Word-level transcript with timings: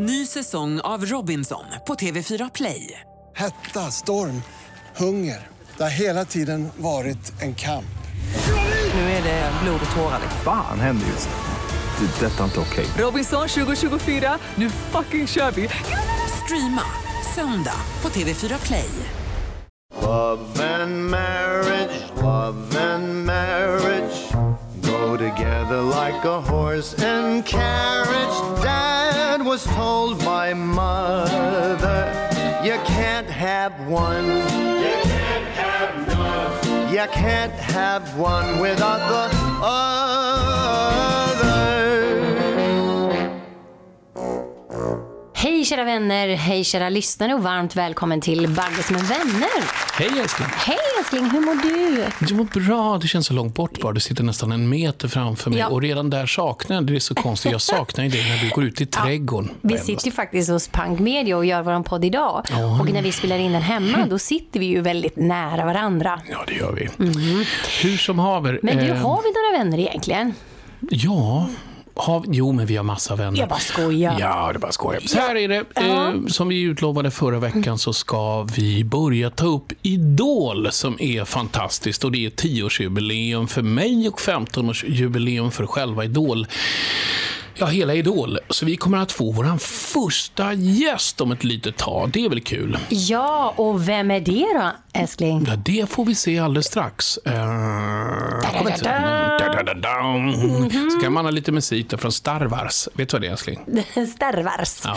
Ny 0.00 0.26
säsong 0.26 0.80
av 0.80 1.06
Robinson 1.06 1.64
på 1.86 1.94
TV4 1.94 2.50
Play. 2.54 3.00
Hetta, 3.36 3.90
storm, 3.90 4.42
hunger. 4.96 5.46
Det 5.76 5.82
har 5.82 5.90
hela 5.90 6.24
tiden 6.24 6.68
varit 6.76 7.42
en 7.42 7.54
kamp. 7.54 7.98
Nu 8.94 9.00
är 9.00 9.22
det 9.22 9.52
blod 9.62 9.80
och 9.90 9.96
tårar. 9.96 10.20
Fan 10.44 10.80
händer 10.80 11.06
just 11.06 11.28
nu. 11.28 12.06
Det. 12.06 12.26
är 12.26 12.30
Detta 12.30 12.40
är 12.40 12.44
inte 12.44 12.60
okej. 12.60 12.86
Robinson 12.98 13.48
2024, 13.48 14.38
nu 14.54 14.70
fucking 14.70 15.26
kör 15.26 15.50
vi! 15.50 15.68
Streama 16.44 16.84
söndag 17.34 17.80
på 18.00 18.08
TV4 18.08 18.66
Play. 18.66 18.90
Love 20.02 20.74
and 20.82 21.10
marriage, 21.10 22.02
love 22.22 22.94
and 22.94 23.26
marriage 23.26 24.28
go 24.98 25.16
together 25.16 25.82
like 25.82 26.24
a 26.24 26.40
horse 26.40 26.94
and 27.02 27.44
carriage. 27.46 28.57
Was 29.58 29.74
told 29.74 30.24
by 30.24 30.54
mother, 30.54 32.06
you 32.62 32.78
can't 32.84 33.28
have 33.28 33.72
one. 33.88 34.24
You 34.24 34.94
can't 35.02 35.48
have 35.58 36.06
none. 36.06 36.92
You 36.92 37.06
can't 37.10 37.52
have 37.54 38.16
one 38.16 38.60
without 38.60 39.02
the 39.08 39.28
other. 39.60 39.78
Kära 45.68 45.84
vänner, 45.84 46.28
hej 46.28 46.64
kära 46.64 46.88
lyssnare 46.88 47.34
och 47.34 47.42
varmt 47.42 47.76
välkommen 47.76 48.20
till 48.20 48.48
Bagges 48.48 48.90
med 48.90 49.00
vänner. 49.00 49.48
Hej 49.98 50.20
älskling. 50.20 50.48
Hej 50.56 50.76
älskling, 50.98 51.30
hur 51.30 51.40
mår 51.40 51.54
du? 51.62 52.04
Det 52.26 52.34
mår 52.34 52.44
bra, 52.44 52.98
det 52.98 53.08
känns 53.08 53.26
så 53.26 53.34
långt 53.34 53.54
bort 53.54 53.80
bara. 53.80 53.92
Du 53.92 54.00
sitter 54.00 54.24
nästan 54.24 54.52
en 54.52 54.68
meter 54.68 55.08
framför 55.08 55.50
mig 55.50 55.58
Ja. 55.58 55.66
och 55.68 55.82
redan 55.82 56.10
där 56.10 56.26
saknar 56.26 56.76
jag 56.76 56.86
det. 56.86 56.94
är 56.96 57.00
så 57.00 57.14
konstigt. 57.14 57.52
Jag 57.52 57.60
saknar 57.60 58.04
ju 58.04 58.10
dig 58.10 58.28
när 58.28 58.36
du 58.44 58.48
går 58.48 58.64
ut 58.64 58.80
i 58.80 58.86
trädgården. 59.02 59.50
Vi 59.62 59.78
sitter 59.78 60.06
ju 60.06 60.12
faktiskt 60.12 60.50
hos 60.50 60.68
Punk 60.68 60.98
Media 61.00 61.36
och 61.36 61.44
gör 61.46 61.62
vår 61.62 61.82
podd 61.82 62.04
idag. 62.04 62.46
Och 62.80 62.90
när 62.92 63.02
vi 63.02 63.12
spelar 63.12 63.38
in 63.38 63.52
den 63.52 63.62
hemma, 63.62 64.06
då 64.10 64.18
sitter 64.18 64.60
vi 64.60 64.66
ju 64.66 64.80
väldigt 64.80 65.16
nära 65.16 65.64
varandra. 65.64 66.20
Ja, 66.30 66.44
det 66.46 66.54
gör 66.54 66.72
vi. 66.72 66.88
Hur 67.82 67.96
som 67.96 68.18
haver. 68.18 68.60
Men 68.62 68.76
du, 68.76 68.82
eh, 68.88 68.96
har 68.96 69.22
vi 69.22 69.32
några 69.52 69.64
vänner 69.64 69.78
egentligen? 69.78 70.34
Ja, 70.90 71.48
har, 71.98 72.24
jo 72.26 72.52
men 72.52 72.66
vi 72.66 72.76
har 72.76 72.84
massa 72.84 73.16
vänner. 73.16 73.38
Jag 73.38 73.48
bara 73.48 73.58
skojar. 73.58 74.16
Ja, 74.20 74.50
det 74.52 74.58
bara 74.58 74.72
skojar. 74.72 75.00
Så 75.00 75.18
här 75.18 75.34
är 75.36 75.48
det. 75.48 75.64
Eh, 75.74 76.26
som 76.28 76.48
vi 76.48 76.60
utlovade 76.60 77.10
förra 77.10 77.38
veckan 77.38 77.78
så 77.78 77.92
ska 77.92 78.42
vi 78.42 78.84
börja 78.84 79.30
ta 79.30 79.46
upp 79.46 79.72
Idol 79.82 80.72
som 80.72 80.96
är 81.00 81.24
fantastiskt. 81.24 82.04
Och 82.04 82.12
det 82.12 82.26
är 82.26 82.30
10-årsjubileum 82.30 83.46
för 83.46 83.62
mig 83.62 84.08
och 84.08 84.18
15-årsjubileum 84.20 85.50
för 85.50 85.66
själva 85.66 86.04
Idol. 86.04 86.46
Ja, 87.60 87.66
hela 87.66 87.94
Idol. 87.94 88.38
Så 88.50 88.66
vi 88.66 88.76
kommer 88.76 88.98
att 88.98 89.12
få 89.12 89.32
vår 89.32 89.58
första 89.58 90.52
gäst 90.52 91.20
om 91.20 91.32
ett 91.32 91.44
litet 91.44 91.76
tag. 91.76 92.10
Det 92.10 92.24
är 92.24 92.28
väl 92.28 92.40
kul? 92.40 92.78
Ja, 92.88 93.54
och 93.56 93.88
vem 93.88 94.10
är 94.10 94.20
det 94.20 94.46
då, 94.54 94.72
älskling? 95.00 95.46
Ja, 95.48 95.56
det 95.56 95.90
får 95.90 96.04
vi 96.04 96.14
se 96.14 96.38
alldeles 96.38 96.66
strax. 96.66 97.18
Uh. 97.26 97.32
Så 100.92 101.00
kan 101.02 101.12
man 101.12 101.24
ha 101.24 101.30
lite 101.30 101.52
musik 101.52 102.00
från 102.00 102.12
Star 102.12 102.40
Wars. 102.40 102.88
Vet 102.94 103.08
du 103.08 103.14
vad 103.14 103.22
det 103.22 103.26
är, 103.26 103.30
älskling? 103.30 103.60
Starvars. 104.14 104.80
Ja. 104.84 104.96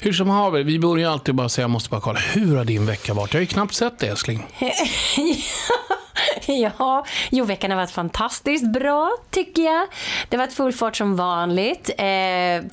Hur 0.00 0.12
som 0.12 0.28
haver, 0.28 0.62
vi 0.62 0.78
börjar 0.78 1.10
alltid 1.10 1.34
bara 1.34 1.48
säga, 1.48 1.62
jag 1.62 1.70
måste 1.70 1.90
bara 1.90 2.00
kolla, 2.00 2.20
hur 2.20 2.56
har 2.56 2.64
din 2.64 2.86
vecka 2.86 3.14
varit? 3.14 3.32
Jag 3.32 3.38
har 3.38 3.42
ju 3.42 3.46
knappt 3.46 3.74
sett 3.74 3.98
det, 3.98 4.06
älskling. 4.06 4.46
Ja, 6.46 7.04
jo, 7.30 7.44
veckan 7.44 7.70
har 7.70 7.78
varit 7.78 7.90
fantastiskt 7.90 8.72
bra, 8.72 9.10
tycker 9.30 9.62
jag. 9.62 9.86
Det 10.28 10.36
har 10.36 10.44
varit 10.44 10.54
full 10.54 10.72
fart 10.72 10.96
som 10.96 11.16
vanligt. 11.16 11.90
Eh, 11.98 12.04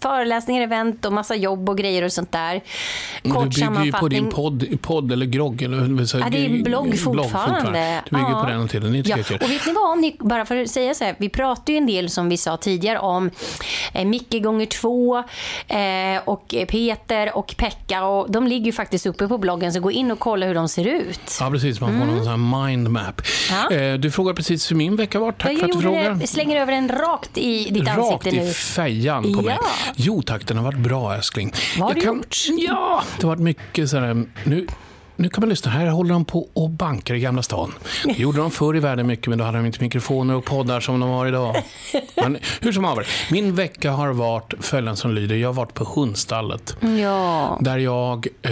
föreläsningar, 0.02 0.64
event 0.64 1.06
och 1.06 1.14
massa 1.14 1.36
jobb 1.36 1.70
och 1.70 1.78
grejer 1.78 2.04
och 2.04 2.12
sånt 2.12 2.32
där. 2.32 2.62
Men 3.24 3.32
Kort 3.32 3.52
du 3.52 3.70
bygger 3.70 3.84
ju 3.84 3.92
på 3.92 4.08
din 4.08 4.30
podd, 4.30 4.82
podd 4.82 5.12
eller 5.12 5.26
grogg. 5.26 5.62
Eller, 5.62 6.06
säger 6.06 6.26
Ja, 6.26 6.32
det 6.32 6.38
är 6.38 6.50
en 6.50 6.64
blogg 6.64 7.00
fortfarande. 7.00 8.02
Du 8.10 8.16
bygger 8.16 8.30
ja. 8.30 8.42
på 8.42 8.50
den 8.50 8.58
hela 8.58 8.68
tiden, 8.68 9.04
ja. 9.06 9.18
Och 9.42 9.52
vet 9.52 9.66
ni 9.66 9.74
vad, 9.74 10.00
ni, 10.00 10.16
bara 10.20 10.46
för 10.46 10.58
att 10.58 10.70
säga 10.70 10.94
så 10.94 11.04
här, 11.04 11.16
vi 11.18 11.30
pratar 11.30 11.74
ju 11.74 11.78
en 11.78 11.86
del 11.86 12.10
som 12.10 12.30
vi 12.30 12.38
sa 12.38 12.58
tidigare 12.58 13.00
om 13.00 13.32
eh, 13.94 14.06
Micke 14.06 14.44
gånger 14.44 14.66
två 14.66 15.18
eh, 15.68 16.22
och 16.26 16.56
Peter 16.68 17.38
och 17.38 17.56
Pekka 17.58 18.06
och 18.06 18.32
de 18.32 18.48
ligger 18.48 18.66
ju 18.66 18.72
faktiskt 18.72 19.06
uppe 19.06 19.28
på 19.28 19.38
bloggen 19.38 19.74
så 19.74 19.80
gå 19.80 19.92
in 19.92 20.12
och 20.12 20.20
kolla 20.20 20.46
hur 20.46 20.56
de 20.56 20.70
ser 20.70 20.88
ut. 20.88 21.38
Ja, 21.40 21.50
precis. 21.52 21.82
Man 21.82 22.00
får 22.00 22.06
någon 22.06 22.24
sån 22.24 22.28
här 22.28 22.68
mindmap. 22.68 23.22
Ja. 23.52 23.72
Eh, 23.76 23.94
du 23.94 24.12
frågar 24.12 24.34
precis 24.34 24.72
hur 24.72 24.76
min 24.76 24.96
vecka 24.96 25.20
var. 25.20 25.32
Tack 25.32 25.52
jag 25.52 25.60
för 25.60 25.66
att 25.66 25.72
du 25.74 25.82
frågar. 25.82 26.14
det, 26.16 26.28
slänger 26.28 26.62
över 26.62 26.72
den 26.74 26.90
rakt 26.90 27.38
i 27.38 27.70
ditt 27.70 27.88
Rakt 27.88 27.98
ansikte 28.00 28.32
nu. 28.32 28.50
i 28.50 28.54
fejan 28.54 29.24
på 29.34 29.42
mig. 29.42 29.58
Ja. 29.62 29.68
Jo 29.96 30.22
tack, 30.22 30.48
den 30.48 30.58
har 30.58 30.64
varit 30.64 30.80
bra 30.80 31.16
älskling. 31.16 31.54
Vad 31.78 31.88
har 31.88 31.90
Jag 31.90 31.96
du 31.98 32.02
kan, 32.02 32.16
gjort? 32.16 32.38
Ja, 32.68 33.04
det 33.18 33.24
har 33.24 33.30
varit 33.30 33.42
mycket 33.42 33.90
sådär... 33.90 34.24
Nu, 34.44 34.68
nu 35.20 35.30
kan 35.30 35.42
man 35.42 35.50
lyssna. 35.50 35.72
Här 35.72 35.88
håller 35.88 36.14
de 36.14 36.26
på 36.26 36.50
och 36.54 36.70
bankar 36.70 37.16
i 37.16 37.20
Gamla 37.20 37.44
stan. 37.44 37.74
Det 38.04 38.20
gjorde 38.20 38.38
de 38.38 38.52
förr 38.52 38.76
i 38.76 38.80
världen 38.80 39.08
mycket, 39.08 39.28
men 39.28 39.38
då 39.38 39.44
hade 39.46 39.58
de 39.58 39.66
inte 39.66 39.82
mikrofoner 39.82 40.36
och 40.36 40.46
poddar 40.46 40.80
som 40.80 41.00
de 41.00 41.10
har 41.10 41.28
idag. 41.28 41.64
Men 42.16 42.38
hur 42.62 42.72
som 42.72 42.84
haver, 42.84 43.08
min 43.32 43.56
vecka 43.56 43.92
har 43.92 44.14
varit 44.14 44.54
följande 44.60 44.98
som 44.98 45.16
lyder. 45.16 45.36
Jag 45.36 45.48
har 45.48 45.54
varit 45.54 45.74
på 45.74 45.84
hundstallet. 45.84 46.78
Ja. 47.02 47.58
Där 47.62 47.78
jag, 47.78 48.28
eh, 48.42 48.52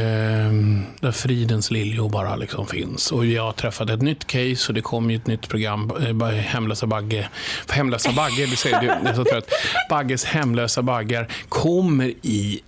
där 1.00 1.12
fridens 1.12 1.72
liljor 1.72 2.10
bara 2.10 2.36
liksom 2.36 2.68
finns. 2.68 3.12
Och 3.12 3.26
jag 3.26 3.44
har 3.44 3.52
träffat 3.52 3.90
ett 3.90 4.02
nytt 4.02 4.28
case 4.28 4.68
och 4.68 4.74
det 4.74 4.82
kommer 4.82 5.12
ju 5.12 5.16
ett 5.16 5.28
nytt 5.28 5.50
program, 5.50 5.92
eh, 6.22 6.28
Hemlösa 6.28 6.88
Bagge. 6.88 7.30
Hemlösa 7.70 8.12
Bagge, 8.12 8.46
det 8.46 8.56
säger 8.56 8.80
du, 8.80 8.86
jag 8.86 9.06
är 9.06 9.14
så 9.14 9.26
trött. 9.26 9.50
Bagges 9.90 10.26
Hemlösa 10.26 10.82
Baggar 10.82 11.28
kommer 11.50 12.14
i 12.22 12.62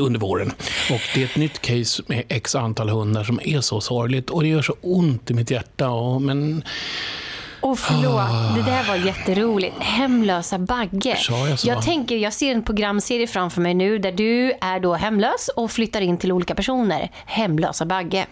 under 0.00 0.18
våren. 0.20 0.52
Och 0.90 1.00
det 1.14 1.20
är 1.20 1.24
ett 1.24 1.36
nytt 1.36 1.60
case 1.60 2.02
med 2.06 2.22
x 2.28 2.54
antal 2.54 2.88
hundar 2.88 3.24
som 3.24 3.40
är 3.44 3.60
så 3.60 3.80
sorgligt 3.80 4.30
och 4.30 4.42
det 4.42 4.48
gör 4.48 4.62
så 4.62 4.76
ont 4.80 5.30
i 5.30 5.34
mitt 5.34 5.50
hjärta. 5.50 5.88
Och, 5.90 6.22
men 6.22 6.64
Och 7.60 7.78
förlåt, 7.78 8.56
det 8.56 8.70
där 8.70 8.88
var 8.88 8.96
jätteroligt. 9.06 9.74
Hemlösa 9.78 10.58
Bagge. 10.58 11.18
Jag? 11.28 11.58
Jag 11.64 11.82
tänker, 11.82 12.16
jag 12.16 12.32
ser 12.32 12.54
en 12.54 12.62
programserie 12.62 13.26
framför 13.26 13.60
mig 13.60 13.74
nu 13.74 13.98
där 13.98 14.12
du 14.12 14.52
är 14.60 14.80
då 14.80 14.94
hemlös 14.94 15.50
och 15.56 15.70
flyttar 15.70 16.00
in 16.00 16.16
till 16.18 16.32
olika 16.32 16.54
personer. 16.54 17.10
Hemlösa 17.26 17.86
Bagge. 17.86 18.26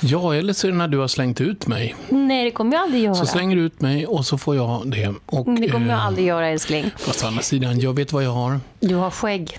ja, 0.00 0.34
eller 0.34 0.52
så 0.52 0.66
är 0.66 0.70
det 0.70 0.76
när 0.78 0.88
du 0.88 0.98
har 0.98 1.08
slängt 1.08 1.40
ut 1.40 1.66
mig. 1.66 1.94
Nej, 2.08 2.44
det 2.44 2.50
kommer 2.50 2.72
jag 2.76 2.82
aldrig 2.82 3.02
göra. 3.02 3.14
Så 3.14 3.26
slänger 3.26 3.56
du 3.56 3.62
ut 3.62 3.80
mig 3.80 4.06
och 4.06 4.26
så 4.26 4.38
får 4.38 4.56
jag 4.56 4.90
det. 4.90 5.14
Och, 5.26 5.46
Det 5.60 5.68
kommer 5.68 5.86
jag 5.88 5.98
eh, 5.98 6.06
aldrig 6.06 6.26
göra, 6.26 6.48
älskling. 6.48 6.90
Fast 6.98 7.24
å 7.24 7.26
andra 7.26 7.42
sidan, 7.42 7.80
jag 7.80 7.96
vet 7.96 8.12
vad 8.12 8.24
jag 8.24 8.30
har. 8.30 8.60
Du 8.80 8.94
har 8.94 9.10
skägg. 9.10 9.58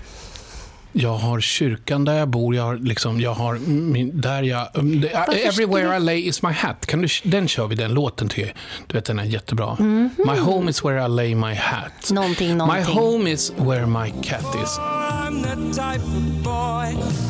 Jag 0.98 1.14
har 1.16 1.40
kyrkan 1.40 2.04
där 2.04 2.14
jag 2.14 2.28
bor, 2.28 2.54
jag 2.54 2.62
har, 2.62 2.76
liksom, 2.76 3.20
jag 3.20 3.34
har 3.34 3.54
min, 3.68 4.20
där 4.20 4.42
jag... 4.42 4.68
um, 4.74 5.04
everywhere 5.44 5.96
I 5.96 6.00
lay 6.00 6.26
is 6.28 6.42
my 6.42 6.52
hat. 6.52 6.86
Kan 6.86 7.02
du, 7.02 7.08
den 7.24 7.48
kör 7.48 7.66
vi, 7.66 7.74
den 7.74 7.94
låten 7.94 8.28
till. 8.28 8.52
Du 8.86 8.98
vet, 8.98 9.04
den 9.04 9.18
är 9.18 9.24
jättebra. 9.24 9.76
My 10.26 10.38
home 10.40 10.70
is 10.70 10.84
where 10.84 11.06
I 11.06 11.08
lay 11.08 11.34
my 11.34 11.54
hat. 11.54 12.10
Någonting, 12.12 12.48
My 12.48 12.54
någonting. 12.54 12.94
home 12.94 13.30
is 13.30 13.52
where 13.56 13.86
my 13.86 14.10
cat 14.22 14.54
is. 14.64 14.78
I'm 14.78 15.42
the 15.42 15.80
type 15.82 16.02
of 16.04 16.44
boy 16.44 17.02
who 17.02 17.08
is 17.08 17.25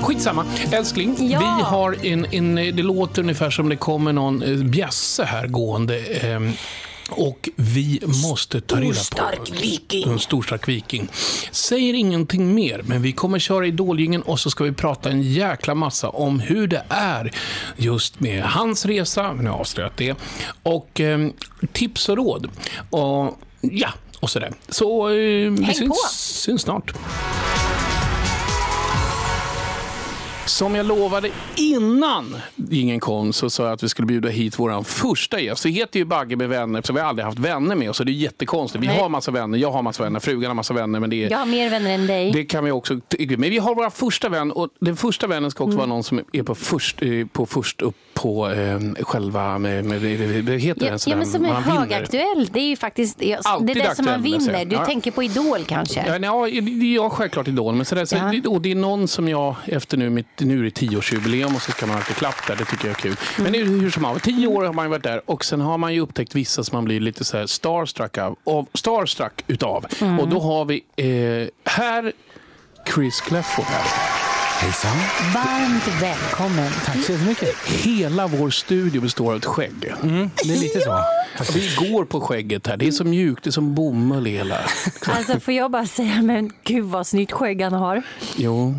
Skitsamma. 0.00 0.44
Älskling, 0.72 1.16
Ja. 1.30 1.38
vi 1.38 1.62
har 1.62 1.96
en, 2.06 2.26
en... 2.30 2.54
Det 2.54 2.82
låter 2.82 3.22
ungefär 3.22 3.50
som 3.50 3.68
det 3.68 3.76
kommer 3.76 4.12
någon 4.12 4.42
eh, 4.42 4.56
bjässe 4.56 5.24
här 5.24 5.46
gående. 5.46 5.98
ehm, 5.98 6.52
och 7.10 7.48
vi 7.56 8.00
måste 8.22 8.60
ta 8.60 8.76
reda 8.76 8.86
på... 8.86 9.52
Viking. 9.62 10.12
En 10.12 10.18
storstark 10.18 10.68
viking. 10.68 11.08
Säger 11.50 11.94
ingenting 11.94 12.54
mer, 12.54 12.82
men 12.84 13.02
vi 13.02 13.12
kommer 13.12 13.38
köra 13.38 13.66
Idolgingen 13.66 14.22
och 14.22 14.40
så 14.40 14.50
ska 14.50 14.64
vi 14.64 14.72
prata 14.72 15.10
en 15.10 15.22
jäkla 15.22 15.74
massa 15.74 16.08
om 16.08 16.40
hur 16.40 16.66
det 16.66 16.84
är 16.88 17.30
just 17.76 18.20
med 18.20 18.42
hans 18.42 18.86
resa, 18.86 19.32
nu 19.32 19.38
har 19.38 19.44
jag 19.44 19.60
avslöjat 19.60 19.96
det, 19.96 20.14
och 20.62 21.00
eh, 21.00 21.28
tips 21.72 22.08
och 22.08 22.16
råd. 22.16 22.48
Och 22.90 23.38
ja, 23.60 23.88
och 24.20 24.30
sådär. 24.30 24.52
Så 24.68 25.08
eh, 25.08 25.14
vi 25.50 25.74
syns, 25.74 26.10
syns 26.42 26.62
snart. 26.62 26.92
Som 30.46 30.74
jag 30.74 30.86
lovade 30.86 31.30
innan 31.56 32.36
ingen 32.70 33.00
kom 33.00 33.32
så 33.32 33.50
sa 33.50 33.62
jag 33.64 33.72
att 33.72 33.82
vi 33.82 33.88
skulle 33.88 34.06
bjuda 34.06 34.28
hit 34.28 34.58
vår 34.58 34.82
första 34.82 35.40
gäst. 35.40 35.66
Vi 35.66 35.70
heter 35.70 35.98
ju 35.98 36.04
Bagge 36.04 36.36
med 36.36 36.48
vänner 36.48 36.82
så 36.82 36.92
vi 36.92 37.00
har 37.00 37.06
aldrig 37.08 37.26
haft 37.26 37.38
vänner 37.38 37.76
med 37.76 37.90
oss. 37.90 37.96
Så 37.96 38.04
det 38.04 38.10
är 38.10 38.14
jättekonstigt. 38.14 38.82
Vi 38.82 38.86
Nej. 38.86 38.98
har 38.98 39.08
massa 39.08 39.30
vänner, 39.30 39.58
jag 39.58 39.72
har 39.72 39.82
massa 39.82 40.02
vänner, 40.02 40.20
frugan 40.20 40.48
har 40.50 40.54
massa 40.54 40.74
vänner. 40.74 41.00
Men 41.00 41.10
det 41.10 41.24
är, 41.24 41.30
Jag 41.30 41.38
har 41.38 41.46
mer 41.46 41.70
vänner 41.70 41.94
än 41.94 42.06
dig. 42.06 42.32
det 42.32 42.44
kan 42.44 42.64
vi 42.64 42.70
också. 42.70 43.00
Men 43.18 43.50
vi 43.50 43.58
har 43.58 43.74
våra 43.74 43.90
första 43.90 44.28
vän 44.28 44.52
och 44.52 44.68
den 44.80 44.96
första 44.96 45.26
vännen 45.26 45.50
ska 45.50 45.64
också 45.64 45.76
vara 45.76 45.86
någon 45.86 46.04
som 46.04 46.20
är 46.32 46.42
på 46.42 46.54
först, 46.54 47.02
eh, 47.02 47.26
på 47.32 47.46
först 47.46 47.82
upp 47.82 47.96
på 48.22 48.50
eh, 48.50 48.78
själva, 49.04 49.58
med, 49.58 49.84
med, 49.84 50.02
med, 50.02 50.44
det 50.44 50.56
heter 50.58 50.86
Ja, 50.86 50.92
det, 50.92 51.06
ja, 51.06 51.16
men 51.16 51.26
som 51.26 51.44
är 51.44 51.48
vinner. 51.48 51.60
högaktuell. 51.60 52.48
Det 52.52 52.60
är 52.60 52.64
ju 52.68 52.76
faktiskt 52.76 53.18
det 53.18 53.38
Alltid 53.44 53.76
där 53.76 53.94
som 53.94 54.04
man 54.04 54.22
vinner. 54.22 54.64
Du 54.64 54.76
Ja. 54.76 54.84
tänker 54.84 55.10
på 55.10 55.22
Idol 55.22 55.64
kanske? 55.64 56.04
Ja, 56.06 56.18
nej, 56.18 56.94
ja, 56.94 57.10
självklart 57.10 57.48
Idol. 57.48 57.74
Men 57.74 57.86
sådär, 57.86 58.04
så, 58.04 58.16
Ja. 58.16 58.50
och 58.50 58.60
det 58.60 58.70
är 58.70 58.74
någon 58.74 59.08
som 59.08 59.28
jag, 59.28 59.54
efter 59.64 59.96
nu, 59.96 60.10
mitt, 60.10 60.26
nu 60.38 60.58
är 60.58 60.62
det 60.64 60.70
tioårsjubileum 60.70 61.54
och 61.54 61.62
så 61.62 61.70
ska 61.72 61.86
man 61.86 61.96
lite 61.96 62.14
klapp 62.14 62.46
där. 62.46 62.56
Det 62.56 62.64
tycker 62.64 62.88
jag 62.88 62.96
är 62.96 63.00
kul. 63.00 63.16
Men 63.38 63.52
det 63.52 63.60
är 63.60 63.64
hur 63.64 63.90
som 63.90 64.04
helst, 64.04 64.24
tio 64.24 64.46
år 64.46 64.64
har 64.64 64.72
man 64.72 64.90
varit 64.90 65.02
där 65.02 65.22
och 65.30 65.44
sen 65.44 65.60
har 65.60 65.78
man 65.78 65.94
ju 65.94 66.00
upptäckt 66.00 66.34
vissa 66.34 66.64
som 66.64 66.76
man 66.76 66.84
blir 66.84 67.00
lite 67.00 67.24
så 67.24 67.48
starstruck 67.48 68.18
av. 68.18 68.36
av 68.44 68.66
starstruck 68.74 69.44
utav. 69.46 69.84
Och 70.20 70.28
då 70.28 70.40
har 70.40 70.64
vi 70.64 70.84
eh, 70.96 71.70
här 71.72 72.12
Chris 72.94 73.20
Clafford 73.20 73.64
här. 73.64 74.19
Hejsan. 74.60 74.96
Varmt 75.34 76.02
välkommen. 76.02 76.70
Tack 76.84 76.96
så 77.04 77.12
jättemycket. 77.12 77.54
Hela 77.66 78.26
vår 78.26 78.50
studio 78.50 79.00
består 79.02 79.30
av 79.30 79.36
ett 79.36 79.44
skägg. 79.44 79.92
Mm, 80.02 80.30
det 80.44 80.52
är 80.54 80.60
lite 80.60 80.80
så. 80.80 80.98
Vi 81.54 81.88
går 81.90 82.04
på 82.04 82.20
skägget 82.20 82.66
här. 82.66 82.76
Det 82.76 82.86
är 82.86 82.90
så 82.90 83.04
mjukt, 83.04 83.44
det 83.44 83.50
är 83.50 83.52
som 83.52 83.74
bomull 83.74 84.26
i 84.26 84.30
hela. 84.30 84.56
Alltså 85.06 85.40
får 85.40 85.54
jag 85.54 85.70
bara 85.70 85.86
säga, 85.86 86.22
men 86.22 86.52
gud 86.64 86.84
vad 86.84 87.06
snyggt 87.06 87.32
skägg 87.32 87.62
han 87.62 87.72
har. 87.72 88.02
Jo. 88.36 88.74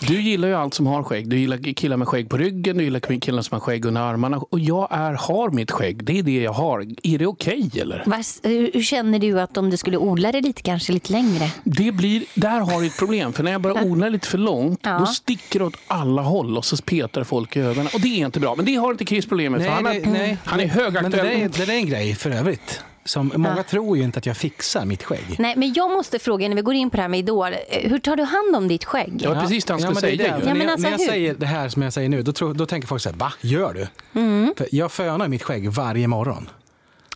Du 0.00 0.20
gillar 0.22 0.48
ju 0.48 0.54
allt 0.54 0.74
som 0.74 0.86
har 0.86 1.02
skägg. 1.02 1.28
Du 1.28 1.38
gillar 1.38 1.74
killar 1.74 1.96
med 1.96 2.08
skägg 2.08 2.28
på 2.30 2.36
ryggen, 2.36 2.76
du 2.78 2.84
gillar 2.84 3.20
killar 3.20 3.42
som 3.42 3.54
har 3.54 3.60
skägg 3.60 3.84
under 3.84 4.00
armarna. 4.00 4.38
Och 4.38 4.60
jag 4.60 4.88
är, 4.90 5.12
har 5.12 5.50
mitt 5.50 5.70
skägg. 5.70 6.04
Det 6.04 6.18
är 6.18 6.22
det 6.22 6.42
jag 6.42 6.52
har. 6.52 6.80
Är 7.02 7.18
det 7.18 7.26
okej 7.26 7.70
eller? 7.80 8.02
Vas- 8.06 8.40
Hur 8.42 8.82
känner 8.82 9.18
du 9.18 9.40
att 9.40 9.56
om 9.56 9.70
du 9.70 9.76
skulle 9.76 9.96
odla 9.96 10.32
det 10.32 10.40
lite, 10.40 10.62
kanske 10.62 10.92
lite 10.92 11.12
längre? 11.12 11.50
Det 11.64 11.92
blir, 11.92 12.24
där 12.34 12.60
har 12.60 12.80
vi 12.80 12.86
ett 12.86 12.98
problem. 12.98 13.32
För 13.32 13.42
när 13.42 13.52
jag 13.52 13.60
börjar 13.60 13.84
odla 13.90 14.08
lite 14.08 14.28
för 14.28 14.38
långt, 14.38 14.80
Ja. 14.82 14.98
Då 15.06 15.12
sticker 15.12 15.58
det 15.58 15.64
åt 15.64 15.76
alla 15.86 16.22
håll 16.22 16.56
och 16.56 16.64
så 16.64 16.76
petar 16.76 17.24
folk 17.24 17.56
i 17.56 17.60
ögonen. 17.60 17.88
Och 17.94 18.00
det 18.00 18.20
är 18.20 18.26
inte 18.26 18.40
bra. 18.40 18.54
Men 18.54 18.64
det 18.64 18.74
har 18.74 18.90
inte 18.90 19.04
Chris 19.04 19.26
problem 19.26 19.52
med. 19.52 19.62
för 19.62 19.70
han, 19.70 19.86
är, 19.86 20.04
han 20.04 20.14
är 20.14 20.36
Men 20.44 20.58
det 20.58 20.66
högaktuell. 20.66 21.10
där 21.12 21.24
är, 21.24 21.48
det 21.48 21.64
där 21.66 21.72
är 21.72 21.76
en 21.76 21.86
grej 21.88 22.14
för 22.14 22.30
övrigt. 22.30 22.80
Som, 23.06 23.32
många 23.36 23.62
tror 23.62 23.96
ju 23.96 24.02
inte 24.02 24.18
att 24.18 24.26
jag 24.26 24.36
fixar 24.36 24.84
mitt 24.84 25.02
skägg. 25.02 25.36
Nej, 25.38 25.54
men 25.56 25.72
jag 25.72 25.90
måste 25.90 26.18
fråga 26.18 26.48
när 26.48 26.56
vi 26.56 26.62
går 26.62 26.74
in 26.74 26.90
på 26.90 26.96
det 26.96 27.02
här 27.02 27.08
med 27.08 27.18
Idol. 27.20 27.52
eh, 27.68 27.90
Hur 27.90 27.98
tar 27.98 28.16
du 28.16 28.22
hand 28.22 28.56
om 28.56 28.68
ditt 28.68 28.84
skägg? 28.84 29.24
Var 29.28 29.40
precis 29.40 29.64
det 29.64 29.72
han 29.72 29.80
skulle 29.80 29.96
är 29.96 30.00
säga. 30.00 30.38
Ja, 30.46 30.54
när 30.54 30.60
jag, 30.60 30.70
alltså, 30.70 30.82
när 30.88 30.90
jag 30.90 30.98
hur? 30.98 31.06
säger 31.06 31.34
det 31.34 31.46
här 31.46 31.68
som 31.68 31.82
jag 31.82 31.92
säger 31.92 32.08
nu, 32.08 32.22
då, 32.22 32.32
tror, 32.32 32.54
då 32.54 32.66
tänker 32.66 32.88
folk 32.88 33.02
så 33.02 33.08
här, 33.10 33.16
va? 33.16 33.32
Gör 33.40 33.74
du? 33.74 34.20
Mm. 34.20 34.54
För 34.56 34.68
jag 34.72 34.92
fönar 34.92 35.28
mitt 35.28 35.42
skägg 35.42 35.70
varje 35.70 36.06
morgon. 36.08 36.48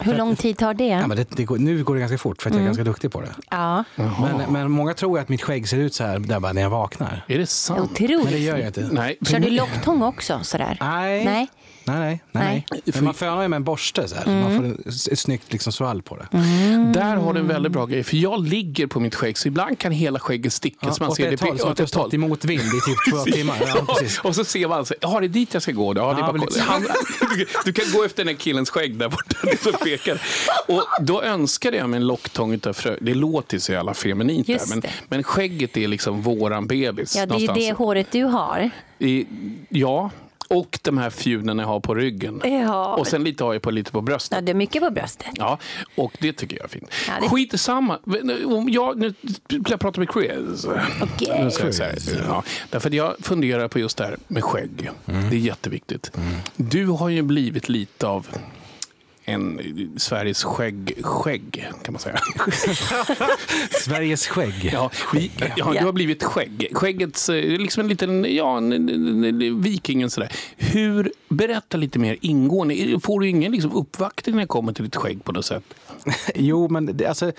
Hur 0.01 0.15
lång 0.15 0.37
tid 0.37 0.59
tar 0.59 0.75
det? 0.75 0.87
Ja, 0.87 1.07
men 1.07 1.17
det, 1.17 1.31
det 1.31 1.45
går, 1.45 1.59
nu 1.59 1.85
går 1.85 1.95
det 1.95 2.01
ganska 2.01 2.19
fort 2.19 2.43
för 2.43 2.51
att 2.51 2.55
jag 2.55 2.63
är 2.63 2.67
ganska 2.67 2.85
duktig 2.85 3.13
på 3.13 3.21
det. 3.21 3.29
Ja, 3.51 3.85
Men, 3.97 4.53
men 4.53 4.71
många 4.71 4.95
tror 4.95 5.19
att 5.19 5.29
mitt 5.29 5.43
skägg 5.43 5.69
ser 5.69 5.77
ut 5.79 5.95
så 5.95 6.05
här 6.05 6.19
där 6.19 6.41
bara 6.41 6.53
när 6.53 6.63
jag 6.63 6.71
vaknar. 6.71 7.25
Är 7.29 7.39
det 7.39 7.47
sant? 7.47 7.91
otroligt. 7.93 8.25
Men 8.25 8.33
det 8.33 8.39
gör 8.39 8.57
jag 8.57 8.67
inte. 8.67 8.89
Nej. 8.93 9.19
Kör 9.23 9.39
du 9.39 9.51
locktång 9.51 10.03
också? 10.03 10.41
Sådär? 10.43 10.77
Nej. 10.81 11.25
Nej. 11.25 11.49
Nej, 11.89 11.99
nej, 11.99 12.21
nej. 12.33 12.67
nej. 12.71 12.83
Men 12.95 13.05
man 13.05 13.15
fönar 13.15 13.43
ju 13.43 13.49
med 13.49 13.57
en 13.57 13.65
borste 13.65 14.09
så 14.09 14.15
här. 14.15 14.25
så 14.25 14.31
Man 14.31 14.57
får 14.57 14.89
ett, 14.89 15.13
ett 15.13 15.19
snyggt 15.19 15.53
liksom 15.53 15.73
svall 15.73 16.03
på 16.03 16.17
det. 16.17 16.29
Där 16.95 17.17
har 17.17 17.33
du 17.35 17.41
en 17.41 17.49
väldigt 17.49 17.73
bra 17.73 17.87
grej. 17.87 18.05
För 18.05 18.17
jag 18.17 18.47
ligger 18.47 18.87
på 18.87 19.01
mitt 19.01 19.15
skägg, 19.15 19.39
så 19.39 19.49
ibland 19.49 19.79
kan 19.79 19.93
hela 19.93 20.19
skägget 20.19 20.53
sticka. 20.53 20.79
Ja, 20.81 20.93
så 20.93 21.03
man 21.03 21.15
ser 21.15 21.31
det 21.31 21.37
som 21.39 21.71
att 21.71 21.77
du 21.77 21.83
har 21.83 21.87
stått 21.87 22.15
i 22.15 22.19
motvind 22.19 22.61
i 22.63 22.81
typ 22.87 22.97
två 23.15 23.25
timmar. 23.33 23.57
Ja, 23.67 23.87
och 24.23 24.35
så 24.35 24.45
ser 24.45 24.69
man, 24.69 24.79
alltså, 24.79 24.95
ja 25.01 25.21
det 25.21 25.27
är 25.27 25.29
dit 25.29 25.55
jag 25.55 25.63
ska 25.63 25.73
gå. 25.73 25.93
då. 25.93 26.01
Ja, 26.01 26.07
det 26.15 26.21
är 26.21 26.21
Ja, 26.21 26.33
bara, 26.33 26.39
lite 26.41 26.53
så. 26.53 26.61
han, 26.63 26.83
du, 27.37 27.47
du 27.65 27.73
kan 27.73 27.85
gå 27.93 28.05
efter 28.05 28.25
den 28.25 28.35
här 28.35 28.41
killens 28.41 28.71
skägg 28.71 28.99
där 28.99 29.09
borta, 29.09 29.37
det 29.43 29.63
som 29.63 29.73
pekar. 29.73 30.23
Och 30.69 30.83
då 31.01 31.23
önskade 31.23 31.77
jag 31.77 31.91
mig 31.91 31.97
en 32.01 32.07
locktång 32.07 32.53
utav 32.53 32.73
frö. 32.73 32.97
Det 33.01 33.15
låter 33.15 33.59
så 33.59 33.73
jävla 33.73 33.95
feminint 33.95 34.47
där, 34.47 34.61
men, 34.69 34.83
men 35.09 35.23
skägget 35.23 35.77
är 35.77 35.89
liksom 35.89 36.23
våran 36.23 36.67
bebis. 36.67 37.17
Ja, 37.17 37.27
det 37.27 37.35
är 37.35 37.39
ju 37.39 37.47
det 37.47 37.73
håret 37.73 38.07
du 38.13 38.23
har. 38.23 38.71
I, 38.99 39.27
ja, 39.69 40.11
och 40.49 40.79
de 40.83 40.99
här 40.99 41.11
fjunen 41.11 41.59
jag 41.59 41.67
har 41.67 41.81
på 41.81 41.95
ryggen. 41.95 42.41
Ja. 42.45 42.95
Och 42.97 43.07
sen 43.07 43.25
lite 43.25 43.45
har 43.45 43.53
jag 43.53 43.63
på, 43.63 43.71
lite 43.71 43.93
på 43.93 44.01
bröstet. 44.01 44.37
Ja, 44.37 44.41
det 44.41 44.53
är 44.53 44.55
mycket 44.55 44.83
på 44.83 44.91
bröstet. 44.91 45.27
Ja, 45.35 45.59
och 45.95 46.13
det 46.21 46.33
tycker 46.33 46.57
jag 46.57 46.65
är 46.65 46.69
fint. 46.69 46.91
Ja, 47.09 47.13
det- 47.23 47.29
Skit 47.29 47.55
i 47.55 47.59
samma. 47.59 47.99
Om 48.47 48.69
jag, 48.71 48.99
nu 48.99 49.15
jag 49.69 49.81
pratar 49.81 49.99
med 49.99 50.09
Chris. 50.13 50.67
Okej. 51.03 51.45
Nu 51.45 51.51
ska 51.51 51.65
jag 51.65 51.75
säga, 51.75 51.95
ja, 52.29 52.43
därför 52.71 52.89
att 52.89 52.95
jag 52.95 53.15
funderar 53.21 53.69
på 53.69 53.79
just 53.79 53.97
det 53.99 54.05
här 54.05 54.17
med 54.29 54.45
skägg. 54.45 54.91
Det 55.05 55.37
är 55.37 55.41
jätteviktigt. 55.41 56.11
Du 56.57 56.87
har 56.87 57.09
ju 57.09 57.23
blivit 57.23 57.69
lite 57.69 58.07
av 58.07 58.27
en 59.29 59.61
Sveriges 59.97 60.45
skägg, 60.45 60.95
skägg 61.03 61.69
kan 61.83 61.93
man 61.93 62.01
säga. 62.01 62.19
Sveriges 63.81 64.27
skägg. 64.27 64.71
Ja, 64.73 64.91
vi, 65.13 65.31
ja, 65.57 65.73
du 65.73 65.85
har 65.85 65.93
blivit 65.93 66.25
skägg. 66.25 66.69
Skäggets, 66.73 67.29
eh, 67.29 67.59
liksom 67.59 67.81
en 67.81 67.89
liten, 67.89 68.35
ja, 68.35 68.57
en, 68.57 68.73
en, 68.73 69.25
en, 69.25 69.63
vikingen 69.63 70.11
sådär. 70.11 70.33
Hur, 70.57 71.13
berätta 71.29 71.77
lite 71.77 71.99
mer 71.99 72.17
ingående. 72.21 73.01
Får 73.03 73.21
du 73.21 73.29
ingen 73.29 73.53
liksom, 73.53 73.73
uppvaktning 73.73 74.35
när 74.37 74.43
det 74.43 74.49
kommer 74.49 74.73
till 74.73 74.85
ditt 74.85 74.97
skägg 74.97 75.25
på 75.25 75.33
något 75.33 75.47
sätt? 75.47 75.75
Jo, 76.35 76.69
men 76.69 76.97
det, 76.97 77.07
alltså, 77.07 77.33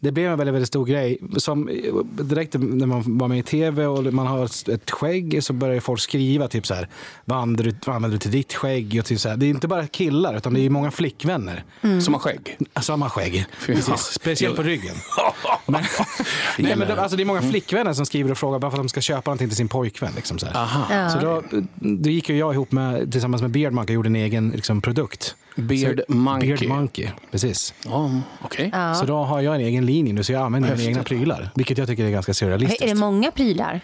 det 0.00 0.12
blev 0.12 0.32
en 0.32 0.38
väldigt, 0.38 0.54
väldigt 0.54 0.68
stor 0.68 0.86
grej. 0.86 1.18
Som, 1.36 1.70
direkt 2.02 2.54
när 2.54 2.86
man 2.86 3.18
var 3.18 3.28
med 3.28 3.38
i 3.38 3.42
tv 3.42 3.86
och 3.86 4.14
man 4.14 4.26
har 4.26 4.44
ett 4.70 4.90
skägg 4.90 5.44
så 5.44 5.52
börjar 5.52 5.80
folk 5.80 6.00
skriva 6.00 6.48
typ 6.48 6.66
så 6.66 6.74
här, 6.74 6.88
vad 7.24 7.38
använder 7.38 7.64
du, 7.64 7.76
vad 7.86 7.96
använder 7.96 8.16
du 8.16 8.20
till 8.20 8.30
ditt 8.30 8.54
skägg? 8.54 8.96
Och 9.00 9.06
typ 9.06 9.20
så 9.20 9.28
här. 9.28 9.36
Det 9.36 9.46
är 9.46 9.50
inte 9.50 9.68
bara 9.68 9.86
killar, 9.86 10.36
utan 10.36 10.54
det 10.54 10.60
är 10.60 10.70
många 10.70 10.90
flickvänner. 10.90 11.64
Som 12.00 12.14
har 12.14 12.20
skägg? 12.20 12.58
Samma 12.80 13.10
skägg. 13.10 13.46
Fy 13.58 13.74
Precis. 13.74 14.00
Speciellt 14.00 14.56
på 14.56 14.62
ryggen. 14.62 14.94
Men, 15.66 15.82
nej, 16.58 16.76
men 16.76 16.88
det, 16.88 17.02
alltså, 17.02 17.16
det 17.16 17.22
är 17.22 17.24
många 17.24 17.42
flickvänner 17.42 17.92
som 17.92 18.06
skriver 18.06 18.30
och 18.30 18.38
frågar 18.38 18.58
bara 18.58 18.70
för 18.70 18.78
att 18.78 18.84
de 18.84 18.88
ska 18.88 19.00
köpa 19.00 19.30
någonting 19.30 19.48
till 19.48 19.56
sin 19.56 19.68
pojkvän. 19.68 20.12
Liksom, 20.16 20.38
så 20.38 20.46
här. 20.46 20.56
Aha. 20.56 21.10
Så 21.10 21.18
då, 21.18 21.42
då 21.74 22.10
gick 22.10 22.28
ju 22.28 22.36
jag 22.36 22.54
ihop 22.54 22.72
med, 22.72 23.12
tillsammans 23.12 23.42
med 23.42 23.50
Beard 23.50 23.72
Monkey 23.72 23.92
och 23.92 23.94
gjorde 23.94 24.08
en 24.08 24.16
egen 24.16 24.50
liksom, 24.50 24.80
produkt. 24.80 25.36
Beard 25.56 26.00
så, 26.08 26.14
Monkey. 26.14 26.48
Beard 26.48 26.68
Monkey, 26.68 27.08
precis. 27.30 27.74
Ja, 27.84 28.10
okej. 28.40 28.72
Så 29.00 29.06
då 29.06 29.16
har 29.24 29.40
jag 29.40 29.54
en 29.54 29.60
egen 29.60 29.86
linje 29.86 30.12
nu, 30.12 30.22
så 30.24 30.32
jag 30.32 30.42
använder 30.42 30.68
mina 30.68 30.76
Häftigt. 30.76 30.88
egna 30.88 31.02
prylar. 31.02 31.50
Vilket 31.54 31.78
jag 31.78 31.88
tycker 31.88 32.04
är 32.04 32.10
ganska 32.10 32.34
surrealistiskt. 32.34 32.82
Är 32.82 32.88
det 32.88 32.94
många 32.94 33.30
prylar? 33.30 33.80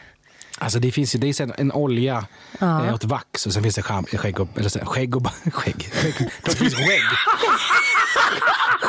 Alltså 0.58 0.78
det 0.78 0.90
finns 0.90 1.14
ju 1.14 1.18
det 1.18 1.28
är 1.28 1.32
sen 1.32 1.52
en 1.58 1.72
olja 1.72 2.24
eh, 2.60 2.78
och 2.88 2.94
ett 2.94 3.04
vax 3.04 3.46
och 3.46 3.52
sen 3.52 3.62
finns 3.62 3.74
det 3.74 3.82
skägg 3.82 4.40
och, 4.40 4.48
eller 4.56 4.84
skägg 4.84 5.16
och 5.16 5.26
skägg. 5.52 5.88
skägg. 5.92 6.30
Det 6.44 6.50
finns 6.56 6.74
skägg. 6.74 7.02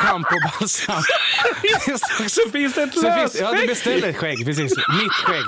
Schampo 0.02 0.34
och 0.34 0.60
balsam. 0.60 1.02
Så 2.28 2.50
finns 2.50 2.74
det 2.74 2.82
ett 2.82 2.92
finns, 2.92 3.40
ja, 3.40 3.52
du 3.52 3.66
beställer 3.66 4.08
ett 4.08 4.16
skägg, 4.16 4.46
precis. 4.46 4.72
Mitt 4.76 5.12
skägg. 5.12 5.44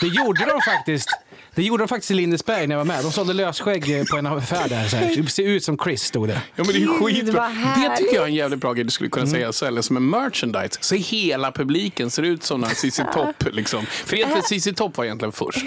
Det 0.00 0.06
gjorde 0.06 0.44
de 0.44 0.60
faktiskt. 0.60 1.08
Det 1.54 1.62
gjorde 1.62 1.82
de 1.82 1.88
faktiskt 1.88 2.10
i 2.10 2.14
Lindesberg 2.14 2.66
när 2.66 2.74
jag 2.74 2.78
var 2.78 2.84
med. 2.94 3.04
De 3.04 3.12
sålde 3.12 3.32
lösskägg 3.32 4.08
på 4.10 4.16
en 4.16 4.26
affär 4.26 4.68
där. 4.68 4.88
Så 4.88 4.96
här. 4.96 5.16
Det 5.16 5.30
ser 5.30 5.42
ut 5.42 5.64
som 5.64 5.78
Chris, 5.78 6.02
stod 6.02 6.28
det. 6.28 6.40
Ja, 6.56 6.64
men 6.64 6.66
det 6.66 6.82
är 6.82 7.00
skitbra. 7.00 7.48
Det 7.76 7.96
tycker 7.96 8.14
jag 8.14 8.22
är 8.22 8.28
en 8.28 8.34
jävligt 8.34 8.60
bra 8.60 8.72
grej 8.72 8.84
du 8.84 8.90
skulle 8.90 9.10
kunna 9.10 9.26
säga 9.26 9.52
så, 9.52 9.66
eller 9.66 9.82
som 9.82 9.96
en 9.96 10.10
merchandise. 10.10 10.78
Så 10.80 10.94
hela 10.94 11.52
publiken 11.52 12.10
ser 12.10 12.22
ut 12.22 12.42
som 12.42 12.64
CC 12.64 13.02
Topp. 13.14 13.44
Liksom. 13.52 13.86
För 13.86 14.16
egentligen 14.16 14.60
CC 14.60 14.72
Topp 14.72 14.96
var 14.96 15.04
egentligen 15.04 15.32
först. 15.32 15.64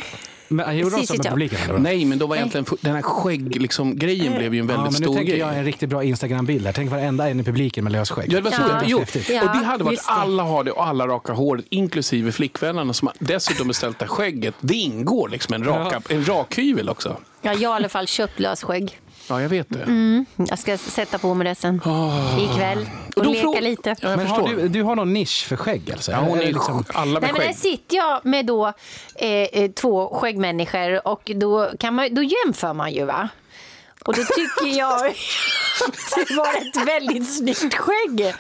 Men 0.56 0.66
han 0.66 0.78
gjorde 0.78 0.92
som 1.08 1.18
med 1.18 1.26
ja. 1.26 1.30
publiken? 1.32 1.60
Eller? 1.70 1.80
Nej, 1.80 2.06
men 2.06 2.18
då 2.20 2.28
var 2.28 2.36
egentligen 2.36 2.66
den 2.82 2.96
här 2.96 3.02
skägg, 3.02 3.62
liksom, 3.62 3.96
grejen 3.98 4.34
blev 4.38 4.54
ju 4.54 4.60
en 4.60 4.70
Ja, 4.70 4.76
väldigt 4.76 4.94
men 4.94 5.02
nu 5.02 5.06
stor 5.06 5.16
tänker 5.16 5.32
grej. 5.32 5.40
jag 5.40 5.58
en 5.58 5.66
riktigt 5.66 5.90
bra 5.90 6.04
Instagram-bild 6.04 6.66
här. 6.66 6.74
Tänk 6.74 6.92
varenda 6.92 7.30
en 7.30 7.40
i 7.40 7.44
publiken 7.44 7.84
med 7.84 7.94
lösskägg. 7.94 8.34
Ja, 8.34 8.36
det 8.36 8.42
var 8.42 8.52
så. 8.52 8.62
Ja. 8.62 8.82
Jo, 8.86 9.00
Häftigt. 9.00 9.22
och 9.28 9.34
det 9.34 9.34
Ja, 9.34 9.64
hade 9.66 9.84
varit 9.84 10.02
alla 10.06 10.44
har 10.44 10.64
det 10.64 10.72
och 10.72 10.88
alla 10.88 11.08
rakar 11.08 11.34
håret, 11.34 11.66
inklusive 11.70 12.32
flickvännerna 12.32 12.94
som 12.94 13.10
dessutom 13.20 13.68
beställt 13.68 14.00
det 14.00 14.08
skägget. 14.08 14.56
Det 14.60 14.74
ingår 14.76 15.30
liksom 15.30 15.54
en, 15.54 15.64
raka, 15.64 16.02
en 16.10 16.26
rakhyvel 16.28 16.90
också. 16.90 17.18
Ja, 17.42 17.54
jag 17.54 17.70
har 17.70 17.76
i 17.76 17.80
alla 17.80 17.90
fall 17.90 18.08
köpt 18.08 18.40
lösskägg. 18.40 19.00
Ja, 19.30 19.42
jag 19.42 19.50
vet 19.50 19.70
det. 19.70 19.84
Mm. 19.84 20.26
Jag 20.36 20.60
ska 20.60 20.78
sätta 20.78 21.18
på 21.18 21.34
mig 21.34 21.48
det 21.48 21.56
sen 21.56 21.76
ikväll 22.40 22.90
och, 23.16 23.26
leka 23.26 23.48
frå- 23.48 23.62
lite. 23.62 23.96
Ja, 24.02 24.10
jag 24.10 24.18
Men 24.18 24.28
har 24.28 24.48
du, 24.48 24.68
du 24.68 24.84
har 24.84 24.96
någon 24.96 25.14
nisch 25.14 25.46
för 25.48 25.56
skägg 25.56 25.92
alltså? 25.92 26.12
Ja, 26.12 26.18
hon 26.18 26.38
Eller 26.38 26.50
är 26.50 26.54
liksom- 26.54 26.86
alla 26.94 27.12
med 27.20 27.22
Nej, 27.22 27.32
men 27.32 27.40
där 27.42 27.48
skägg. 27.48 27.56
sitter 27.58 27.96
jag 27.98 28.26
med 28.26 28.46
då, 28.46 28.74
eh, 29.16 29.30
eh, 29.30 29.72
två 29.72 30.16
skäggmänniskor 30.16 31.08
och 31.08 31.32
då, 31.36 31.70
kan 31.80 31.94
man, 31.96 32.16
då 32.16 32.24
jämför 32.24 32.74
man 32.74 32.92
ju 32.94 33.06
va. 33.06 33.30
Och 34.06 34.14
då 34.16 34.22
tycker 34.24 34.78
jag 34.80 35.08
att 35.08 36.28
det 36.28 36.36
var 36.36 36.54
ett 36.54 36.88
väldigt 36.88 37.36
snyggt 37.38 37.74
skägg. 37.76 38.34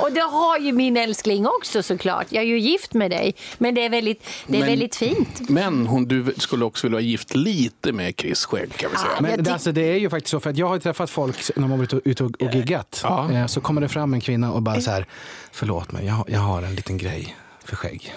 Och 0.00 0.12
det 0.12 0.20
har 0.20 0.58
ju 0.58 0.72
min 0.72 0.96
älskling 0.96 1.46
också 1.46 1.82
såklart. 1.82 2.26
Jag 2.30 2.42
är 2.44 2.46
ju 2.48 2.58
gift 2.58 2.94
med 2.94 3.10
dig. 3.10 3.34
Men 3.58 3.74
det 3.74 3.84
är 3.84 3.90
väldigt, 3.90 4.22
det 4.46 4.56
är 4.56 4.58
Men- 4.60 4.68
väldigt 4.68 4.96
fint. 4.96 5.48
Men 5.48 5.86
hon, 5.86 6.08
du 6.08 6.34
skulle 6.38 6.64
också 6.64 6.86
vilja 6.86 6.94
vara 6.96 7.02
gift 7.02 7.34
lite 7.34 7.92
med 7.92 8.14
Chris 8.20 8.44
skägg 8.44 8.72
kan 8.76 8.90
vi 8.90 8.96
säga. 8.96 9.10
Jag 9.14 9.22
Men 9.22 9.36
ty- 9.36 9.42
det, 9.42 9.52
alltså, 9.52 9.72
det 9.72 9.82
är 9.82 9.98
ju 9.98 10.10
faktiskt 10.10 10.30
så, 10.30 10.40
för 10.40 10.50
att 10.50 10.56
jag 10.56 10.66
har 10.68 10.78
träffat 10.78 11.10
folk 11.10 11.56
när 11.56 11.68
man 11.68 11.78
varit 11.78 11.92
ute 12.04 12.24
och, 12.24 12.42
och 12.42 12.54
giggat. 12.54 13.00
Ja. 13.02 13.32
Eh, 13.32 13.46
Så 13.46 13.60
kommer 13.60 13.80
det 13.80 13.88
fram 13.88 14.14
en 14.14 14.20
kvinna 14.20 14.52
och 14.52 14.62
bara 14.62 14.80
så 14.80 14.90
här, 14.90 15.06
förlåt 15.52 15.92
mig, 15.92 16.06
jag, 16.06 16.12
har- 16.14 16.26
jag 16.28 16.40
har 16.40 16.62
en 16.62 16.74
liten 16.74 16.98
grej 16.98 17.36
för 17.64 17.76
skägg. 17.76 18.14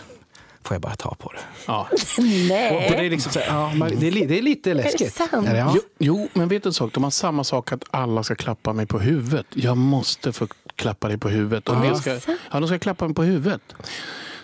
Får 0.63 0.75
jag 0.75 0.81
bara 0.81 0.95
ta 0.95 1.15
på 1.15 1.31
det. 1.31 1.39
Ja. 1.67 1.87
Nej. 2.49 2.75
Och 2.75 2.91
det, 2.91 3.05
är 3.05 3.09
liksom 3.09 3.31
så 3.31 3.39
här, 3.39 3.47
ja, 3.47 3.73
man- 3.73 3.91
det, 3.99 4.07
är, 4.07 4.11
li- 4.11 4.25
det 4.25 4.37
är 4.37 4.41
lite 4.41 4.73
läskigt. 4.73 5.13
sant? 5.13 5.33
Är 5.47 5.53
det, 5.53 5.59
ja. 5.59 5.73
Jo, 5.75 5.81
jo, 5.99 6.27
men 6.33 6.47
vet 6.47 6.63
du 6.63 6.69
en 6.69 6.73
sak? 6.73 6.93
De 6.93 7.03
har 7.03 7.11
samma 7.11 7.43
sak 7.43 7.71
att 7.71 7.83
alla 7.91 8.23
ska 8.23 8.35
klappa 8.35 8.73
mig 8.73 8.85
på 8.85 8.99
huvudet. 8.99 9.45
Jag 9.53 9.77
måste 9.77 10.33
få 10.33 10.47
klappa 10.75 11.07
dig 11.07 11.17
på 11.17 11.29
huvudet. 11.29 11.69
Och 11.69 11.85
Ja. 11.85 11.95
ska, 11.95 12.19
ja, 12.51 12.59
de 12.59 12.67
ska 12.67 12.79
klappa 12.79 13.05
mig 13.05 13.15
på 13.15 13.23
huvudet. 13.23 13.61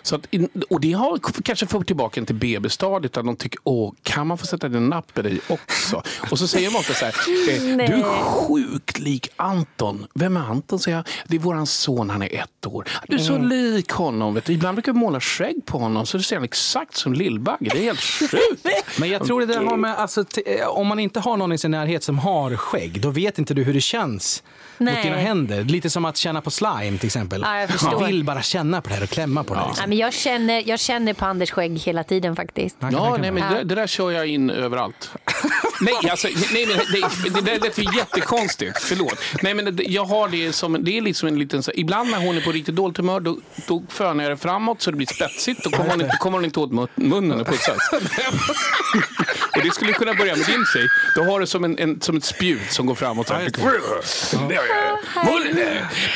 Så 0.06 0.16
att, 0.16 0.26
och 0.70 0.80
det 0.80 0.92
har 0.92 1.18
kanske 1.42 1.66
fått 1.66 1.86
tillbaka 1.86 2.24
till 2.24 2.34
BB-stadiet. 2.34 3.12
De 3.12 3.36
tycker, 3.36 3.60
åh, 3.64 3.92
kan 4.02 4.26
man 4.26 4.38
få 4.38 4.46
sätta 4.46 4.66
en 4.66 4.88
napp 4.88 5.18
i 5.18 5.40
också? 5.48 6.02
Och 6.30 6.38
så 6.38 6.48
säger 6.48 6.70
de 6.70 6.76
ofta 6.76 6.94
så 6.94 7.04
här, 7.04 7.14
eh, 7.48 7.88
du 7.88 7.94
är 7.94 8.02
sjukt 8.02 8.98
lik 8.98 9.28
Anton. 9.36 10.06
Vem 10.14 10.36
är 10.36 10.40
Anton? 10.40 10.78
säger 10.78 10.96
jag. 10.96 11.06
Det 11.26 11.36
är 11.36 11.40
våran 11.40 11.66
son, 11.66 12.10
han 12.10 12.22
är 12.22 12.34
ett 12.34 12.66
år. 12.66 12.88
Du 13.08 13.14
är 13.16 13.20
så 13.20 13.38
lik 13.38 13.90
honom. 13.90 14.34
Vet 14.34 14.44
du. 14.44 14.52
Ibland 14.52 14.74
brukar 14.74 14.92
vi 14.92 14.98
måla 14.98 15.20
skägg 15.20 15.66
på 15.66 15.78
honom 15.78 16.06
så 16.06 16.16
det 16.16 16.22
ser 16.22 16.36
han 16.36 16.44
exakt 16.44 16.96
som 16.96 17.14
Lill-Bagge. 17.14 17.70
Det 17.72 17.78
är 17.78 17.82
helt 17.82 18.00
sjukt. 18.00 18.66
Men 18.98 19.08
jag 19.08 19.26
tror 19.26 19.40
det 19.40 19.46
där 19.46 19.64
har 19.64 19.76
med, 19.76 19.96
alltså, 19.96 20.24
eh, 20.46 20.68
om 20.68 20.86
man 20.86 20.98
inte 20.98 21.20
har 21.20 21.36
någon 21.36 21.52
i 21.52 21.58
sin 21.58 21.70
närhet 21.70 22.02
som 22.04 22.18
har 22.18 22.56
skägg, 22.56 23.00
då 23.00 23.10
vet 23.10 23.38
inte 23.38 23.54
du 23.54 23.62
hur 23.64 23.74
det 23.74 23.80
känns 23.80 24.42
Nej. 24.78 24.94
mot 24.94 25.02
dina 25.02 25.16
händer. 25.16 25.64
Lite 25.64 25.90
som 25.90 26.04
att 26.04 26.16
känna 26.16 26.40
på 26.40 26.50
slime 26.50 26.98
till 26.98 27.06
exempel. 27.06 27.40
Ja, 27.44 27.60
jag 27.60 27.70
förstår. 27.70 27.90
Man 27.90 28.06
vill 28.06 28.24
bara 28.24 28.42
känna 28.42 28.80
på 28.80 28.88
det 28.88 28.94
här 28.94 29.02
och 29.02 29.08
klämma 29.08 29.44
på 29.44 29.54
det. 29.54 29.60
Ja, 29.60 29.66
Liksom. 29.68 29.92
Men 29.96 30.00
jag, 30.04 30.12
känner, 30.14 30.62
jag 30.68 30.80
känner 30.80 31.14
på 31.14 31.24
Anders 31.24 31.50
skägg 31.50 31.78
hela 31.78 32.04
tiden 32.04 32.36
faktiskt. 32.36 32.76
Ja, 32.80 33.16
nej, 33.20 33.30
men 33.30 33.52
det, 33.54 33.64
det 33.64 33.74
där 33.74 33.86
kör 33.86 34.10
jag 34.10 34.26
in 34.26 34.50
överallt. 34.50 35.10
nej, 35.80 36.10
alltså, 36.10 36.28
nej, 36.52 36.66
men 36.66 36.76
det, 36.76 37.30
det, 37.30 37.40
det 37.40 37.64
lät 37.64 37.78
ju 37.78 37.84
jättekonstigt. 37.96 38.78
Förlåt. 38.82 39.18
Nej, 39.42 39.54
men 39.54 39.76
det, 39.76 39.82
jag 39.84 40.04
har 40.04 40.28
det 40.28 40.52
som 40.52 40.84
det 40.84 40.98
är 40.98 41.00
liksom 41.02 41.28
en 41.28 41.38
liten... 41.38 41.62
Så, 41.62 41.72
ibland 41.74 42.10
när 42.10 42.18
hon 42.26 42.36
är 42.36 42.40
på 42.40 42.52
riktigt 42.52 42.74
dåligt 42.76 42.96
humör 42.96 43.20
då, 43.20 43.38
då 43.66 43.82
fönar 43.88 44.24
jag 44.24 44.32
det 44.32 44.36
framåt 44.36 44.82
så 44.82 44.90
det 44.90 44.96
blir 44.96 45.06
spetsigt. 45.06 45.64
Då 45.64 45.70
kommer 45.70 45.90
hon 45.90 46.00
inte, 46.00 46.16
kommer 46.20 46.38
hon 46.38 46.44
inte 46.44 46.60
åt 46.60 46.70
mun- 46.70 46.88
munnen 46.94 47.40
och 47.40 47.46
pussas. 47.46 47.78
och 49.56 49.62
det 49.62 49.70
skulle 49.74 49.92
kunna 49.92 50.14
börja 50.14 50.36
med 50.36 50.46
din 50.46 50.64
tjej. 50.74 50.88
Då 51.16 51.22
har 51.22 51.40
du 51.40 51.46
som, 51.46 51.64
en, 51.64 51.78
en, 51.78 52.00
som 52.00 52.16
ett 52.16 52.24
spjut 52.24 52.72
som 52.72 52.86
går 52.86 52.94
framåt. 52.94 53.28
Så 53.28 53.34
här. 53.34 53.50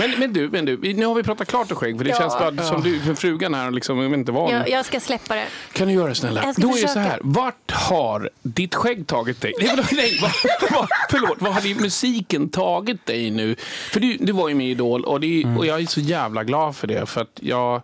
Men, 0.00 0.10
men, 0.18 0.32
du, 0.32 0.48
men 0.48 0.64
du, 0.64 0.94
nu 0.94 1.06
har 1.06 1.14
vi 1.14 1.22
pratat 1.22 1.48
klart 1.48 1.70
om 1.70 1.76
skägg. 1.76 1.96
För 1.98 2.04
det 2.04 2.10
Ja. 2.10 2.16
känns 2.18 2.38
bara 2.38 2.62
som 2.62 2.82
du, 2.82 3.00
för 3.00 3.14
frugan 3.14 3.54
här, 3.54 3.69
liksom, 3.70 3.98
jag 3.98 4.08
vet 4.10 4.18
inte 4.18 4.32
vad. 4.32 4.52
Jag, 4.52 4.68
jag 4.68 4.84
ska 4.84 5.00
släppa 5.00 5.34
det. 5.34 5.46
Kan 5.72 5.88
du 5.88 5.94
göra 5.94 6.08
det 6.08 6.14
snälla? 6.14 6.40
Då 6.56 6.68
är 6.68 6.72
det 6.72 6.78
så 6.78 6.86
försöka. 6.86 7.00
här. 7.00 7.20
Vart 7.22 7.70
har 7.70 8.30
ditt 8.42 8.74
skägg 8.74 9.06
tagit 9.06 9.40
dig? 9.40 9.52
Nej, 9.60 9.84
nej 9.92 10.18
vad, 10.22 10.30
vad, 10.72 10.88
förlåt. 11.10 11.36
Vad 11.38 11.54
har 11.54 11.80
musiken 11.80 12.48
tagit 12.48 13.06
dig 13.06 13.30
nu? 13.30 13.56
För 13.92 14.00
du, 14.00 14.16
du 14.20 14.32
var 14.32 14.48
ju 14.48 14.54
med 14.54 14.66
i 14.66 14.70
Idol 14.70 15.04
och, 15.04 15.20
det, 15.20 15.44
och 15.58 15.66
jag 15.66 15.80
är 15.80 15.86
så 15.86 16.00
jävla 16.00 16.44
glad 16.44 16.76
för 16.76 16.86
det. 16.86 17.06
För 17.06 17.20
att 17.20 17.38
jag 17.40 17.82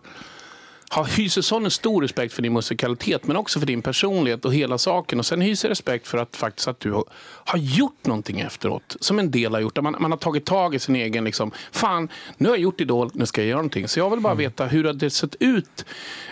har, 0.89 1.05
hyser 1.05 1.41
sån 1.41 1.71
stor 1.71 2.01
respekt 2.01 2.33
för 2.33 2.41
din 2.41 2.53
musikalitet 2.53 3.27
men 3.27 3.37
också 3.37 3.59
för 3.59 3.67
din 3.67 3.81
personlighet 3.81 4.45
och 4.45 4.53
hela 4.53 4.77
saken. 4.77 5.19
Och 5.19 5.25
sen 5.25 5.41
hyser 5.41 5.69
respekt 5.69 6.07
för 6.07 6.17
att 6.17 6.35
faktiskt 6.35 6.67
att 6.67 6.79
du 6.79 6.91
har, 6.91 7.03
har 7.45 7.57
gjort 7.57 8.05
någonting 8.05 8.39
efteråt. 8.39 8.95
Som 8.99 9.19
en 9.19 9.31
del 9.31 9.53
har 9.53 9.61
gjort. 9.61 9.81
Man, 9.81 9.95
man 9.99 10.11
har 10.11 10.17
tagit 10.17 10.45
tag 10.45 10.75
i 10.75 10.79
sin 10.79 10.95
egen, 10.95 11.23
liksom, 11.23 11.51
fan 11.71 12.09
nu 12.37 12.49
har 12.49 12.55
jag 12.55 12.61
gjort 12.63 12.81
Idol, 12.81 13.09
nu 13.13 13.25
ska 13.25 13.41
jag 13.41 13.47
göra 13.47 13.57
någonting. 13.57 13.87
Så 13.87 13.99
jag 13.99 14.09
vill 14.09 14.19
bara 14.19 14.33
veta 14.35 14.65
hur 14.65 14.83
det 14.83 15.05
har 15.05 15.09
sett 15.09 15.35
ut. 15.39 15.85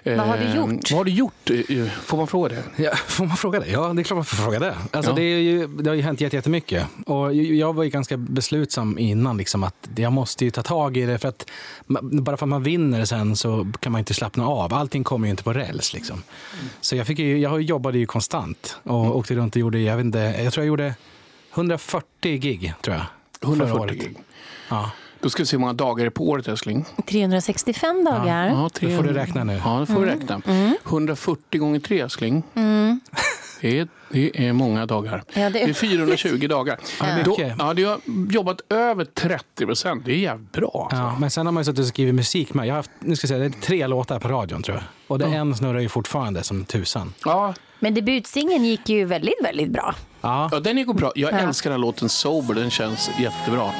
Vad 0.03 0.17
har 0.19 0.37
du 0.37 0.43
Eh, 0.43 0.55
gjort? 0.55 0.91
Vad 0.91 0.97
har 0.97 1.05
du 1.05 1.11
gjort? 1.11 1.49
Eh, 1.49 1.85
Får 2.03 2.17
man 2.17 2.27
fråga 2.27 2.49
det? 2.49 2.63
Ja, 2.83 2.95
får 3.07 3.25
man 3.25 3.37
fråga 3.37 3.59
det? 3.59 3.67
Ja, 3.67 3.93
det 3.93 4.01
är 4.01 4.03
klart 4.03 4.15
man 4.17 4.25
får 4.25 4.37
fråga 4.37 4.59
det. 4.59 4.75
Alltså, 4.91 5.11
Ja. 5.11 5.15
det, 5.15 5.23
är 5.23 5.39
ju, 5.39 5.67
det 5.67 5.89
har 5.89 5.95
ju 5.95 6.01
hänt 6.01 6.21
jätte- 6.21 6.35
jättemycket. 6.35 6.85
Och 7.05 7.33
jag 7.35 7.73
var 7.73 7.83
ju 7.83 7.89
ganska 7.89 8.17
beslutsam 8.17 8.97
innan 8.99 9.37
liksom, 9.37 9.63
att 9.63 9.89
jag 9.95 10.11
måste 10.13 10.45
ju 10.45 10.51
ta 10.51 10.61
tag 10.61 10.97
i 10.97 11.05
det. 11.05 11.17
För 11.17 11.29
att, 11.29 11.49
bara 12.11 12.37
för 12.37 12.45
att 12.45 12.49
man 12.49 12.63
vinner 12.63 13.05
sen 13.05 13.35
så 13.35 13.67
kan 13.79 13.91
man 13.91 13.99
inte 13.99 14.13
slappna 14.13 14.44
av. 14.45 14.73
Allting 14.73 15.03
kommer 15.03 15.27
ju 15.27 15.31
inte 15.31 15.43
på 15.43 15.53
räls. 15.53 15.93
Liksom. 15.93 16.23
Så 16.81 16.95
jag, 16.95 17.07
fick 17.07 17.19
ju, 17.19 17.37
jag 17.37 17.61
jobbade 17.61 17.97
ju 17.97 18.05
konstant 18.05 18.77
och 18.83 19.17
åkte 19.17 19.35
runt 19.35 19.55
och 19.55 19.59
gjorde, 19.59 19.79
jag, 19.79 19.97
vet 19.97 20.05
inte, 20.05 20.19
jag 20.19 20.53
tror 20.53 20.63
jag 20.63 20.67
gjorde 20.67 20.95
140 21.53 22.37
gig. 22.37 22.73
tror 22.81 22.95
jag. 22.95 23.05
förra 23.41 23.49
140 23.49 23.81
året. 23.81 23.95
gig. 23.95 24.17
Ja. 24.69 24.91
Då 25.19 25.29
ska 25.29 25.43
vi 25.43 25.47
se 25.47 25.55
hur 25.55 25.59
många 25.61 25.73
dagar 25.73 26.05
det 26.05 26.07
är 26.07 26.09
på 26.09 26.29
året, 26.29 26.47
älskling. 26.47 26.85
365 27.07 28.05
dagar. 28.05 28.47
Ja, 28.47 28.69
Då 28.81 28.89
får 28.89 29.03
du 29.03 29.13
räkna 29.13 29.43
nu. 29.43 29.61
Ja, 29.65 29.79
det 29.79 29.85
får 29.85 29.99
vi 29.99 30.05
räkna. 30.05 30.41
140 30.85 31.59
gånger 31.59 31.79
3, 31.79 31.99
älskling. 31.99 32.43
Det, 33.61 33.79
är, 33.79 33.87
det 34.15 34.47
är 34.47 34.53
många 34.53 34.85
dagar. 34.85 35.23
Ja, 35.33 35.41
det- 35.41 35.49
det... 35.49 35.61
är 35.63 35.73
420 35.73 36.47
dagar. 36.47 36.79
det 36.99 37.05
är 37.05 37.23
Då, 37.23 37.37
ja, 37.59 37.73
du 37.73 37.85
har 37.85 37.99
jobbat 38.31 38.61
över 38.69 39.05
30 39.05 39.65
procent. 39.65 40.05
Det 40.05 40.11
är 40.11 40.17
jävligt 40.17 40.51
bra. 40.51 40.87
Alltså. 40.91 41.03
Ja, 41.03 41.15
men 41.19 41.29
sen 41.29 41.45
har 41.45 41.53
man 41.53 41.61
ju 41.61 41.65
suttit 41.65 41.79
och 41.79 41.85
skrivit 41.87 42.15
musik 42.15 42.53
med. 42.53 42.65
Jag 42.67 42.71
har 42.73 42.75
haft, 42.77 42.91
nu 42.99 43.15
ska 43.15 43.25
jag 43.25 43.29
säga, 43.29 43.39
det 43.39 43.45
är 43.57 43.61
tre 43.61 43.87
låtar 43.87 44.19
på 44.19 44.27
radion 44.27 44.63
tror 44.63 44.77
jag. 44.77 44.83
Och 45.07 45.19
det 45.19 45.25
en 45.25 45.55
snurrar 45.55 45.79
ju 45.79 45.89
fortfarande 45.89 46.43
som 46.43 46.65
tusan. 46.65 47.13
Ja, 47.25 47.53
Men 47.79 47.93
debutsingeln 47.93 48.65
gick 48.65 48.89
ju 48.89 49.05
väldigt, 49.05 49.43
väldigt 49.43 49.69
bra. 49.69 49.95
Ja, 50.21 50.49
ja, 50.51 50.59
den 50.59 50.85
går 50.85 50.93
bra. 50.93 51.11
Jag 51.15 51.33
älskar 51.41 51.69
den 51.69 51.79
här 51.79 51.85
låten 51.85 52.09
Sober. 52.09 52.53
Den 52.53 52.69
känns 52.69 53.09
jättebra. 53.19 53.71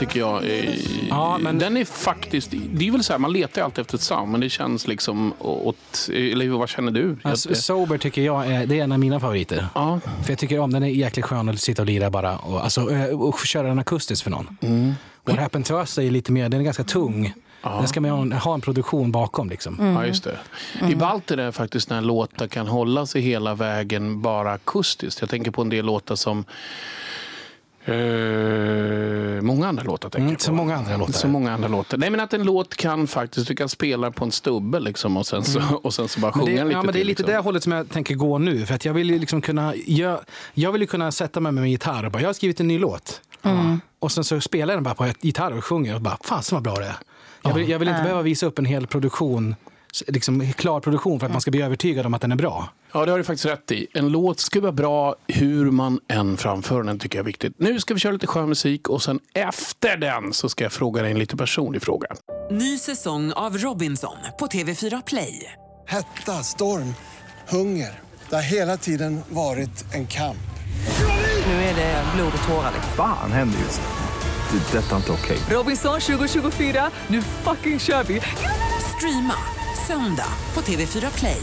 Tycker 0.00 0.20
jag 0.20 0.44
är... 0.44 0.74
Ja, 1.08 1.38
men- 1.38 1.58
Den 1.58 1.76
är 1.76 1.84
faktiskt... 1.84 2.50
Det 2.72 2.88
är 2.88 2.92
väl 2.92 3.04
så 3.04 3.12
här, 3.12 3.18
man 3.18 3.32
letar 3.32 3.60
ju 3.60 3.64
alltid 3.64 3.82
efter 3.82 3.94
ett 3.94 4.02
sound, 4.02 4.32
men 4.32 4.40
det 4.40 4.48
känns 4.50 4.88
liksom 4.88 5.32
åt... 5.38 6.08
Eller 6.12 6.48
vad 6.48 6.68
känner 6.68 6.92
du? 6.92 7.16
Alltså, 7.22 7.54
Sober 7.54 7.98
tycker 7.98 8.22
jag 8.22 8.46
är, 8.46 8.66
det 8.66 8.80
är 8.80 8.84
en 8.84 8.92
av 8.92 8.98
mina 8.98 9.20
favoriter. 9.20 9.66
ja. 9.74 10.00
För 10.24 10.32
jag 10.32 10.38
tycker 10.38 10.58
om 10.58 10.72
den 10.72 10.82
är 10.82 10.88
jäkligt 10.88 11.24
skön 11.24 11.48
att 11.48 11.60
sitta 11.60 11.82
och 11.82 11.86
lira 11.86 12.10
bara 12.10 12.36
och, 12.38 12.64
alltså, 12.64 12.90
eh, 12.90 13.20
och 13.20 13.38
köra 13.38 13.68
den 13.68 13.78
akustiskt 13.78 14.22
för 14.22 14.30
någon. 14.30 14.56
Mm. 14.60 14.94
What 15.24 15.38
Happened 15.38 15.66
To 15.66 15.74
Us 15.74 15.98
är 15.98 16.10
lite 16.10 16.32
mer, 16.32 16.48
den 16.48 16.60
är 16.60 16.64
ganska 16.64 16.84
tung. 16.84 17.34
Den 17.62 17.88
ska 17.88 18.00
man 18.00 18.32
ha 18.32 18.54
en, 18.54 18.60
produktion 18.60 19.12
bakom 19.12 19.50
liksom. 19.50 19.94
Ja, 19.96 20.06
just 20.06 20.24
det. 20.24 20.38
Det 20.80 20.92
är 20.92 20.96
ballt 20.96 21.26
det 21.26 21.36
där 21.36 21.52
faktiskt 21.52 21.90
när 21.90 22.00
låtar 22.00 22.46
kan 22.46 22.66
hålla 22.66 23.06
sig 23.06 23.22
hela 23.22 23.54
vägen 23.54 24.22
bara 24.22 24.52
akustiskt. 24.52 25.20
Jag 25.20 25.30
tänker 25.30 25.50
på 25.50 25.62
en 25.62 25.68
del 25.68 25.84
låtar 25.84 26.14
som 26.16 26.44
eh, 27.84 29.42
många 29.42 29.68
andra 29.68 29.82
låtar. 29.82 30.08
Tänker 30.10 30.18
Mm, 30.18 30.30
jag 30.30 30.38
på. 30.38 30.44
så 30.44 30.52
många 30.52 30.76
andra 30.76 30.96
låtar. 30.96 31.12
Så 31.12 31.28
många 31.28 31.52
andra 31.52 31.68
låtar. 31.68 31.98
Nej, 31.98 32.10
men 32.10 32.20
att 32.20 32.34
en 32.34 32.42
låt 32.42 32.76
kan 32.76 33.06
faktiskt, 33.06 33.48
du 33.48 33.54
kan 33.54 33.68
spela 33.68 34.10
på 34.10 34.24
en 34.24 34.32
stubbe 34.32 34.80
liksom, 34.80 35.16
och, 35.16 35.26
sen 35.26 35.44
så, 35.44 35.60
och 35.82 35.94
sen 35.94 36.08
så 36.08 36.20
bara 36.20 36.32
Men 36.36 36.46
sjunga 36.46 36.56
det, 36.58 36.64
lite 36.64 36.72
ja, 36.76 36.82
men 36.82 36.86
det 36.86 36.90
är 36.90 36.92
till, 36.92 37.06
lite 37.06 37.22
liksom. 37.22 37.34
det 37.34 37.40
hållet 37.42 37.62
som 37.62 37.72
jag 37.72 37.90
tänker 37.90 38.14
gå 38.14 38.38
nu. 38.38 38.66
För 38.66 38.74
att 38.74 38.84
jag 38.84 38.94
vill 38.94 39.10
ju 39.10 39.18
liksom 39.18 39.40
kunna, 39.40 39.74
jag, 39.86 40.20
jag 40.54 40.72
vill 40.72 40.80
ju 40.80 40.86
kunna 40.86 41.12
sätta 41.12 41.40
mig 41.40 41.52
med 41.52 41.62
min 41.62 41.70
gitarr 41.72 42.04
och 42.04 42.12
bara, 42.12 42.20
jag 42.22 42.28
har 42.28 42.34
skrivit 42.34 42.60
en 42.60 42.68
ny 42.68 42.78
låt. 42.78 43.20
Och 43.98 44.12
sen 44.12 44.24
så 44.24 44.40
spelar 44.40 44.74
jag 44.74 44.76
den 44.78 44.84
bara 44.84 44.94
på 44.94 45.06
gitarr 45.20 45.52
och 45.58 45.64
sjunger 45.64 45.94
och 45.94 46.00
bara, 46.00 46.16
fan 46.24 46.42
vad 46.52 46.62
bra 46.62 46.74
det 46.74 46.84
är. 46.86 46.96
Jag 47.42 47.54
vill, 47.54 47.68
jag 47.68 47.78
vill 47.78 47.88
inte 47.88 48.02
behöva 48.02 48.22
visa 48.22 48.46
upp 48.46 48.58
en 48.58 48.64
hel 48.64 48.86
produktion, 48.86 49.54
liksom 50.06 50.52
klar 50.52 50.80
produktion 50.80 51.20
för 51.20 51.26
att 51.26 51.32
man 51.32 51.40
ska 51.40 51.50
bli 51.50 51.62
övertygad 51.62 52.06
om 52.06 52.14
att 52.14 52.20
den 52.20 52.32
är 52.32 52.36
bra. 52.36 52.68
Ja, 52.92 53.04
det 53.04 53.10
har 53.10 53.18
du 53.18 53.24
faktiskt 53.24 53.46
rätt 53.46 53.72
i. 53.72 53.86
En 53.94 54.08
låt 54.08 54.40
ska 54.40 54.60
vara 54.60 54.72
bra 54.72 55.14
hur 55.26 55.70
man 55.70 56.00
än 56.08 56.36
framför 56.36 56.82
den, 56.82 56.98
tycker 56.98 57.18
jag 57.18 57.22
är 57.22 57.26
viktigt. 57.26 57.54
Nu 57.58 57.80
ska 57.80 57.94
vi 57.94 58.00
köra 58.00 58.12
lite 58.12 58.26
skön 58.26 58.48
musik 58.48 58.88
och 58.88 59.02
sen 59.02 59.20
efter 59.34 59.96
den 59.96 60.32
så 60.32 60.48
ska 60.48 60.64
jag 60.64 60.72
fråga 60.72 61.02
dig 61.02 61.10
en 61.10 61.18
lite 61.18 61.36
personlig 61.36 61.82
fråga. 61.82 62.06
Ny 62.50 62.78
säsong 62.78 63.32
av 63.32 63.58
Robinson 63.58 64.16
på 64.38 64.46
TV4 64.46 65.02
Play. 65.06 65.52
Hetta, 65.86 66.32
storm, 66.32 66.94
hunger. 67.48 68.00
Det 68.28 68.34
har 68.34 68.42
hela 68.42 68.76
tiden 68.76 69.20
varit 69.28 69.94
en 69.94 70.06
kamp. 70.06 70.36
Nu 71.46 71.52
är 71.52 71.74
det 71.74 72.04
blod 72.14 72.32
och 72.42 72.48
tårar. 72.48 72.70
liksom. 72.74 72.92
Fan 72.96 73.32
händer 73.32 73.58
just 73.58 73.80
nu. 73.80 74.58
Det. 74.58 74.78
är 74.78 74.82
Detta 74.82 74.92
är 74.92 74.96
inte 74.96 75.12
okej. 75.12 75.38
Robinson 75.50 76.00
2024, 76.00 76.90
nu 77.08 77.22
fucking 77.22 77.78
kör 77.78 78.04
vi! 78.04 78.20
Streama 78.96 79.34
söndag 79.86 80.32
på 80.52 80.60
TV4 80.60 81.18
Play. 81.18 81.42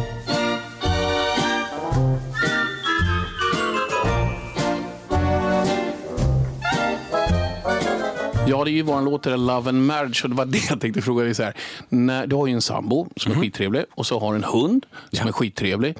Ja, 8.47 8.63
det 8.63 8.71
är 8.71 8.73
ju 8.73 8.81
vår 8.81 9.01
låt 9.01 9.25
Love 9.25 9.69
and 9.69 9.85
Marriage. 9.85 10.23
Och 10.23 10.29
det 10.29 10.35
var 10.35 10.45
det 10.45 10.69
jag 10.69 10.81
tänkte 10.81 11.01
fråga 11.01 11.23
dig. 11.23 11.35
Så 11.35 11.43
här. 11.43 11.53
När, 11.89 12.27
du 12.27 12.35
har 12.35 12.47
ju 12.47 12.53
en 12.53 12.61
sambo 12.61 13.07
som 13.15 13.31
är 13.31 13.35
skittrevlig 13.35 13.83
och 13.91 14.05
så 14.05 14.19
har 14.19 14.31
du 14.31 14.37
en 14.37 14.43
hund 14.43 14.85
som 15.11 15.27
är 15.27 15.31
skittrevlig. 15.31 15.97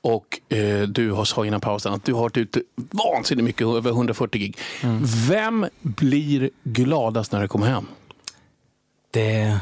Och 0.00 0.40
eh, 0.56 0.82
du 0.82 1.10
har 1.12 1.24
sa 1.24 1.46
innan 1.46 1.60
pausen 1.60 1.92
att 1.92 2.04
du 2.04 2.12
har 2.12 2.20
varit 2.20 2.36
ute 2.36 2.62
vansinnigt 2.76 3.44
mycket, 3.44 3.66
över 3.66 3.90
140 3.90 4.40
gig. 4.40 4.58
Vem 5.28 5.66
blir 5.82 6.50
gladast 6.64 7.32
när 7.32 7.42
du 7.42 7.48
kommer 7.48 7.66
hem? 7.66 7.86
Det 9.10 9.58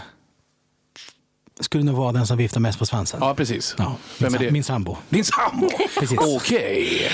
skulle 1.61 1.85
nog 1.85 1.95
vara 1.97 2.13
den 2.13 2.27
som 2.27 2.37
viftar 2.39 2.61
mest 2.61 2.79
på 2.79 2.87
svansen. 2.87 3.21
Ja, 3.23 3.35
precis. 3.35 3.75
Ja, 3.79 3.85
min, 3.85 3.97
Vem 4.19 4.35
är 4.35 4.39
det? 4.39 4.51
min 4.51 4.65
sambo. 4.65 4.97
Din 5.09 5.25
sambo? 5.25 5.69
Precis. 6.01 6.19
Okej. 6.19 7.11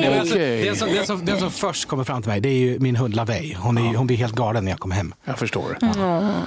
Men 0.00 0.20
alltså, 0.20 0.34
Okej. 0.36 0.64
den, 0.64 0.76
som, 0.76 0.88
den, 0.88 1.06
som, 1.06 1.24
den 1.24 1.38
som 1.38 1.50
först 1.50 1.88
kommer 1.88 2.04
fram 2.04 2.22
till 2.22 2.30
mig 2.30 2.40
det 2.40 2.48
är 2.48 2.58
ju 2.58 2.78
min 2.78 2.96
hund 2.96 3.14
Lavey. 3.16 3.54
Hon, 3.54 3.78
är, 3.78 3.96
hon 3.96 4.06
blir 4.06 4.16
helt 4.16 4.34
galen 4.34 4.64
när 4.64 4.72
jag 4.72 4.78
kommer 4.80 4.96
hem. 4.96 5.14
Jag 5.24 5.38
förstår. 5.38 5.78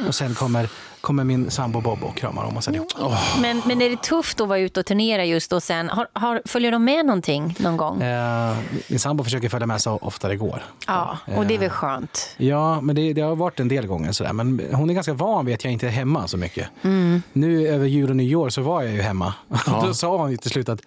Och 0.08 0.16
sen 0.16 0.36
kommer, 0.36 0.70
kommer 1.06 1.24
min 1.24 1.52
sambo 1.52 1.82
Bob 1.82 2.04
och 2.04 2.18
kramar 2.18 2.44
om 2.44 2.58
oss 2.58 2.68
allihop. 2.68 2.88
Men, 3.42 3.62
men 3.66 3.82
är 3.82 3.90
det 3.90 4.02
tufft 4.02 4.42
att 4.42 4.48
vara 4.48 4.60
ute 4.60 4.80
och 4.80 4.86
turnera 4.86 5.26
just 5.26 5.54
och 5.54 5.64
sen? 5.64 5.90
Har, 5.90 6.08
har, 6.14 6.42
följer 6.46 6.72
de 6.72 6.86
med 6.86 7.06
någonting 7.06 7.56
någon 7.60 7.78
gång? 7.78 8.02
Eh, 8.02 8.58
min 8.88 9.00
sambo 9.00 9.24
försöker 9.24 9.50
följa 9.50 9.68
med 9.68 9.82
så 9.82 9.98
ofta 10.02 10.28
det 10.28 10.36
går. 10.36 10.64
Ja, 10.88 11.18
och 11.36 11.46
det 11.46 11.56
är 11.56 11.60
väl 11.60 11.70
skönt. 11.70 12.36
Ja, 12.38 12.82
men 12.82 12.96
det, 12.96 13.14
det 13.14 13.22
har 13.22 13.36
varit 13.36 13.60
en 13.60 13.68
del 13.68 13.88
gånger 13.88 14.12
sådär. 14.12 14.34
Men 14.34 14.62
hon 14.74 14.90
är 14.90 14.94
ganska 14.94 15.14
van 15.14 15.46
vid 15.46 15.56
att 15.56 15.64
jag 15.64 15.74
inte 15.74 15.88
är 15.88 15.92
hemma 15.92 16.28
så 16.28 16.38
mycket. 16.38 16.70
Mm. 16.82 17.22
Nu 17.34 17.68
över 17.68 17.86
jul 17.86 18.10
och 18.10 18.16
nyår 18.16 18.50
så 18.50 18.62
var 18.62 18.82
jag 18.82 18.94
ju 18.94 19.02
hemma. 19.02 19.34
Då 19.84 19.94
sa 19.94 20.18
hon 20.18 20.32
ju 20.32 20.38
till 20.38 20.52
slut 20.52 20.70
att 20.70 20.82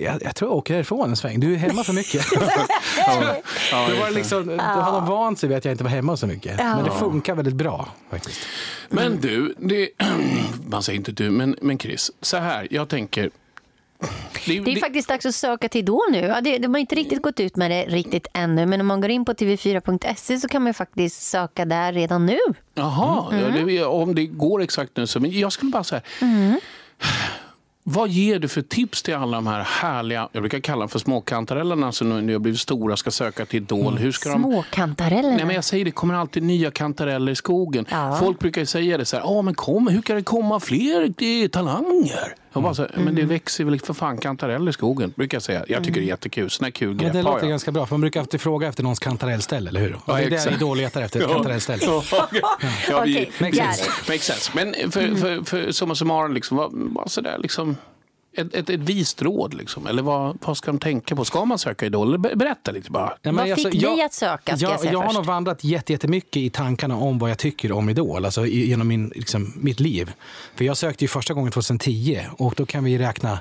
jag, 0.00 0.22
jag 0.22 0.34
tror 0.34 0.50
jag 0.50 0.56
åker 0.56 0.74
härifrån 0.74 1.10
en 1.10 1.16
sväng. 1.16 1.40
Du 1.40 1.52
är 1.54 1.56
hemma 1.56 1.84
för 1.84 1.92
mycket. 1.92 2.30
då, 2.30 3.94
var 4.00 4.08
det 4.08 4.14
liksom, 4.14 4.46
då 4.46 4.62
hade 4.62 4.96
de 4.96 5.06
vant 5.06 5.38
sig 5.38 5.48
vid 5.48 5.58
att 5.58 5.64
jag 5.64 5.72
inte 5.72 5.84
var 5.84 5.90
hemma 5.90 6.16
så 6.16 6.26
mycket. 6.26 6.56
Men 6.56 6.84
det 6.84 6.90
funkar 6.90 7.34
väldigt 7.34 7.54
bra 7.54 7.88
faktiskt. 8.10 8.40
Men 8.88 9.20
du, 9.20 9.54
det, 9.58 9.88
man 10.68 10.82
säger 10.82 10.96
inte 10.96 11.12
du, 11.12 11.30
men, 11.30 11.56
men 11.62 11.78
Chris, 11.78 12.10
så 12.20 12.36
här, 12.36 12.68
jag 12.70 12.88
tänker... 12.88 13.30
Det, 14.46 14.60
Det 14.60 14.72
är 14.72 14.80
faktiskt 14.80 15.08
dags 15.08 15.26
att 15.26 15.34
söka 15.34 15.68
till 15.68 15.78
Idol 15.78 16.00
nu. 16.10 16.18
Ja, 16.18 16.40
det, 16.40 16.58
de 16.58 16.74
har 16.74 16.78
inte 16.80 16.94
riktigt 16.94 17.22
gått 17.22 17.40
ut 17.40 17.56
med 17.56 17.70
det 17.70 17.84
riktigt 17.84 18.26
ännu, 18.34 18.66
men 18.66 18.80
om 18.80 18.86
man 18.86 19.00
går 19.00 19.10
in 19.10 19.24
på 19.24 19.32
tv4.se 19.32 20.38
så 20.38 20.48
kan 20.48 20.62
man 20.62 20.74
faktiskt 20.74 21.22
söka 21.22 21.64
där 21.64 21.92
redan 21.92 22.26
nu. 22.26 22.38
Jaha, 22.74 23.32
Mm. 23.32 23.58
ja, 23.58 23.64
det, 23.66 23.84
om 23.84 24.14
det 24.14 24.26
går 24.26 24.62
exakt 24.62 24.90
nu 24.96 25.06
så. 25.06 25.20
Men 25.20 25.38
jag 25.38 25.52
skulle 25.52 25.70
bara 25.70 25.84
säga, 25.84 26.00
Mm. 26.20 26.60
Vad 27.88 28.08
ger 28.08 28.38
du 28.38 28.48
för 28.48 28.62
tips 28.62 29.02
till 29.02 29.14
alla 29.14 29.36
de 29.36 29.46
här 29.46 29.60
härliga, 29.62 30.28
jag 30.32 30.42
brukar 30.42 30.60
kalla 30.60 30.78
dem 30.78 30.88
för 30.88 30.98
småkantarellerna 30.98 31.92
som 31.92 32.08
nu 32.08 32.20
när 32.22 32.32
jag 32.32 32.42
blivit 32.42 32.60
stora 32.60 32.96
ska 32.96 33.10
söka 33.10 33.46
till 33.46 33.56
Idol. 33.62 33.98
Hur 33.98 34.12
ska 34.12 34.28
de... 34.32 34.42
Småkantarellerna. 34.42 35.36
Nej, 35.36 35.44
men 35.46 35.54
jag 35.54 35.64
säger 35.64 35.84
det 35.84 35.90
kommer 35.90 36.14
alltid 36.14 36.42
nya 36.42 36.70
kantareller 36.70 37.32
i 37.32 37.34
skogen. 37.34 37.86
Ja. 37.90 38.16
Folk 38.20 38.38
brukar 38.38 38.64
säga 38.64 38.98
det 38.98 39.04
så 39.04 39.16
här, 39.16 39.24
"Ja, 39.24 39.42
men 39.42 39.54
kom, 39.54 39.88
hur 39.88 40.02
kan 40.02 40.16
det 40.16 40.22
komma 40.22 40.60
fler 40.60 41.48
talanger? 41.48 42.34
Jag 42.56 42.62
bara 42.62 42.74
så 42.74 42.82
här, 42.82 42.90
Men 42.94 43.04
det 43.14 43.22
Mm. 43.22 43.28
växer 43.28 43.64
väl 43.64 43.80
för 43.80 43.94
fan 43.94 44.18
kantareller 44.18 44.70
i 44.70 44.72
skogen, 44.72 45.12
brukar 45.16 45.36
jag 45.36 45.42
säga. 45.42 45.64
Jag 45.68 45.84
tycker 45.84 46.00
det 46.00 46.06
är 46.06 46.08
jättekul. 46.08 46.50
Sådana 46.50 46.70
kul 46.70 46.88
Men 46.88 46.98
grepp 46.98 47.12
det 47.12 47.22
låter 47.22 47.38
jag. 47.40 47.48
ganska 47.50 47.72
bra, 47.72 47.86
för 47.86 47.94
man 47.94 48.00
brukar 48.00 48.20
alltid 48.20 48.40
fråga 48.40 48.68
efter 48.68 48.82
någons 48.82 48.98
kantarellställe, 48.98 49.68
eller 49.70 49.80
hur? 49.80 49.98
Och 50.04 50.16
det 50.16 50.22
är 50.24 50.30
det. 50.30 50.54
Idol 50.54 50.76
letar 50.76 51.02
efter, 51.02 51.20
ett 51.20 51.26
Ja. 51.28 51.34
kantarellställe. 51.34 51.82
Ja, 51.86 52.02
ja, 52.88 53.00
vi, 53.04 53.12
Okej, 53.14 53.30
makes, 53.40 53.58
got 53.58 53.66
sense. 53.66 53.82
it. 54.02 54.08
makes 54.08 54.24
sense. 54.24 54.50
Men 54.54 54.92
för, 54.92 55.14
för, 55.14 55.44
för 55.44 55.72
summa 55.72 55.94
summarum, 55.94 56.32
liksom, 56.34 56.56
vad, 56.56 56.70
vad 56.72 57.10
sådär, 57.10 57.38
liksom, 57.38 57.76
ett, 58.38 58.54
ett, 58.54 58.70
ett 58.70 58.80
vist 58.80 59.22
råd, 59.22 59.54
liksom. 59.54 59.86
eller 59.86 60.02
vad, 60.02 60.38
vad 60.46 60.56
ska 60.56 60.66
de 60.72 60.78
tänka 60.78 61.16
på? 61.16 61.24
Ska 61.24 61.44
man 61.44 61.58
söka 61.58 61.86
Idol? 61.86 62.18
Berätta 62.18 62.70
lite 62.72 62.90
bara. 62.90 63.12
Ja, 63.22 63.32
men 63.32 63.48
Vad 63.48 63.56
fick 63.56 63.80
dig 63.80 64.02
att 64.02 64.12
söka, 64.14 64.56
ska 64.56 64.66
jag, 64.66 64.72
jag 64.72 64.80
säga 64.80 64.92
jag 64.92 65.00
har 65.02 65.12
nog 65.12 65.24
vandrat 65.24 65.64
jätte- 65.64 65.92
jättemycket 65.92 66.36
i 66.36 66.50
tankarna 66.50 66.96
om 66.96 67.18
vad 67.18 67.30
jag 67.30 67.38
tycker 67.38 67.72
om 67.72 67.88
Idol, 67.88 68.24
alltså 68.24 68.46
i- 68.46 68.68
genom 68.68 68.88
min, 68.88 69.12
liksom, 69.14 69.52
mitt 69.56 69.80
liv. 69.80 70.12
För 70.54 70.64
jag 70.64 70.76
sökte 70.76 71.04
ju 71.04 71.08
första 71.08 71.34
gången 71.34 71.52
2010 71.52 72.20
och 72.38 72.54
då 72.56 72.66
kan 72.66 72.84
vi 72.84 72.98
räkna 72.98 73.38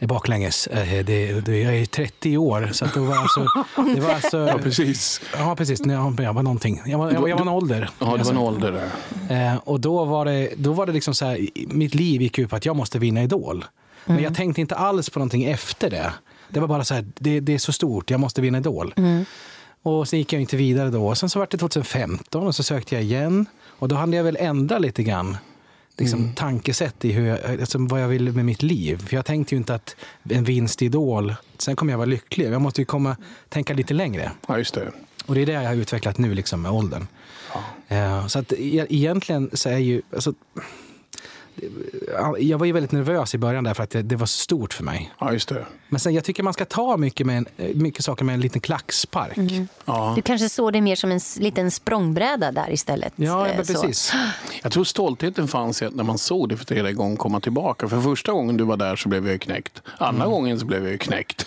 baklänges. 0.00 0.66
Eh, 0.66 1.04
Det, 1.04 1.40
det, 1.46 1.58
jag 1.60 1.74
är 1.76 1.86
30 1.86 2.36
år, 2.38 2.68
så 2.72 2.84
att 2.84 2.94
det 2.94 3.00
var 3.00 3.16
alltså... 3.16 3.46
Det 3.94 4.00
var 4.00 4.10
alltså 4.14 4.38
Ja, 4.38 4.58
precis. 4.62 5.20
Ja, 5.38 5.54
precis. 5.56 5.84
När 5.84 5.94
jag, 5.94 6.20
jag 6.20 6.32
var 6.32 6.42
någonting. 6.42 6.82
Jag 6.86 6.98
var, 6.98 7.10
jag, 7.12 7.20
var- 7.20 7.28
jag 7.28 7.36
var 7.36 7.42
en 7.42 7.48
ålder. 7.48 7.90
Ja, 7.98 8.16
det 8.16 8.24
var 8.24 8.30
en 8.30 8.38
ålder 8.38 8.88
där. 9.28 9.46
Eh, 9.52 9.56
och 9.56 9.80
då 9.80 10.04
var 10.04 10.24
det, 10.24 10.48
då 10.56 10.72
var 10.72 10.86
det 10.86 10.92
liksom 10.92 11.14
så 11.14 11.24
här, 11.26 11.46
mitt 11.66 11.94
liv 11.94 12.22
gick 12.22 12.38
ut 12.38 12.50
på 12.50 12.56
att 12.56 12.66
jag 12.66 12.76
måste 12.76 12.98
vinna 12.98 13.22
Idol. 13.22 13.64
Men 14.06 14.22
jag 14.22 14.34
tänkte 14.34 14.60
inte 14.60 14.74
alls 14.74 15.10
på 15.10 15.18
någonting 15.18 15.44
efter 15.44 15.90
det. 15.90 16.12
Det 16.48 16.60
var 16.60 16.68
bara 16.68 16.84
så 16.84 16.94
här, 16.94 17.06
det, 17.18 17.40
det 17.40 17.54
är 17.54 17.58
så 17.58 17.72
stort, 17.72 18.10
jag 18.10 18.20
måste 18.20 18.40
vinna 18.40 18.58
Idol. 18.58 18.94
Och 19.82 20.08
sen 20.08 20.18
gick 20.18 20.32
jag 20.32 20.40
inte 20.40 20.56
vidare 20.56 20.90
då. 20.90 21.06
Och 21.08 21.18
sen 21.18 21.28
så 21.28 21.38
var 21.38 21.48
det 21.50 21.56
2015 21.58 22.46
och 22.46 22.54
så 22.54 22.62
sökte 22.62 22.94
jag 22.94 23.04
igen. 23.04 23.46
Och 23.64 23.88
då 23.88 23.96
hade 23.96 24.16
jag 24.16 24.24
väl 24.24 24.36
ändra 24.40 24.78
lite 24.78 25.02
grann 25.02 25.36
liksom, 25.98 26.32
tankesätt 26.34 27.04
i 27.04 27.12
hur 27.12 27.26
jag, 27.26 27.60
alltså, 27.60 27.78
vad 27.80 28.02
jag 28.02 28.08
ville 28.08 28.32
med 28.32 28.44
mitt 28.44 28.62
liv. 28.62 29.06
För 29.08 29.16
jag 29.16 29.24
tänkte 29.24 29.54
ju 29.54 29.58
inte 29.58 29.74
att 29.74 29.96
en 30.30 30.44
vinst 30.44 30.82
i 30.82 30.84
Idol, 30.84 31.34
sen 31.58 31.76
kommer 31.76 31.92
jag 31.92 31.98
vara 31.98 32.06
lycklig. 32.06 32.46
Jag 32.52 32.60
måste 32.62 32.80
ju 32.80 32.84
komma, 32.84 33.16
tänka 33.48 33.74
lite 33.74 33.94
längre. 33.94 34.32
Ja, 34.48 34.58
just 34.58 34.74
det. 34.74 34.92
Och 35.26 35.34
det 35.34 35.42
är 35.42 35.46
det 35.46 35.52
jag 35.52 35.62
har 35.68 35.74
utvecklat 35.74 36.18
nu 36.18 36.34
liksom, 36.34 36.62
med 36.62 36.72
åldern. 36.72 37.06
Eh, 37.88 38.26
Så 38.26 38.38
att 38.38 38.52
e- 38.52 38.86
egentligen 38.90 39.50
så 39.52 39.68
är 39.68 39.78
ju... 39.78 40.02
Alltså, 40.14 40.34
jag 42.38 42.58
var 42.58 42.66
ju 42.66 42.72
väldigt 42.72 42.92
nervös 42.92 43.34
i 43.34 43.38
början 43.38 43.64
där 43.64 43.74
för 43.74 43.82
att 43.82 43.90
det, 43.90 44.02
det 44.02 44.16
var 44.16 44.26
så 44.26 44.38
stort 44.38 44.74
för 44.74 44.84
mig. 44.84 45.12
Ja, 45.18 45.32
just 45.32 45.48
det. 45.48 45.66
Men 45.88 46.00
sen, 46.00 46.14
jag 46.14 46.24
tycker 46.24 46.42
man 46.42 46.52
ska 46.52 46.64
ta 46.64 46.96
mycket, 46.96 47.26
med 47.26 47.36
en, 47.36 47.46
mycket 47.74 48.04
saker 48.04 48.24
med 48.24 48.34
en 48.34 48.40
liten 48.40 48.60
klackspark. 48.60 49.68
Ja. 49.84 50.12
Du 50.16 50.22
kanske 50.22 50.48
såg 50.48 50.72
det 50.72 50.80
mer 50.80 50.96
som 50.96 51.10
en 51.10 51.20
liten 51.38 51.70
språngbräda 51.70 52.52
där 52.52 52.72
istället. 52.72 53.12
Ja, 53.16 53.48
eh, 53.48 53.56
men 53.56 53.66
så. 53.66 53.72
precis. 53.72 54.12
Jag 54.62 54.72
tror 54.72 54.84
stoltheten 54.84 55.48
fanns 55.48 55.82
när 55.82 56.04
man 56.04 56.18
såg 56.18 56.48
det 56.48 56.56
för 56.56 56.64
tredje 56.64 56.92
gången 56.92 57.16
komma 57.16 57.40
tillbaka. 57.40 57.88
För 57.88 58.00
första 58.00 58.32
gången 58.32 58.56
du 58.56 58.64
var 58.64 58.76
där 58.76 58.96
så 58.96 59.08
blev 59.08 59.28
jag 59.28 59.40
knäckt. 59.40 59.82
Andra 59.98 60.26
gången 60.26 60.60
så 60.60 60.66
blev 60.66 60.88
jag 60.88 61.00
knäckt. 61.00 61.46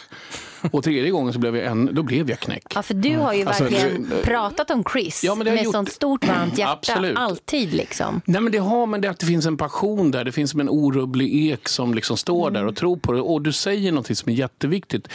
Och 0.71 0.83
tredje 0.83 1.11
gången 1.11 1.33
så 1.33 1.39
blev 1.39 1.57
jag, 1.57 1.65
en, 1.65 1.95
då 1.95 2.03
blev 2.03 2.29
jag 2.29 2.39
knäckt. 2.39 2.71
Ja, 2.75 2.81
för 2.83 2.93
du 2.93 3.17
har 3.17 3.33
ju 3.33 3.45
Alltså, 3.45 3.63
verkligen 3.63 4.09
du- 4.09 4.21
pratat 4.23 4.71
om 4.71 4.83
Chris 4.93 5.23
Ja, 5.23 5.35
med 5.35 5.63
gjort- 5.63 5.73
sånt 5.73 5.91
stort 5.91 6.27
varmt 6.27 6.57
hjärta. 6.57 6.71
Absolut. 6.71 7.17
Alltid 7.17 7.73
liksom. 7.73 8.21
Nej, 8.25 8.41
men 8.41 8.51
det 8.51 8.57
har 8.57 8.85
men 8.85 9.01
det 9.01 9.07
att 9.07 9.19
det 9.19 9.25
finns 9.25 9.45
en 9.45 9.57
passion 9.57 10.11
där. 10.11 10.23
Det 10.23 10.31
finns 10.31 10.51
som 10.51 10.59
en 10.59 10.69
orubblig 10.69 11.51
ek 11.51 11.67
som 11.69 11.93
liksom 11.93 12.17
står 12.17 12.51
där 12.51 12.65
och 12.65 12.75
tror 12.75 12.97
på 12.97 13.11
det. 13.11 13.21
Och 13.21 13.41
du 13.41 13.51
säger 13.51 13.91
något 13.91 14.17
som 14.17 14.31
är 14.31 14.35
jätteviktigt. 14.35 15.07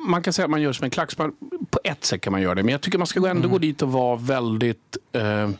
Man 0.00 0.22
kan 0.22 0.32
säga 0.32 0.44
att 0.44 0.50
man 0.50 0.62
gör 0.62 0.72
som 0.72 0.84
en 0.84 0.90
klackspark. 0.90 1.34
På 1.70 1.80
ett 1.84 2.04
sätt 2.04 2.20
kan 2.20 2.30
man 2.30 2.42
göra 2.42 2.54
det. 2.54 2.62
Men 2.62 2.72
jag 2.72 2.80
tycker 2.80 2.98
man 2.98 3.06
ska 3.06 3.28
ändå 3.28 3.48
gå 3.48 3.58
dit 3.58 3.82
och 3.82 3.92
vara 3.92 4.16
väldigt 4.16 4.96
eh, 5.12 5.50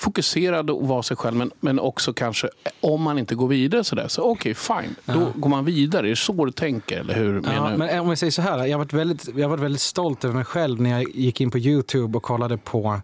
fokuserad 0.00 0.70
och 0.70 0.88
vara 0.88 1.02
sig 1.02 1.16
själv. 1.16 1.36
Men, 1.36 1.50
men 1.60 1.80
också 1.80 2.12
kanske, 2.12 2.48
om 2.80 3.02
man 3.02 3.18
inte 3.18 3.34
går 3.34 3.48
vidare 3.48 3.84
sådär, 3.84 4.08
så 4.08 4.22
okej, 4.22 4.54
fine. 4.54 4.94
Då 5.04 5.32
går 5.34 5.50
man 5.50 5.64
vidare. 5.64 6.06
Är 6.06 6.10
det 6.10 6.16
så 6.16 6.44
du 6.44 6.52
tänker? 6.52 7.00
Eller 7.00 7.14
hur 7.14 7.42
Ja, 7.54 7.76
men 7.76 8.00
om 8.00 8.08
jag 8.08 8.18
säger 8.18 8.30
så 8.30 8.42
här, 8.42 8.66
jag 8.66 8.78
har 8.78 8.84
varit 8.84 8.92
väldigt, 8.92 9.28
jag 9.36 9.42
har 9.44 9.48
varit 9.48 9.64
väldigt 9.64 9.80
stolt 9.80 10.24
över 10.24 10.34
mig 10.34 10.44
själv 10.44 10.80
när 10.80 10.90
jag 10.90 11.14
gick 11.14 11.40
in 11.40 11.50
på 11.50 11.58
Youtube 11.58 12.16
och 12.16 12.22
kollade 12.22 12.56
på 12.56 13.00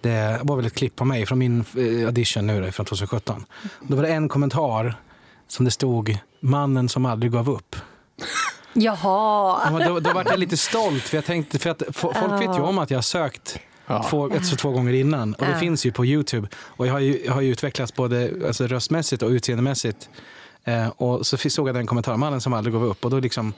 det 0.00 0.40
var 0.42 0.56
väl 0.56 0.66
ett 0.66 0.74
klipp 0.74 0.96
på 0.96 1.04
mig 1.04 1.26
från 1.26 1.38
min 1.38 1.64
eh, 1.76 2.06
audition 2.06 2.46
nu 2.46 2.62
då, 2.62 2.72
från 2.72 2.86
2017. 2.86 3.44
Då 3.80 3.96
var 3.96 4.02
det 4.02 4.08
en 4.08 4.28
kommentar 4.28 4.94
som 5.48 5.64
det 5.64 5.70
stod 5.70 6.18
“Mannen 6.40 6.88
som 6.88 7.06
aldrig 7.06 7.32
gav 7.32 7.50
upp”. 7.50 7.76
Jaha. 8.72 9.60
Ja, 9.70 9.88
då, 9.88 10.00
då 10.00 10.12
var 10.12 10.24
jag 10.24 10.38
lite 10.38 10.56
stolt, 10.56 11.02
för 11.02 11.16
jag 11.16 11.24
tänkte, 11.24 11.58
för 11.58 11.70
att 11.70 11.82
folk 11.92 12.32
vet 12.40 12.56
ju 12.56 12.60
om 12.60 12.78
att 12.78 12.90
jag 12.90 12.98
har 12.98 13.02
sökt 13.02 13.58
två, 14.10 14.30
ett, 14.30 14.46
så 14.46 14.56
två 14.56 14.70
gånger 14.70 14.92
innan. 14.92 15.34
Och 15.34 15.46
det 15.46 15.58
finns 15.58 15.86
ju 15.86 15.92
på 15.92 16.06
Youtube. 16.06 16.48
Och 16.56 16.86
jag 16.86 16.92
har 16.92 17.00
ju, 17.00 17.22
jag 17.24 17.32
har 17.32 17.40
ju 17.40 17.52
utvecklats 17.52 17.94
både 17.94 18.30
alltså, 18.46 18.66
röstmässigt 18.66 19.22
och 19.22 19.30
utseendemässigt. 19.30 20.08
Eh, 20.64 20.88
och 20.88 21.26
så 21.26 21.36
såg 21.36 21.68
jag 21.68 21.74
den 21.74 21.86
kommentaren, 21.86 22.20
mannen 22.20 22.40
som 22.40 22.52
aldrig 22.52 22.74
gav 22.74 22.84
upp. 22.84 23.04
Och 23.04 23.10
då 23.10 23.20
liksom, 23.20 23.52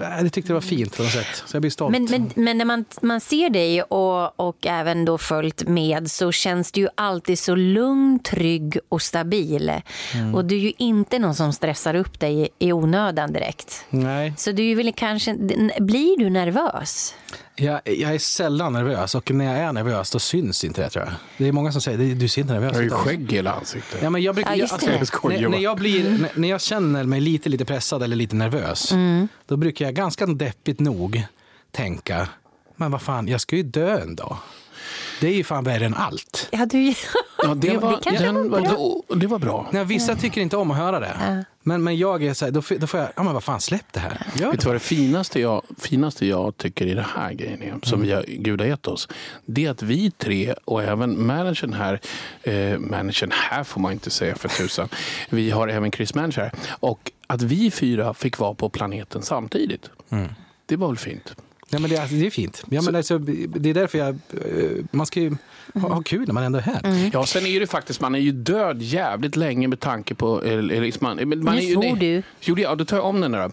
eh, 0.00 0.22
jag 0.22 0.32
tyckte 0.32 0.50
det 0.50 0.54
var 0.54 0.60
fint 0.60 0.96
på 0.96 1.02
något 1.02 1.12
sätt. 1.12 1.42
Så 1.46 1.56
jag 1.56 1.62
blir 1.62 1.70
stolt. 1.70 1.92
Men, 1.92 2.04
men, 2.10 2.30
men 2.34 2.58
när 2.58 2.64
man, 2.64 2.84
man 3.02 3.20
ser 3.20 3.50
dig 3.50 3.82
och, 3.82 4.40
och 4.40 4.66
även 4.66 5.04
då 5.04 5.18
följt 5.18 5.68
med 5.68 6.10
så 6.10 6.32
känns 6.32 6.72
du 6.72 6.80
ju 6.80 6.88
alltid 6.94 7.38
så 7.38 7.54
lugn, 7.54 8.18
trygg 8.18 8.78
och 8.88 9.02
stabil. 9.02 9.72
Mm. 10.14 10.34
Och 10.34 10.44
du 10.44 10.56
är 10.56 10.60
ju 10.60 10.72
inte 10.78 11.18
någon 11.18 11.34
som 11.34 11.52
stressar 11.52 11.94
upp 11.94 12.20
dig 12.20 12.48
i, 12.58 12.72
onödan 12.72 13.32
direkt. 13.32 13.84
Nej, 13.90 14.34
Så 14.36 14.52
du 14.52 14.70
är 14.70 14.76
väl 14.76 14.92
kanske, 14.96 15.34
blir 15.80 16.18
du 16.18 16.30
nervös? 16.30 17.14
Jag, 17.56 17.80
jag 17.84 18.14
är 18.14 18.18
sällan 18.18 18.72
nervös. 18.72 19.14
Och 19.14 19.30
när 19.30 19.44
jag 19.44 19.56
är 19.56 19.72
nervös 19.72 20.10
då 20.10 20.18
syns 20.18 20.64
inte 20.64 20.80
det 20.82 20.90
tror 20.90 21.04
jag. 21.04 21.14
Det 21.38 21.48
är 21.48 21.52
många 21.52 21.72
som 21.72 21.80
säger, 21.80 21.98
"Det- 21.98 22.14
du 22.14 22.28
ser 22.28 22.40
inte 22.42 22.52
nervös 22.54 22.70
Jag 22.72 22.76
har 22.76 22.82
ju 22.82 22.86
ut 22.86 22.92
alls." 22.92 23.02
skägg 23.02 23.32
i 23.32 23.34
hela 23.36 23.52
ansiktet. 23.52 24.02
Ja, 24.02 24.10
men 24.10 24.22
jag, 24.22 24.34
brukar, 24.34 24.54
Ja, 24.54 24.62
alltså, 24.70 24.86
när, 25.28 25.48
när, 25.48 25.58
jag 25.58 25.76
blir, 25.76 26.10
när, 26.18 26.30
när 26.34 26.48
jag 26.48 26.60
känner 26.60 27.04
mig 27.04 27.20
lite, 27.20 27.48
lite 27.48 27.64
pressad 27.64 28.02
eller 28.02 28.16
lite 28.16 28.36
nervös, 28.36 28.92
Mm. 28.92 29.28
då 29.46 29.56
brukar 29.56 29.84
jag 29.84 29.94
ganska 29.94 30.26
deppigt 30.26 30.80
nog 30.80 31.22
tänka, 31.70 32.28
men 32.76 32.90
vad 32.90 33.02
fan, 33.02 33.28
jag 33.28 33.40
ska 33.40 33.56
ju 33.56 33.62
dö 33.62 33.98
en 34.02 34.16
dag. 34.16 34.36
Det 35.20 35.28
är 35.28 35.34
ju 35.34 35.44
fan 35.44 35.64
värre 35.64 35.84
än 35.86 35.94
allt. 35.94 36.48
Ja, 36.52 36.66
du, 36.66 36.94
Ja, 37.42 37.54
det, 37.54 37.76
var, 37.76 37.98
kanske 38.02 38.24
den, 38.24 38.50
var 38.50 38.60
bra. 38.60 39.16
det 39.16 39.26
var 39.26 39.38
bra. 39.38 39.68
Nej, 39.72 39.84
vissa 39.84 40.16
tycker 40.16 40.40
inte 40.40 40.56
om 40.56 40.70
att 40.70 40.76
höra 40.76 41.00
det. 41.00 41.44
Men, 41.62 41.84
men 41.84 41.96
jag 41.98 42.24
är 42.24 42.34
så 42.34 42.44
här, 42.44 42.52
då, 42.52 42.62
då 42.78 42.86
får 42.86 43.00
jag, 43.00 43.08
ja 43.16 43.22
men 43.22 43.34
vad 43.34 43.44
fan, 43.44 43.60
släpp 43.60 43.92
det 43.92 44.00
här. 44.00 44.26
Gör 44.34 44.50
Vet 44.50 44.60
du 44.60 44.64
det. 44.64 44.66
vad 44.66 44.74
det 44.74 44.80
finaste 44.80 45.40
jag, 45.40 45.62
finaste 45.78 46.26
jag 46.26 46.56
tycker 46.56 46.86
i 46.86 46.94
det 46.94 47.06
här 47.14 47.32
grejen 47.32 47.62
är, 47.62 47.74
som 47.82 48.02
vi 48.02 48.12
har, 48.12 48.24
Gud 48.28 48.60
har 48.60 48.68
gett 48.68 48.86
oss? 48.86 49.08
Det 49.46 49.66
är 49.66 49.70
att 49.70 49.82
vi 49.82 50.10
tre 50.10 50.54
och 50.64 50.82
även 50.82 51.26
managern 51.26 51.72
här, 51.72 52.00
eh, 52.42 52.78
managern 52.78 53.30
här 53.32 53.64
får 53.64 53.80
man 53.80 53.92
inte 53.92 54.10
säga 54.10 54.34
för 54.36 54.48
tusan, 54.48 54.88
vi 55.30 55.50
har 55.50 55.68
även 55.68 55.92
Chris 55.92 56.14
Manager 56.14 56.42
här, 56.42 56.52
och 56.70 57.12
att 57.26 57.42
vi 57.42 57.70
fyra 57.70 58.14
fick 58.14 58.38
vara 58.38 58.54
på 58.54 58.68
planeten 58.68 59.22
samtidigt. 59.22 59.90
Det 60.66 60.76
var 60.76 60.88
väl 60.88 60.96
fint? 60.96 61.34
Nej, 61.74 61.80
men 61.80 61.90
det, 61.90 61.96
alltså, 61.98 62.16
det 62.16 62.26
är 62.26 62.30
fint. 62.30 62.64
Ja, 62.70 62.82
men 62.82 62.96
alltså, 62.96 63.18
det 63.18 63.70
är 63.70 63.74
därför 63.74 63.98
jag... 63.98 64.08
eh, 64.08 64.84
Man 64.90 65.06
ska 65.06 65.20
ju 65.20 65.36
ha, 65.74 65.94
ha 65.94 66.02
kul 66.02 66.26
när 66.26 66.34
man 66.34 66.42
ändå 66.42 66.58
är 66.58 66.62
här. 66.62 67.10
Ja, 67.12 67.26
sen 67.26 67.46
är 67.46 67.60
det 67.60 67.66
faktiskt, 67.66 68.00
man 68.00 68.14
är 68.14 68.18
ju 68.18 68.32
död 68.32 68.82
jävligt 68.82 69.36
länge 69.36 69.68
med 69.68 69.80
tanke 69.80 70.14
på... 70.14 70.42
Eller, 70.42 70.74
eller, 70.74 70.92
man, 71.00 71.28
man 71.44 71.54
Nu 71.56 71.60
är 71.62 71.66
ju, 71.66 71.72
svor 71.74 71.96
du. 71.96 72.22
Jo, 72.40 72.54
det- 72.54 72.62
ja, 72.62 72.74
då 72.74 72.84
tar 72.84 72.96
jag 72.96 73.06
om 73.06 73.20
den 73.20 73.32
där. 73.32 73.50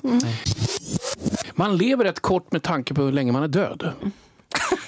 Man 1.56 1.78
lever 1.78 2.04
rätt 2.04 2.20
kort 2.20 2.52
med 2.52 2.64
tanke 2.64 2.94
på 2.94 3.02
hur 3.04 3.12
länge 3.12 3.32
man 3.32 3.44
är 3.44 3.48
död. 3.48 3.92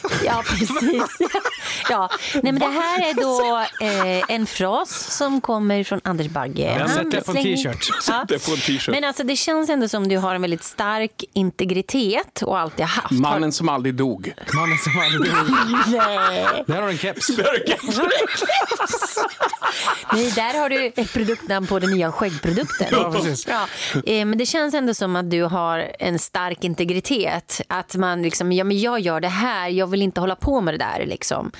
Ja, 0.25 0.43
precis. 0.47 1.17
Ja. 1.89 2.09
Nej, 2.33 2.53
men 2.53 2.59
det 2.59 2.65
här 2.67 3.09
är 3.09 3.13
då 3.13 3.57
eh, 3.85 4.23
en 4.35 4.45
fras 4.45 5.15
som 5.17 5.41
kommer 5.41 5.83
från 5.83 6.01
Anders 6.03 6.27
Bagge. 6.27 6.77
Han 6.79 6.89
sätter 6.89 7.13
jag 7.13 7.25
på 7.25 7.31
en 7.31 7.43
t-shirt. 7.43 7.89
Ja. 8.07 8.25
Men 8.87 9.03
alltså, 9.03 9.23
det 9.23 9.35
känns 9.35 9.69
ändå 9.69 9.87
som 9.87 10.07
du 10.07 10.17
har 10.17 10.35
en 10.35 10.41
väldigt 10.41 10.63
stark 10.63 11.23
integritet 11.33 12.41
och 12.41 12.59
alltid 12.59 12.85
haft. 12.85 13.11
Mannen 13.11 13.51
som 13.51 13.69
aldrig 13.69 13.95
dog. 13.95 14.33
Mannen 14.53 14.77
som 14.77 14.99
aldrig 14.99 15.33
dog. 15.33 15.49
Nej. 15.87 16.63
Där 16.67 16.75
har 16.75 16.87
du 16.87 16.91
en 16.91 16.97
keps. 16.97 17.29
Nej, 20.13 20.31
där 20.31 20.59
har 20.59 20.69
du 20.69 20.91
ett 20.95 21.13
produktnamn 21.13 21.67
på 21.67 21.79
den 21.79 21.89
nya 21.91 22.11
skäggprodukten. 22.11 22.87
Ja, 22.91 23.11
precis. 23.11 23.47
Ja. 23.47 23.67
Eh, 24.05 24.25
Men 24.25 24.37
det 24.37 24.45
känns 24.45 24.73
ändå 24.73 24.93
som 24.93 25.15
att 25.15 25.31
du 25.31 25.43
har 25.43 25.91
en 25.99 26.19
stark 26.19 26.63
integritet. 26.63 27.61
Att 27.67 27.95
man 27.95 28.21
liksom, 28.21 28.51
ja 28.51 28.63
men 28.63 28.79
jag 28.79 28.99
gör 28.99 29.19
det 29.19 29.27
här, 29.27 29.69
jag 29.69 29.87
vill 29.93 30.01
inte 30.01 30.21
hålla 30.21 30.35
på 30.35 30.61
med 30.61 30.73
det 30.73 30.77
där. 30.77 31.05
Liksom. 31.05 31.51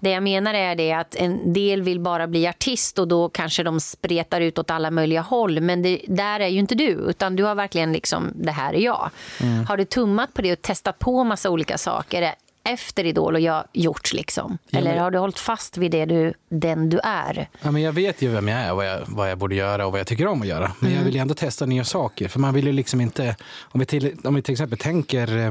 Det 0.00 0.10
jag 0.10 0.22
menar 0.22 0.54
är 0.54 0.74
det 0.74 0.92
att 0.92 1.14
en 1.14 1.52
del 1.52 1.82
vill 1.82 2.00
bara 2.00 2.26
bli 2.26 2.46
artist 2.46 2.98
och 2.98 3.08
då 3.08 3.28
kanske 3.28 3.62
de 3.62 3.80
spretar 3.80 4.40
ut 4.40 4.58
åt 4.58 4.70
alla 4.70 4.90
möjliga 4.90 5.20
håll. 5.20 5.60
Men 5.60 5.82
det, 5.82 6.00
där 6.08 6.40
är 6.40 6.48
ju 6.48 6.58
inte 6.58 6.74
du, 6.74 6.90
utan 6.90 7.36
du 7.36 7.44
har 7.44 7.54
verkligen 7.54 7.92
liksom, 7.92 8.32
det 8.34 8.52
här 8.52 8.74
är 8.74 8.80
jag. 8.80 9.10
Mm. 9.40 9.66
Har 9.66 9.76
du 9.76 9.84
tummat 9.84 10.34
på 10.34 10.42
det 10.42 10.52
och 10.52 10.62
testat 10.62 10.98
på 10.98 11.24
massa 11.24 11.50
olika 11.50 11.78
saker 11.78 12.34
efter 12.64 13.04
Idol 13.04 13.34
och 13.34 13.40
jag 13.40 13.64
gjort 13.72 14.12
liksom? 14.12 14.58
Eller 14.72 14.96
har 14.96 15.10
du 15.10 15.18
hållit 15.18 15.38
fast 15.38 15.76
vid 15.76 15.90
det 15.90 16.04
du, 16.04 16.34
den 16.48 16.90
du 16.90 16.98
är? 17.04 17.48
Ja, 17.62 17.70
men 17.70 17.82
jag 17.82 17.92
vet 17.92 18.22
ju 18.22 18.28
vem 18.28 18.48
jag 18.48 18.60
är, 18.60 18.74
vad 18.74 18.86
jag, 18.86 19.00
vad 19.06 19.30
jag 19.30 19.38
borde 19.38 19.54
göra 19.54 19.86
och 19.86 19.92
vad 19.92 20.00
jag 20.00 20.06
tycker 20.06 20.26
om 20.26 20.42
att 20.42 20.48
göra. 20.48 20.72
Men 20.78 20.94
jag 20.94 21.02
vill 21.02 21.14
ju 21.14 21.20
ändå 21.20 21.34
testa 21.34 21.66
nya 21.66 21.84
saker. 21.84 22.28
För 22.28 22.40
man 22.40 22.54
vill 22.54 22.66
ju 22.66 22.72
liksom 22.72 23.00
inte... 23.00 23.36
Om 23.60 23.80
vi 23.80 23.86
till, 23.86 24.16
om 24.24 24.34
vi 24.34 24.42
till 24.42 24.52
exempel 24.52 24.78
tänker 24.78 25.36
eh, 25.36 25.44
ja, 25.44 25.50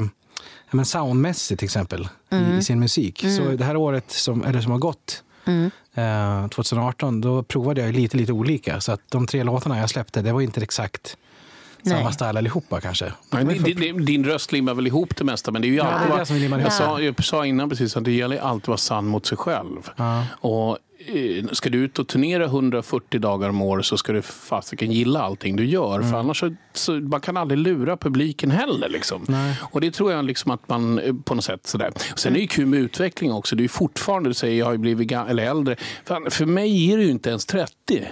men 0.71 0.85
soundmässigt 0.85 1.59
till 1.59 1.65
exempel 1.65 2.07
i, 2.31 2.57
i 2.57 2.61
sin 2.63 2.79
musik. 2.79 3.25
Så 3.37 3.43
det 3.43 3.63
här 3.63 3.75
året 3.75 4.11
som, 4.11 4.43
eller 4.43 4.61
som 4.61 4.71
har 4.71 4.79
gått, 4.79 5.23
eh, 5.93 6.47
2018, 6.47 7.21
då 7.21 7.43
provade 7.43 7.81
jag 7.81 7.93
lite, 7.95 8.17
lite 8.17 8.31
olika. 8.31 8.81
Så 8.81 8.91
att 8.91 9.01
de 9.09 9.27
tre 9.27 9.43
låtarna 9.43 9.79
jag 9.79 9.89
släppte, 9.89 10.21
det 10.21 10.31
var 10.33 10.41
inte 10.41 10.61
exakt 10.61 11.17
samma 11.85 12.11
style 12.11 12.37
allihopa 12.37 12.81
kanske. 12.81 13.13
Nej, 13.29 13.45
din, 13.45 13.79
din, 13.79 14.05
din 14.05 14.23
röst 14.25 14.51
limmar 14.51 14.73
väl 14.73 14.87
ihop 14.87 15.15
det 15.17 15.23
mesta, 15.23 15.51
men 15.51 15.61
det 15.61 15.67
är 15.67 15.69
ju 15.69 15.75
Ja, 15.75 15.83
alltid 15.83 16.09
det 16.09 16.15
är 16.15 16.19
det 16.19 16.25
som 16.25 16.35
limmar 16.35 16.59
jag, 16.59 16.73
sa, 16.73 17.01
jag 17.01 17.23
sa 17.23 17.45
innan 17.45 17.69
precis 17.69 17.97
att 17.97 18.03
det 18.03 18.11
gäller 18.11 18.37
alltid 18.37 18.63
att 18.63 18.67
vara 18.67 18.77
sann 18.77 19.05
mot 19.07 19.25
sig 19.25 19.37
själv. 19.37 19.89
Och, 20.41 20.69
eh, 20.69 20.75
ska 21.51 21.69
du 21.69 21.77
ut 21.77 21.99
och 21.99 22.07
turnera 22.07 22.45
140 22.45 23.19
dagar 23.19 23.49
om 23.49 23.61
året 23.61 23.85
så 23.85 23.97
ska 23.97 24.13
du 24.13 24.21
fasiken 24.21 24.91
gilla 24.91 25.21
allting 25.21 25.55
du 25.55 25.65
gör. 25.65 25.95
Mm. 25.95 26.11
För 26.11 26.17
annars 26.17 26.39
så, 26.39 26.55
så, 26.73 26.91
man 26.91 27.21
kan 27.21 27.37
aldrig 27.37 27.59
lura 27.59 27.97
publiken 27.97 28.51
heller. 28.51 28.89
Liksom. 28.89 29.25
Och 29.71 29.81
det 29.81 29.91
tror 29.91 30.11
jag 30.11 30.25
liksom 30.25 30.51
att 30.51 30.69
man 30.69 30.99
eh, 30.99 31.13
på 31.23 31.35
något 31.35 31.43
sätt 31.43 31.67
sådär. 31.67 31.91
Och 32.11 32.19
sen 32.19 32.31
är 32.31 32.35
det 32.35 32.41
ju 32.41 32.47
kul 32.47 32.65
med 32.65 32.79
utveckling 32.79 33.31
också. 33.31 33.55
Det 33.55 33.63
är 33.63 33.67
fortfarande, 33.67 34.29
du 34.29 34.33
säger 34.33 34.59
jag 34.59 34.65
har 34.65 34.77
blivit 34.77 35.11
eller 35.11 35.43
äldre. 35.43 35.75
Fan, 36.05 36.31
för 36.31 36.45
mig 36.45 36.91
är 36.91 36.97
du 36.97 37.03
ju 37.03 37.11
inte 37.11 37.29
ens 37.29 37.45
30. 37.45 38.07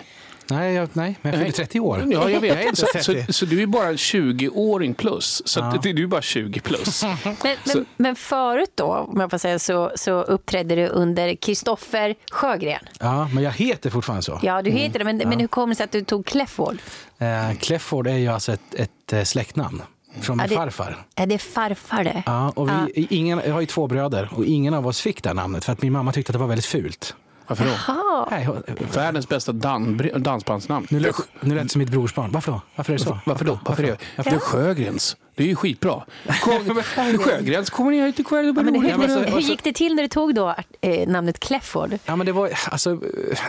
Nej, 0.51 0.73
jag, 0.73 0.89
nej 0.93 1.15
men 1.21 1.31
jag 1.33 1.39
fyller 1.41 1.51
30 1.51 1.79
år. 1.79 2.03
Ja, 2.07 2.29
jag 2.29 2.41
vet. 2.41 2.53
Jag 2.55 2.63
är 2.63 2.67
inte 2.67 2.75
så, 2.81 2.87
30. 2.93 3.25
så, 3.27 3.33
så 3.33 3.45
du 3.45 3.61
är 3.61 3.67
bara 3.67 3.87
en 3.87 3.95
20-åring 3.95 4.93
plus. 4.93 5.41
Så 5.45 5.63
att 5.63 5.83
du 5.83 6.03
är 6.03 6.07
bara 6.07 6.21
20 6.21 6.59
plus. 6.59 7.03
Men, 7.23 7.35
men, 7.43 7.85
men 7.97 8.15
förut 8.15 8.71
då, 8.75 8.85
om 8.85 9.19
jag 9.19 9.31
får 9.31 9.37
säga 9.37 9.59
så, 9.59 9.91
så 9.95 10.21
uppträdde 10.21 10.75
du 10.75 10.87
under 10.87 11.35
Kristoffer 11.35 12.15
Sjögren. 12.31 12.79
Ja, 12.99 13.29
men 13.33 13.43
jag 13.43 13.51
heter 13.51 13.89
fortfarande 13.89 14.23
så. 14.23 14.39
Ja, 14.43 14.61
du 14.61 14.71
heter 14.71 14.99
det, 14.99 15.05
men, 15.05 15.17
men 15.17 15.39
hur 15.39 15.47
kom 15.47 15.69
det 15.69 15.75
sig 15.75 15.83
att 15.83 15.91
du 15.91 16.01
tog 16.03 16.25
Clefford? 16.25 16.77
Eh, 17.17 17.53
Clefford 17.59 18.07
är 18.07 18.17
ju 18.17 18.27
alltså 18.27 18.51
ett, 18.53 18.73
ett 18.75 19.13
eh, 19.13 19.23
släktnamn 19.23 19.81
från 20.21 20.37
min 20.37 20.43
Ja, 20.43 20.49
det- 20.49 20.55
farfar. 20.55 21.05
Är 21.15 21.25
det 21.27 21.37
farfar 21.37 22.03
det? 22.03 22.23
Ja, 22.25 22.49
och 22.55 22.69
vi, 22.69 23.07
ingen, 23.09 23.41
jag 23.45 23.53
har 23.53 23.61
ju 23.61 23.65
två 23.67 23.87
bröder 23.87 24.29
och 24.35 24.45
ingen 24.45 24.73
av 24.73 24.87
oss 24.87 25.01
fick 25.01 25.23
det 25.23 25.29
här 25.29 25.33
namnet 25.33 25.65
för 25.65 25.73
att 25.73 25.81
min 25.81 25.93
mamma 25.93 26.11
tyckte 26.11 26.29
att 26.29 26.33
det 26.33 26.39
var 26.39 26.47
väldigt 26.47 26.65
fult. 26.65 27.15
Varför 27.49 27.65
då? 27.65 28.27
Nej, 28.31 28.47
Världens 28.93 29.29
bästa 29.29 29.51
dan, 29.51 30.01
dansbandsnamn. 30.17 30.87
nu 30.89 30.99
lät 30.99 31.15
nu 31.41 31.55
lät 31.55 31.63
det 31.63 31.69
som 31.69 31.79
mitt 31.79 31.89
brorsbarn. 31.89 32.31
Varför 32.31 32.51
då? 32.51 32.61
Varför 32.75 32.93
är 32.93 32.97
det 32.97 33.03
så? 33.03 33.19
Varför 33.25 33.45
då? 33.45 33.59
Varför 33.65 33.83
det? 33.83 33.97
Det 34.15 34.29
är 34.29 34.39
Sjögrens. 34.39 35.17
Det 35.39 35.43
är 35.43 35.47
ju 35.47 35.55
skitbra. 35.55 36.03
Kom, 36.41 36.83
Sjögrens 37.19 37.69
kommer 37.69 37.91
Men 37.91 38.65
hur, 38.65 38.71
roligt. 38.73 38.91
Ja, 38.91 38.97
hur 38.97 39.41
så- 39.41 39.47
gick 39.49 39.63
det 39.63 39.73
till 39.73 39.95
när 39.95 40.03
du 40.03 40.09
tog 40.09 40.35
då 40.35 40.55
eh, 40.81 41.07
namnet 41.07 41.39
Clefford? 41.39 41.97
Ja, 42.05 42.15
men 42.15 42.25
det 42.25 42.31
var, 42.31 42.51
alltså, 42.71 42.89
eh, 42.91 42.97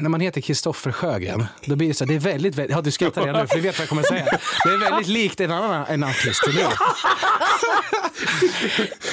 när 0.00 0.08
man 0.08 0.20
heter 0.20 0.40
Kristoffer 0.40 0.92
Sjögren, 0.92 1.46
då 1.64 1.76
blir 1.76 1.88
det 1.88 1.94
så 1.94 2.04
här, 2.04 2.08
det 2.08 2.14
är 2.14 2.18
väldigt, 2.18 2.54
väldigt, 2.54 2.76
ja 2.76 2.82
du 2.82 2.90
skrattar 2.90 3.24
redan 3.24 3.40
nu 3.42 3.46
för 3.46 3.54
du 3.56 3.60
vet 3.60 3.78
vad 3.78 3.82
jag 3.82 3.88
kommer 3.88 4.02
säga. 4.02 4.24
Det 4.64 4.70
är 4.70 4.78
väldigt 4.90 5.08
likt 5.08 5.40
en 5.40 5.50
annan 5.50 5.84
en 5.88 6.04
artist. 6.04 6.46
eller 6.48 6.60
hur? 6.62 6.70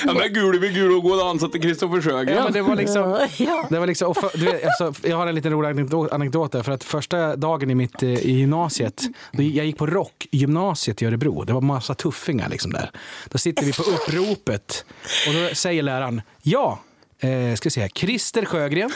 Ja, 0.06 0.14
men 0.14 0.34
gul 0.34 0.60
med 0.60 0.74
gul 0.74 0.92
och 0.96 1.04
gå 1.04 1.10
och 1.10 1.18
dansa 1.18 1.48
till 1.48 1.62
Kristoffer 1.62 2.02
Sjögren. 2.02 2.38
Ja, 2.38 2.44
men 2.44 2.54
det 2.54 2.62
var 2.62 2.76
liksom, 2.76 3.04
det 3.70 3.80
var 3.80 3.88
liksom 3.88 4.16
för, 4.16 4.32
du 4.38 4.46
vet, 4.46 4.66
alltså, 4.66 5.08
jag 5.08 5.18
har 5.18 5.28
en 5.28 5.36
liten 5.36 5.52
rolig 5.52 5.70
anekdot, 5.70 6.12
anekdot 6.12 6.52
där, 6.52 6.64
för 6.64 6.72
att 6.72 6.84
första 6.84 7.36
dagen 7.36 7.72
i 7.72 7.76
mitt 7.76 8.04
eh, 8.04 8.10
i 8.10 8.32
gymnasiet, 8.32 9.02
då, 9.32 9.44
jag 9.44 9.66
gick 9.66 9.78
på 9.78 9.88
rockgymnasiet 9.88 11.02
i 11.02 11.06
Örebro, 11.06 11.44
det 11.44 11.54
var 11.54 11.62
massa 11.62 11.94
tuffingar 11.94 12.50
liksom 12.50 12.67
där. 12.72 12.92
Då 13.26 13.38
sitter 13.38 13.66
vi 13.66 13.74
på 13.74 13.84
uppropet 13.84 14.86
och 15.28 15.34
då 15.34 15.56
säger 15.56 15.84
läraren, 15.84 16.22
ja, 16.42 16.80
eh, 17.20 17.56
ska 17.56 17.68
vi 17.68 17.72
se 17.72 17.82
här, 17.82 17.88
Christer 17.88 18.46
Sjögren. 18.46 18.92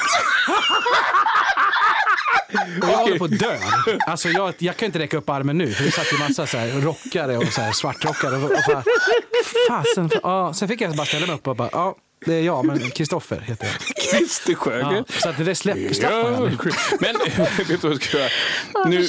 Och 2.81 2.89
jag 2.89 2.97
håller 2.97 3.17
på 3.17 3.25
att 3.25 3.39
dö. 3.39 3.57
Alltså 4.07 4.29
jag, 4.29 4.53
jag 4.57 4.77
kan 4.77 4.85
inte 4.85 4.99
räcka 4.99 5.17
upp 5.17 5.29
armen 5.29 5.57
nu, 5.57 5.73
för 5.73 5.83
det 5.83 5.91
satt 5.91 6.13
ju 6.13 6.17
massa 6.17 6.47
så 6.47 6.57
här 6.57 6.67
rockare 6.81 7.37
och 7.37 7.47
så 7.47 7.61
här 7.61 7.71
svartrockare. 7.71 8.35
Och, 8.35 8.43
och 8.43 8.59
bara, 8.67 8.83
fasen, 9.67 10.09
ja, 10.23 10.53
sen 10.53 10.67
fick 10.67 10.81
jag 10.81 10.95
bara 10.95 11.05
ställa 11.05 11.25
mig 11.25 11.35
upp 11.35 11.47
och 11.47 11.55
bara, 11.55 11.69
ja, 11.71 11.95
det 12.25 12.33
är 12.33 12.41
jag, 12.41 12.65
men 12.65 12.79
Kristoffer 12.91 13.39
heter 13.39 13.67
jag. 13.67 13.97
Christer 14.19 14.51
Ja, 14.51 14.57
Sjögren. 14.57 15.05
så 15.23 15.29
att 15.29 15.37
det 15.37 15.43
där 15.43 15.53
släpp, 15.53 15.77
Ja, 16.01 16.39
men 16.99 17.15
vet 17.57 17.67
du 17.67 17.75
vad 17.81 17.91
jag 17.91 18.03
ska 18.03 18.17
göra? 18.17 18.29
Nu, 18.87 18.99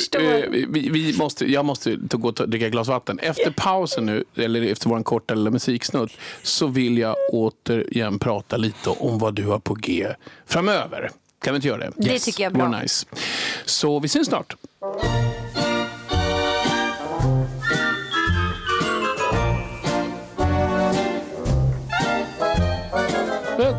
eh, 0.43 0.51
vi, 0.69 0.89
vi 0.91 1.15
måste, 1.19 1.53
jag 1.53 1.65
måste 1.65 1.99
ta- 2.09 2.17
gå 2.19 2.29
och 2.29 2.37
ta- 2.37 2.47
dricka 2.47 2.67
ett 2.67 2.73
glas 2.73 2.89
vatten. 2.89 3.19
Efter 3.19 3.51
pausen 3.57 4.07
nu, 4.07 4.25
eller 4.37 4.63
efter 4.63 4.89
vår 4.89 5.03
korta 5.03 5.35
lilla 5.35 5.51
musiksnutt, 5.51 6.13
så 6.43 6.67
vill 6.67 6.99
jag 6.99 7.17
återigen 7.33 8.19
prata 8.19 8.57
lite 8.57 8.91
om 8.91 9.19
vad 9.19 9.35
du 9.35 9.47
har 9.47 9.59
på 9.59 9.75
G 9.75 10.07
framöver. 10.47 11.11
Kan 11.43 11.53
vi 11.55 11.57
inte 11.57 11.69
göra 11.69 11.79
det? 11.79 11.93
Det 11.97 12.19
tycker 12.19 12.43
jag 12.43 12.53
är 12.53 12.57
bra. 12.57 12.81
Nice. 12.81 13.07
Så 13.65 14.01
vi 14.01 14.09
syns 14.09 14.27
snart. 14.29 14.55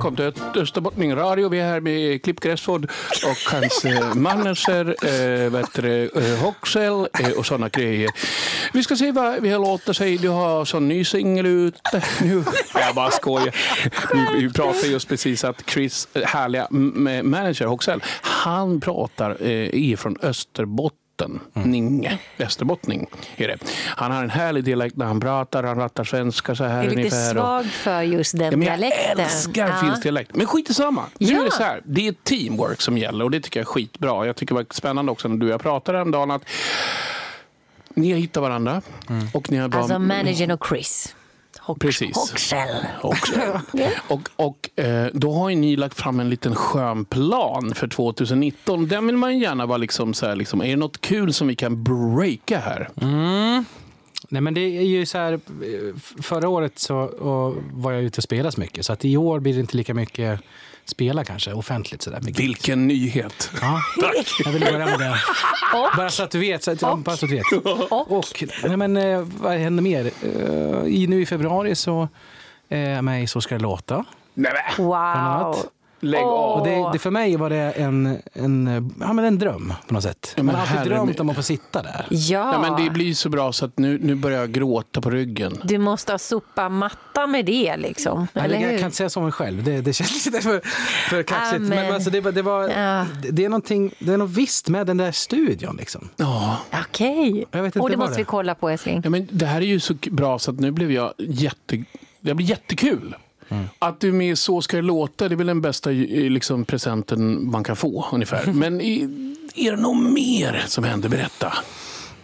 Välkommen 0.04 0.34
till 0.34 0.62
Österbottning 0.62 1.16
Radio. 1.16 1.50
Vi 1.50 1.60
är 1.60 1.66
här 1.66 1.80
med 1.80 2.24
Klipp 2.24 2.40
Gräsford 2.40 2.86
och 3.26 3.54
hans 3.54 3.86
eh, 3.86 4.16
manager, 4.16 4.96
eh, 5.04 6.24
eh 6.24 6.44
Hoxell 6.44 7.08
eh, 7.20 7.32
och 7.38 7.46
sådana 7.46 7.70
grejer. 7.70 8.10
Vi 8.74 8.84
ska 8.84 8.96
se 8.96 9.12
vad 9.12 9.42
vi 9.42 9.50
har 9.50 9.60
låtit 9.60 9.96
sig. 9.96 10.18
Du 10.18 10.30
har 10.30 10.66
sån 10.66 10.88
ny 10.88 11.06
singel 11.06 11.46
ute 11.46 12.04
nu. 12.22 12.44
Jag 12.74 12.96
bara 12.96 13.12
skojar. 13.12 13.56
Vi, 14.14 14.42
vi 14.42 14.54
pratade 14.54 14.88
just 14.88 15.08
precis 15.10 15.44
att 15.44 15.70
Chris 15.70 16.08
härliga 16.14 16.68
manager 17.24 17.66
Hoxell, 17.66 18.04
han 18.22 18.82
pratar 18.82 19.48
eh, 19.48 19.98
Österbotten 20.22 21.03
från 21.32 21.40
Österbotten. 21.54 21.72
Ninge, 21.72 22.18
västerbottning 22.38 23.08
är 23.36 23.48
det. 23.48 23.58
Han 23.88 24.12
har 24.12 24.24
en 24.24 24.30
härlig 24.30 24.64
dialekt 24.64 24.98
när 24.98 25.06
han 25.06 25.20
pratar. 25.20 25.64
Han 25.64 25.76
pratar 25.78 26.04
svenska 26.04 26.56
så 26.56 26.64
här 26.64 26.76
Jag 26.76 26.86
är 26.86 26.90
lite 26.90 27.00
ungefär. 27.02 27.38
och- 27.38 27.44
svag 27.44 27.66
för 27.66 28.02
just 28.02 28.38
den 28.38 28.52
Ja, 28.52 28.58
men 28.58 28.68
jag 28.68 28.80
dialekten. 28.80 29.20
älskar 29.20 29.68
Ja. 29.68 29.76
finsk 29.76 30.04
dialekt. 30.04 30.36
Men 30.36 30.48
skit 30.48 30.70
i 30.70 30.74
samma. 30.74 31.04
Nu 31.20 31.28
Ja. 31.34 31.42
är 31.42 31.46
det 31.46 31.52
så 31.52 31.64
här. 31.64 31.82
Det 31.86 32.08
är 32.08 32.14
teamwork 32.24 32.82
som 32.82 32.98
gäller 32.98 33.26
och 33.26 33.32
det 33.32 33.40
tycker 33.40 33.60
jag 33.60 33.68
är 33.68 33.72
skitbra. 33.72 34.26
Jag 34.26 34.36
tycker 34.36 34.56
det 34.56 34.60
var 34.62 34.66
spännande 34.74 35.12
också 35.12 35.28
när 35.28 35.38
du 35.38 35.46
och 35.46 35.52
jag 35.54 35.62
pratade 35.62 35.98
häromdagen 35.98 36.32
att 36.32 36.42
ni 37.96 38.12
har 38.12 38.20
hittat 38.20 38.44
varandra 38.44 38.82
och 39.34 39.52
ni 39.52 39.58
har 39.58 39.68
bra... 39.68 39.80
Alltså 39.80 40.00
managern 40.00 40.52
och 40.52 40.66
Chris. 40.70 41.16
Precis. 41.80 42.16
Hoxell. 42.16 42.86
Också. 43.02 43.62
Och, 44.08 44.30
och 44.36 44.80
eh, 44.80 45.08
då 45.14 45.34
har 45.34 45.50
ju 45.50 45.56
ni 45.56 45.76
lagt 45.76 45.98
fram 45.98 46.20
en 46.20 46.30
liten 46.30 46.56
skön 46.56 47.06
plan 47.06 47.74
för 47.76 47.88
2019. 47.88 48.88
Den 48.88 49.08
vill 49.08 49.18
man 49.18 49.34
ju 49.34 49.44
gärna 49.44 49.66
vara 49.66 49.78
liksom 49.78 50.14
så 50.14 50.26
här, 50.26 50.36
liksom, 50.36 50.62
är 50.62 50.68
det 50.68 50.76
något 50.76 51.02
kul 51.02 51.34
som 51.34 51.48
vi 51.48 51.56
kan 51.56 51.84
breaka 51.84 52.60
här? 52.60 52.90
Mm. 53.02 53.66
Nej, 54.30 54.42
men 54.42 54.54
det 54.54 54.62
är 54.62 54.84
ju 54.84 55.06
så 55.06 55.18
här, 55.18 55.34
eh, 55.34 55.40
förra 56.22 56.50
året 56.50 56.80
så 56.80 57.12
var 57.74 57.92
jag 57.92 58.04
ute 58.04 58.20
och 58.20 58.24
spelade 58.24 58.52
så 58.52 58.60
mycket. 58.60 58.86
Så 58.86 58.94
att 58.94 59.06
i 59.06 59.18
år 59.18 59.40
blir 59.40 59.54
det 59.54 59.60
inte 59.60 59.78
lika 59.78 59.94
mycket 59.94 60.40
spela 60.86 61.24
kanske, 61.24 61.54
offentligt. 61.54 62.02
Så 62.02 62.10
där, 62.10 62.18
med 62.22 62.28
gigs. 62.28 62.40
Vilken 62.40 62.88
nyhet! 62.88 63.52
Ja, 63.62 63.82
jag 64.46 64.52
vill 64.52 64.62
börja 64.62 64.86
med 64.86 65.00
det. 65.00 65.16
Bara 65.98 66.10
så 66.10 66.24
att 66.24 66.32
du 66.32 66.40
vet. 66.40 66.64
Så 66.64 66.72
att, 66.72 66.80
bara 66.80 67.18
så 67.18 67.26
att 67.26 67.30
du 67.32 67.36
vet. 67.36 67.66
Och, 67.92 68.44
nej, 68.64 68.78
men, 68.78 68.98
eh, 68.98 69.20
vad 69.20 69.54
händer 69.54 69.84
mer? 69.84 70.06
Eh, 70.06 70.88
i, 70.88 71.08
nu 71.10 71.22
i 71.22 71.26
februari 71.26 71.76
så 71.76 72.08
är 72.70 72.90
jag 72.90 73.04
med 73.04 73.24
i 73.24 73.28
Så 73.28 73.42
ska 73.42 73.56
det 73.56 73.62
låta. 73.62 74.06
Nej, 74.34 74.52
men, 74.78 74.86
Wow. 74.86 75.56
Lägg 76.04 76.24
av! 76.24 76.60
Och 76.60 76.68
det, 76.68 76.90
det, 76.94 77.00
för 77.00 77.12
mig 77.12 77.36
var 77.36 77.50
det 77.50 77.72
en, 77.72 78.18
en, 78.34 78.92
ja, 79.00 79.14
men 79.14 79.26
en 79.26 79.40
dröm 79.40 79.74
på 79.88 79.94
något 79.94 80.04
sätt. 80.04 80.34
Ja, 80.36 80.44
men 80.44 80.56
Man 80.56 80.56
har 80.56 80.78
alltid 80.78 80.92
drömt 80.92 81.20
om 81.20 81.30
att 81.30 81.36
få 81.36 81.44
sitta 81.44 81.82
där. 81.82 82.06
Ja, 82.10 82.54
Ja, 82.54 82.62
men 82.62 82.84
det 82.86 82.90
blir 82.92 83.14
så 83.14 83.30
bra 83.30 83.52
så 83.52 83.66
att 83.66 83.78
nu, 83.78 84.00
nu 84.02 84.16
börjar 84.16 84.40
jag 84.40 84.52
gråta 84.52 85.02
på 85.02 85.10
ryggen. 85.10 85.58
du 85.64 85.78
måste 85.78 86.12
ha 86.12 86.20
sopa 86.20 86.70
matta 86.70 87.28
med 87.28 87.46
det 87.46 87.78
liksom. 87.78 88.28
Nej, 88.34 88.46
eller 88.46 88.56
jag 88.60 88.70
hur? 88.70 88.78
kan 88.78 88.86
inte 88.86 88.98
säga 88.98 89.10
så 89.10 89.20
om 89.20 89.24
mig 89.24 89.32
själv. 89.34 89.64
Det, 89.64 89.82
det 89.82 89.94
känns 89.94 90.26
lite 90.26 90.42
för, 90.42 90.62
för 91.10 91.24
kaxigt. 91.24 91.56
Amen. 91.56 91.70
Men 91.70 91.94
alltså, 91.94 92.10
det, 92.10 92.32
det, 92.32 92.42
var, 92.42 92.70
Ja. 92.70 93.06
det, 93.22 93.32
det, 93.32 93.46
är 93.46 93.50
någonting, 93.50 93.94
det 94.00 94.14
är 94.14 94.18
något 94.18 94.30
visst 94.30 94.70
med 94.70 94.88
den 94.88 94.98
där 94.98 95.12
studion. 95.12 95.76
Liksom. 95.76 96.10
Ja. 96.16 96.58
Okej. 96.88 97.46
Inte 97.56 97.80
Och 97.80 97.90
det 97.90 97.98
måste 97.98 98.14
det 98.14 98.18
vi 98.18 98.24
kolla 98.26 98.56
på 98.56 98.70
älskling. 98.70 99.02
Ja, 99.04 99.10
men 99.10 99.28
det 99.32 99.46
här 99.46 99.62
är 99.62 99.66
ju 99.66 99.80
så 99.80 99.94
bra 100.12 100.40
så 100.40 100.52
att 100.52 100.60
nu 100.60 100.72
blev 100.72 100.92
jag 100.92 101.14
jätte... 101.18 101.84
Det 102.20 102.34
blir 102.34 102.46
jättekul. 102.48 103.16
Mm. 103.54 103.70
Att 103.80 104.00
du 104.00 104.08
är 104.08 104.14
med 104.14 104.38
Så 104.38 104.62
ska 104.62 104.78
det 104.78 104.84
låta, 104.84 105.30
det 105.30 105.36
är 105.36 105.38
väl 105.38 105.48
den 105.48 105.62
bästa 105.62 105.92
eh, 105.92 105.98
liksom, 106.32 106.66
presenten 106.66 107.52
man 107.52 107.64
kan 107.64 107.76
få 107.76 108.06
ungefär. 108.12 108.46
Men 108.54 108.82
i, 108.82 109.02
är 109.56 109.72
det 109.72 109.78
något 109.78 110.12
mer 110.14 110.64
som 110.68 110.84
händer? 110.84 111.10
Berätta. 111.10 111.54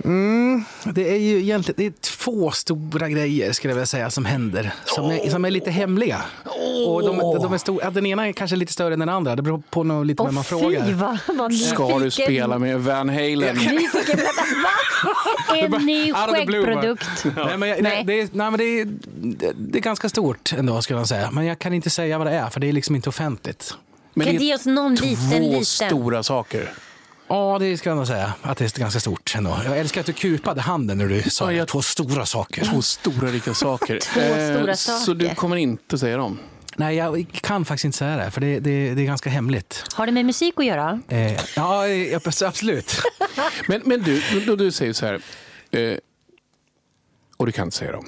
Mm, 0.04 0.64
det 0.84 1.10
är 1.14 1.18
ju 1.18 1.40
egentligen 1.40 1.76
det 1.78 1.86
är 1.86 2.02
två 2.02 2.52
stora 2.52 3.10
grejer 3.10 3.52
skulle 3.52 3.72
jag 3.72 3.76
vilja 3.76 3.86
säga 3.86 4.10
som 4.10 4.26
händer. 4.26 4.74
Som, 4.86 5.06
är, 5.12 5.30
som 5.30 5.46
är 5.46 5.52
lite 5.52 5.72
hemliga. 5.72 6.22
Och 6.88 7.02
de, 7.04 7.18
de 7.18 7.54
är 7.54 7.58
stor, 7.58 7.80
ja, 7.84 7.90
den 7.90 8.06
ena 8.06 8.28
är 8.28 8.32
kanske 8.32 8.56
lite 8.56 8.74
större 8.74 8.94
än 8.94 9.00
den 9.00 9.10
andra. 9.10 9.36
Det 9.36 9.42
beror 9.42 9.62
på 9.70 9.84
nog 9.84 10.06
lite 10.06 10.24
vem 10.24 10.36
man 10.36 10.44
frågar. 10.44 11.50
Ska 11.74 12.00
du 12.00 12.12
spela 12.12 12.60
med 12.60 12.80
Van 12.80 13.10
Halen? 13.10 13.56
Nyfiken. 13.56 14.18
Va? 14.18 14.70
En 15.56 15.72
ny 15.86 16.14
skäggprodukt. 16.14 17.26
Nej, 17.36 17.58
men 17.58 17.70
jag, 17.70 17.82
Nej. 17.82 18.04
Det, 18.08 18.22
är, 18.22 18.30
nej, 18.32 18.52
men 18.52 18.58
det, 18.58 18.64
är, 18.64 18.86
det, 18.86 19.52
det 19.58 19.80
är 19.80 19.82
ganska 19.82 20.10
stort 20.10 20.54
ändå 20.58 20.82
skulle 20.82 21.00
jag 21.00 21.08
säga. 21.08 21.32
Men 21.32 21.46
jag 21.46 21.60
kan 21.60 21.74
inte 21.74 21.90
säga 21.90 22.18
vad 22.18 22.28
det 22.28 22.34
är 22.34 22.50
för 22.50 22.60
det 22.60 22.68
är 22.68 22.74
liksom 22.74 22.96
inte 22.96 23.10
offentligt. 23.10 23.74
Men 24.14 24.28
Kan 24.28 24.36
det 24.36 24.44
ge 24.44 24.56
oss 24.56 24.66
någon 24.66 24.96
liten, 24.96 25.30
två 25.30 25.50
liten? 25.50 25.66
stora 25.66 26.24
saker. 26.24 26.72
Ja, 27.30 27.58
det 27.60 27.78
ska 27.78 27.90
jag 27.90 27.98
nog 27.98 28.08
säga. 28.08 28.34
Att 28.42 28.58
det 28.58 28.78
är 28.78 28.80
ganska 28.80 29.00
stort 29.00 29.36
ändå. 29.36 29.58
Jag 29.66 29.78
älskar 29.78 30.00
att 30.02 30.08
du 30.08 30.14
kupade 30.14 30.62
handen 30.62 30.98
när 30.98 31.08
du 31.08 31.22
sa 31.24 31.46
Ja, 31.52 31.58
jag- 31.58 31.68
två 31.68 31.82
stora 31.82 32.26
saker. 32.26 32.66
Två 32.66 32.82
stora 32.82 33.28
riktiga 33.32 33.54
saker. 33.54 33.96
Eh, 34.18 34.58
Två 34.58 34.60
stora 34.60 34.76
Så 34.76 35.14
du 35.14 35.26
saker. 35.26 35.36
kommer 35.36 35.56
inte 35.56 35.98
säga 35.98 36.18
dem? 36.18 36.40
Nej, 36.76 36.96
jag 36.96 37.26
kan 37.42 37.66
faktiskt 37.66 37.86
inte 37.86 37.98
säga 37.98 38.18
det, 38.18 38.32
för 38.32 38.42
det, 38.42 38.60
det, 38.60 38.94
det 38.94 39.02
är 39.02 39.06
ganska 39.06 39.30
hemligt. 39.30 39.84
Har 39.94 40.06
det 40.06 40.12
med 40.12 40.26
musik 40.26 40.54
att 40.58 40.66
göra? 40.66 41.00
Eh, 41.08 41.40
ja, 41.56 41.88
eh, 41.88 42.20
absolut. 42.46 43.02
Men, 43.68 43.82
men 43.86 44.02
du, 44.04 44.22
då 44.46 44.56
du 44.56 44.72
säger 44.72 44.94
så 44.94 45.06
här. 45.06 45.22
Eh, 45.72 45.98
och 47.38 47.46
du 47.46 47.52
kan 47.52 47.66
inte 47.68 47.78
säga 47.78 47.92
dem. 47.92 48.06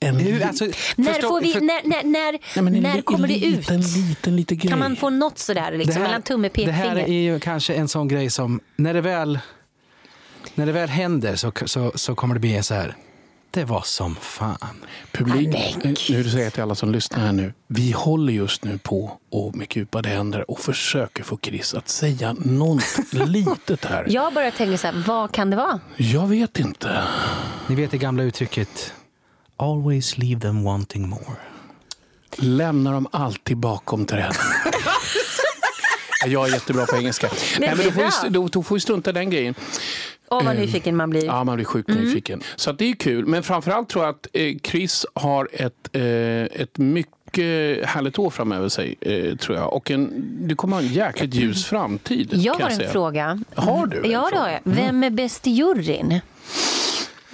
En 0.00 0.16
Hur, 0.16 0.42
alltså, 0.42 0.64
När, 0.96 1.12
förstå- 1.12 1.28
får 1.28 1.40
vi, 1.40 1.52
för- 1.52 1.60
när, 1.60 1.88
när, 1.88 2.02
när, 2.04 2.32
Nej, 2.32 2.40
en 2.76 2.82
när 2.82 2.96
li- 2.96 3.02
kommer 3.02 3.28
en 3.28 3.40
det 3.40 3.46
ut? 3.46 3.56
liten, 3.58 3.80
liten, 3.80 4.36
liten 4.36 4.58
grej. 4.58 4.70
Kan 4.70 4.78
man 4.78 4.96
få 4.96 5.10
något 5.10 5.38
sådär 5.38 5.72
liksom, 5.72 6.02
mellan 6.02 6.22
tumme 6.22 6.48
och 6.48 6.54
det 6.56 6.72
här 6.72 6.84
pekfinger? 6.94 7.08
är 7.18 7.22
ju 7.32 7.40
kanske 7.40 7.74
en 7.74 7.88
sån 7.88 8.08
grej 8.08 8.30
som, 8.30 8.60
när 8.76 8.94
det 8.94 9.00
väl, 9.00 9.38
när 10.54 10.66
det 10.66 10.72
väl 10.72 10.88
händer 10.88 11.36
så, 11.36 11.52
så, 11.66 11.92
så 11.94 12.14
kommer 12.14 12.34
det 12.34 12.40
bli 12.40 12.56
en 12.56 12.62
så 12.64 12.74
här, 12.74 12.96
det 13.50 13.64
var 13.64 13.82
som 13.84 14.16
fan. 14.16 14.84
Publik, 15.12 15.76
nu 15.84 16.24
säger 16.24 16.44
jag 16.44 16.52
till 16.52 16.62
alla 16.62 16.74
som 16.74 16.92
lyssnar 16.92 17.18
här 17.18 17.32
nu. 17.32 17.52
Vi 17.66 17.92
håller 17.92 18.32
just 18.32 18.64
nu 18.64 18.78
på 18.78 19.18
och 19.30 19.56
med 19.56 19.68
kupade 19.68 20.08
händer 20.08 20.50
och 20.50 20.60
försöker 20.60 21.22
få 21.22 21.38
Chris 21.42 21.74
att 21.74 21.88
säga 21.88 22.32
något 22.38 22.82
litet 23.12 23.84
här. 23.84 24.06
Jag 24.08 24.34
börjar 24.34 24.50
tänka 24.50 24.78
så 24.78 24.86
här, 24.86 25.04
vad 25.06 25.32
kan 25.32 25.50
det 25.50 25.56
vara? 25.56 25.80
Jag 25.96 26.26
vet 26.26 26.58
inte. 26.58 27.02
Ni 27.66 27.74
vet 27.74 27.90
det 27.90 27.98
gamla 27.98 28.22
uttrycket, 28.22 28.92
always 29.58 30.18
leave 30.18 30.40
them 30.40 30.64
wanting 30.64 31.08
more. 31.08 31.36
Lämnar 32.36 32.92
dem 32.92 33.06
alltid 33.12 33.56
bakom 33.56 34.06
träden. 34.06 34.32
Jag 36.26 36.48
är 36.48 36.52
jättebra 36.52 36.86
på 36.86 36.96
engelska. 36.96 37.28
Nej, 37.60 37.74
men 37.76 37.84
då 37.86 37.92
får, 37.92 38.22
vi, 38.24 38.28
då, 38.28 38.48
då 38.48 38.62
får 38.62 38.74
vi 38.74 38.80
strunta 38.80 39.10
i 39.10 39.12
den 39.12 39.30
grejen. 39.30 39.54
Åh, 40.30 40.44
vad 40.44 40.54
Eh, 40.54 40.60
nyfiken 40.60 40.96
man 40.96 41.10
blir. 41.10 41.24
Ja, 41.24 41.44
man 41.44 41.56
blir 41.56 41.64
sjukt 41.64 41.88
Mm. 41.88 42.04
nyfiken. 42.04 42.42
Så 42.56 42.70
att 42.70 42.78
det 42.78 42.90
är 42.90 42.94
kul. 42.94 43.26
Men 43.26 43.42
framförallt 43.42 43.88
tror 43.88 44.04
jag 44.04 44.14
att 44.14 44.26
eh, 44.32 44.54
Chris 44.64 45.06
har 45.14 45.48
ett, 45.52 45.88
eh, 45.92 46.02
ett 46.62 46.78
mycket 46.78 47.86
härligt 47.88 48.18
år 48.18 48.30
framöver 48.30 48.68
sig. 48.68 48.94
Tror 49.40 49.56
jag. 49.58 49.72
Och 49.72 49.90
en, 49.90 50.10
du 50.48 50.56
kommer 50.56 50.76
ha 50.76 50.82
en 50.82 50.88
jäkligt 50.92 51.34
ljus 51.34 51.66
framtid. 51.66 52.30
Jag 52.32 52.54
kan 52.56 52.62
har 52.62 52.70
en 52.70 52.76
säga. 52.76 52.90
fråga. 52.90 53.40
Har 53.54 53.86
du 53.86 54.04
en 54.04 54.10
Ja, 54.10 54.28
det 54.32 54.38
har 54.38 54.48
jag. 54.48 54.60
Vem 54.64 55.04
är 55.04 55.10
bäst 55.10 55.46
i 55.46 55.50
juryn? 55.50 56.20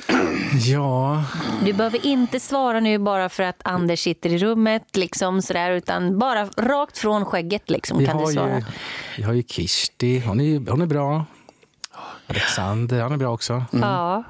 Ja, 0.67 1.25
Du 1.64 1.73
behöver 1.73 2.07
inte 2.07 2.40
svara 2.40 2.81
nu 2.81 2.99
bara 2.99 3.29
för 3.29 3.43
att 3.43 3.61
Anders 3.64 4.01
sitter 4.01 4.31
i 4.31 4.38
rummet, 4.38 4.97
liksom 4.97 5.43
sådär, 5.43 5.71
utan 5.71 6.19
bara 6.19 6.45
rakt 6.45 6.99
från 6.99 7.25
skägget 7.25 7.71
liksom, 7.71 7.99
vi 7.99 8.07
kan 8.07 8.17
du 8.17 8.23
har, 8.25 8.33
svara. 8.33 8.57
ju, 8.57 8.64
vi 9.17 9.23
har 9.23 9.33
ju 9.33 9.43
Kirsti, 9.43 10.21
hon 10.21 10.40
är, 10.40 10.71
hon 10.71 10.83
är 10.83 10.87
bra. 10.87 11.25
Alexander, 12.27 13.03
han 13.03 13.12
är 13.12 13.17
bra 13.17 13.29
också. 13.33 13.64
Ja. 13.71 14.23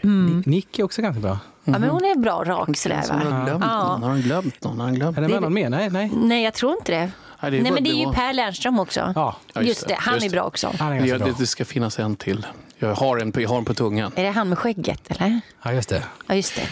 Ni- 0.00 0.42
Nick 0.46 0.78
är 0.78 0.82
också 0.84 1.02
ganska 1.02 1.20
bra. 1.20 1.38
ja, 1.64 1.78
men 1.78 1.82
hon 1.90 2.04
är 2.04 2.16
bra 2.18 2.44
rak 2.44 2.76
sådär 2.76 3.02
Som 3.02 3.16
har 3.20 3.24
va? 3.30 3.44
glömt 3.44 3.64
Ja. 3.66 3.88
någon. 3.88 4.02
Har 4.02 4.10
han 4.10 4.20
glömt 4.20 4.64
någon? 4.64 4.78
Har 4.78 4.84
han 4.86 4.94
glömt? 4.94 5.18
Är 5.18 5.22
det 5.22 5.40
någon 5.40 5.54
mer? 5.54 5.70
Nej, 5.70 5.90
nej. 5.90 6.10
Nej, 6.14 6.44
jag 6.44 6.54
tror 6.54 6.72
inte 6.72 6.92
det. 6.92 6.98
Nej, 7.42 7.50
Nej, 7.50 7.62
bara- 7.62 7.74
men 7.74 7.84
det 7.84 7.90
är 7.90 8.06
ju 8.06 8.12
Per 8.12 8.32
Lernström 8.32 8.78
också. 8.78 9.12
Ja, 9.14 9.36
Ja, 9.52 9.62
just, 9.62 9.88
det, 9.88 9.94
han 9.98 10.14
just 10.14 10.26
är 10.26 10.30
det. 10.30 10.34
bra 10.36 10.42
också. 10.44 10.72
han 10.78 10.88
är 10.92 10.94
Ja, 10.94 11.00
ganska 11.00 11.18
bra. 11.18 11.26
det, 11.26 11.34
det 11.38 11.46
ska 11.46 11.64
finnas 11.64 11.98
en 11.98 12.16
till. 12.16 12.46
Jag 12.78 12.94
har 12.94 13.18
en 13.18 13.32
på, 13.32 13.40
jag 13.40 13.48
har 13.48 13.58
en 13.58 13.64
på 13.64 13.74
tungan. 13.74 14.12
Är 14.16 14.24
det 14.24 14.30
han 14.30 14.48
med 14.48 14.58
skägget, 14.58 15.10
eller? 15.10 15.40
Ja, 15.62 15.72
just 15.72 15.88
det. 15.88 16.02
Ja, 16.26 16.34
just 16.34 16.54
det. 16.56 16.62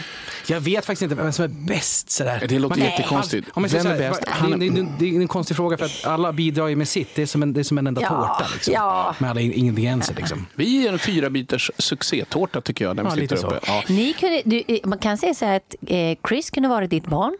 Jag 0.48 0.60
vet 0.60 0.86
faktiskt 0.86 1.02
inte 1.02 1.14
vem 1.14 1.32
som 1.32 1.44
är 1.44 1.48
bäst. 1.48 2.10
Sådär. 2.10 2.46
Det 2.48 2.58
låter 2.58 2.76
Man- 2.78 2.86
jättekonstigt. 2.88 3.48
Om 3.54 3.62
jag 3.64 3.70
säger 3.70 3.84
Vem 3.84 3.92
är 3.92 3.98
bäst? 4.10 4.22
Det, 4.22 4.30
Han- 4.30 4.50
det, 4.58 4.70
det, 4.70 4.86
det 4.98 5.16
är 5.16 5.20
en 5.20 5.28
konstig 5.28 5.56
fråga 5.56 5.78
för 5.78 5.84
att 5.84 6.04
alla 6.06 6.32
bidrar 6.32 6.66
ju 6.68 6.76
med 6.76 6.88
sitt. 6.88 7.14
Det 7.14 7.22
är 7.22 7.26
som 7.26 7.42
en, 7.42 7.52
det 7.52 7.60
är 7.60 7.64
som 7.64 7.78
en 7.78 7.86
enda 7.86 8.02
Ja, 8.02 8.08
tårta. 8.08 8.46
Liksom, 8.54 8.74
ja. 8.74 9.14
Med 9.18 9.30
alla 9.30 9.40
in- 9.40 9.52
ingredienser. 9.52 10.14
Liksom. 10.14 10.46
Vi 10.54 10.86
är 10.86 10.92
en 10.92 10.98
fyra 10.98 11.30
bitars 11.30 11.70
succétårta 11.78 12.60
tycker 12.60 12.84
jag. 12.84 12.96
När 12.96 13.02
vi 13.02 13.06
Ja, 13.08 13.10
sitter 13.14 13.22
lite 13.22 13.36
så. 13.36 13.46
uppe. 13.46 13.60
Ja. 13.66 13.82
Ni 13.88 14.12
kunde, 14.12 14.42
du, 14.44 14.62
eh, 14.68 14.78
man 14.84 14.98
kan 14.98 15.18
säga 15.18 15.34
så 15.34 15.44
här 15.44 15.56
att 15.56 15.74
eh, 15.86 16.28
Chris 16.28 16.50
kunde 16.50 16.68
varit 16.68 16.90
ditt 16.90 17.06
barn. 17.06 17.36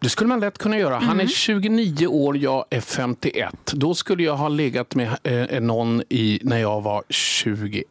Det 0.00 0.08
skulle 0.08 0.28
man 0.28 0.40
lätt 0.40 0.58
kunna 0.58 0.78
göra. 0.78 0.94
Han 0.94 1.08
är 1.08 1.12
Mm. 1.12 1.28
29 1.28 2.06
år, 2.06 2.36
jag 2.38 2.64
är 2.70 2.80
51. 2.80 3.54
Då 3.72 3.94
skulle 3.94 4.22
jag 4.22 4.36
ha 4.36 4.48
legat 4.48 4.94
med 4.94 5.16
eh, 5.22 5.60
någon 5.60 6.02
i, 6.08 6.40
när 6.42 6.58
jag 6.58 6.80
var 6.80 7.02
21. 7.08 7.84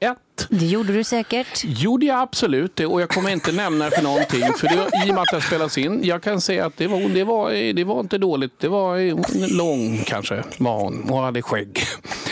Det 0.49 0.65
gjorde 0.65 0.93
du 0.93 1.03
säkert. 1.03 1.61
Gjorde 1.63 2.05
jag 2.05 2.19
absolut 2.19 2.75
det 2.75 2.85
och 2.85 3.01
jag 3.01 3.09
kommer 3.09 3.29
inte 3.29 3.51
nämna 3.51 3.85
det 3.85 3.91
för 3.95 4.03
någonting. 4.03 4.53
För 4.57 4.67
det, 4.67 4.75
var- 4.75 5.07
I 5.07 5.11
och 5.11 5.13
med 5.15 5.21
att 5.21 5.27
det 5.31 5.41
spelas 5.41 5.77
in. 5.77 5.99
Jag 6.03 6.23
kan 6.23 6.41
säga 6.41 6.65
att 6.65 6.77
det 6.77 6.87
var, 6.87 7.09
det 7.09 7.23
var, 7.23 7.73
det 7.73 7.83
var 7.83 7.99
inte 7.99 8.17
dåligt. 8.17 8.59
Det 8.59 8.67
var 8.67 8.97
lång 9.57 10.03
kanske 10.05 10.43
var 10.57 10.79
hon. 10.79 11.05
Hon 11.09 11.23
hade 11.23 11.41
skägg. 11.41 11.79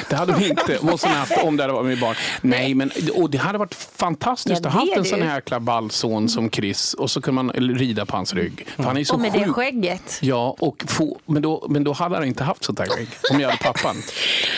Det 0.10 0.16
hade 0.16 0.34
hon 0.34 0.44
inte 0.44 0.78
måste 0.82 1.08
haft 1.08 1.44
om 1.44 1.58
det 1.58 1.64
hade 1.64 1.74
varit 1.74 1.86
med 1.86 2.00
barn. 2.00 2.16
Nej, 2.42 2.74
men 2.76 2.92
och 3.16 3.30
det 3.30 3.38
hade 3.38 3.58
varit 3.58 3.74
fantastiskt 3.96 4.62
Ja, 4.64 4.68
att 4.70 4.74
ha 4.74 4.80
haft 4.82 4.94
det 4.94 5.00
en 5.00 5.06
sån 5.06 5.20
du. 5.20 5.26
här 5.26 5.36
jäkla 5.36 5.60
ballson 5.60 6.30
som 6.30 6.50
Chris 6.52 6.94
och 6.94 7.12
så 7.12 7.22
kunde 7.22 7.44
man 7.44 7.52
rida 7.78 8.06
på 8.06 8.16
hans 8.16 8.34
rygg. 8.34 8.68
För 8.76 8.84
han 8.84 8.98
är 8.98 9.04
så 9.04 9.14
Och 9.14 9.20
med 9.20 9.32
det 9.34 9.46
sjuk. 9.46 9.56
skägget. 9.56 10.20
Ja, 10.22 10.56
och 10.60 10.84
få, 10.88 11.20
men, 11.26 11.42
då, 11.42 11.66
men 11.70 11.84
då 11.84 11.94
hade 11.94 12.16
han 12.16 12.26
inte 12.26 12.44
haft 12.44 12.64
sånt 12.64 12.80
här 12.80 12.88
skägg. 12.88 13.08
Om 13.34 13.40
jag 13.40 13.50
hade 13.50 13.64
pappan. 13.64 13.96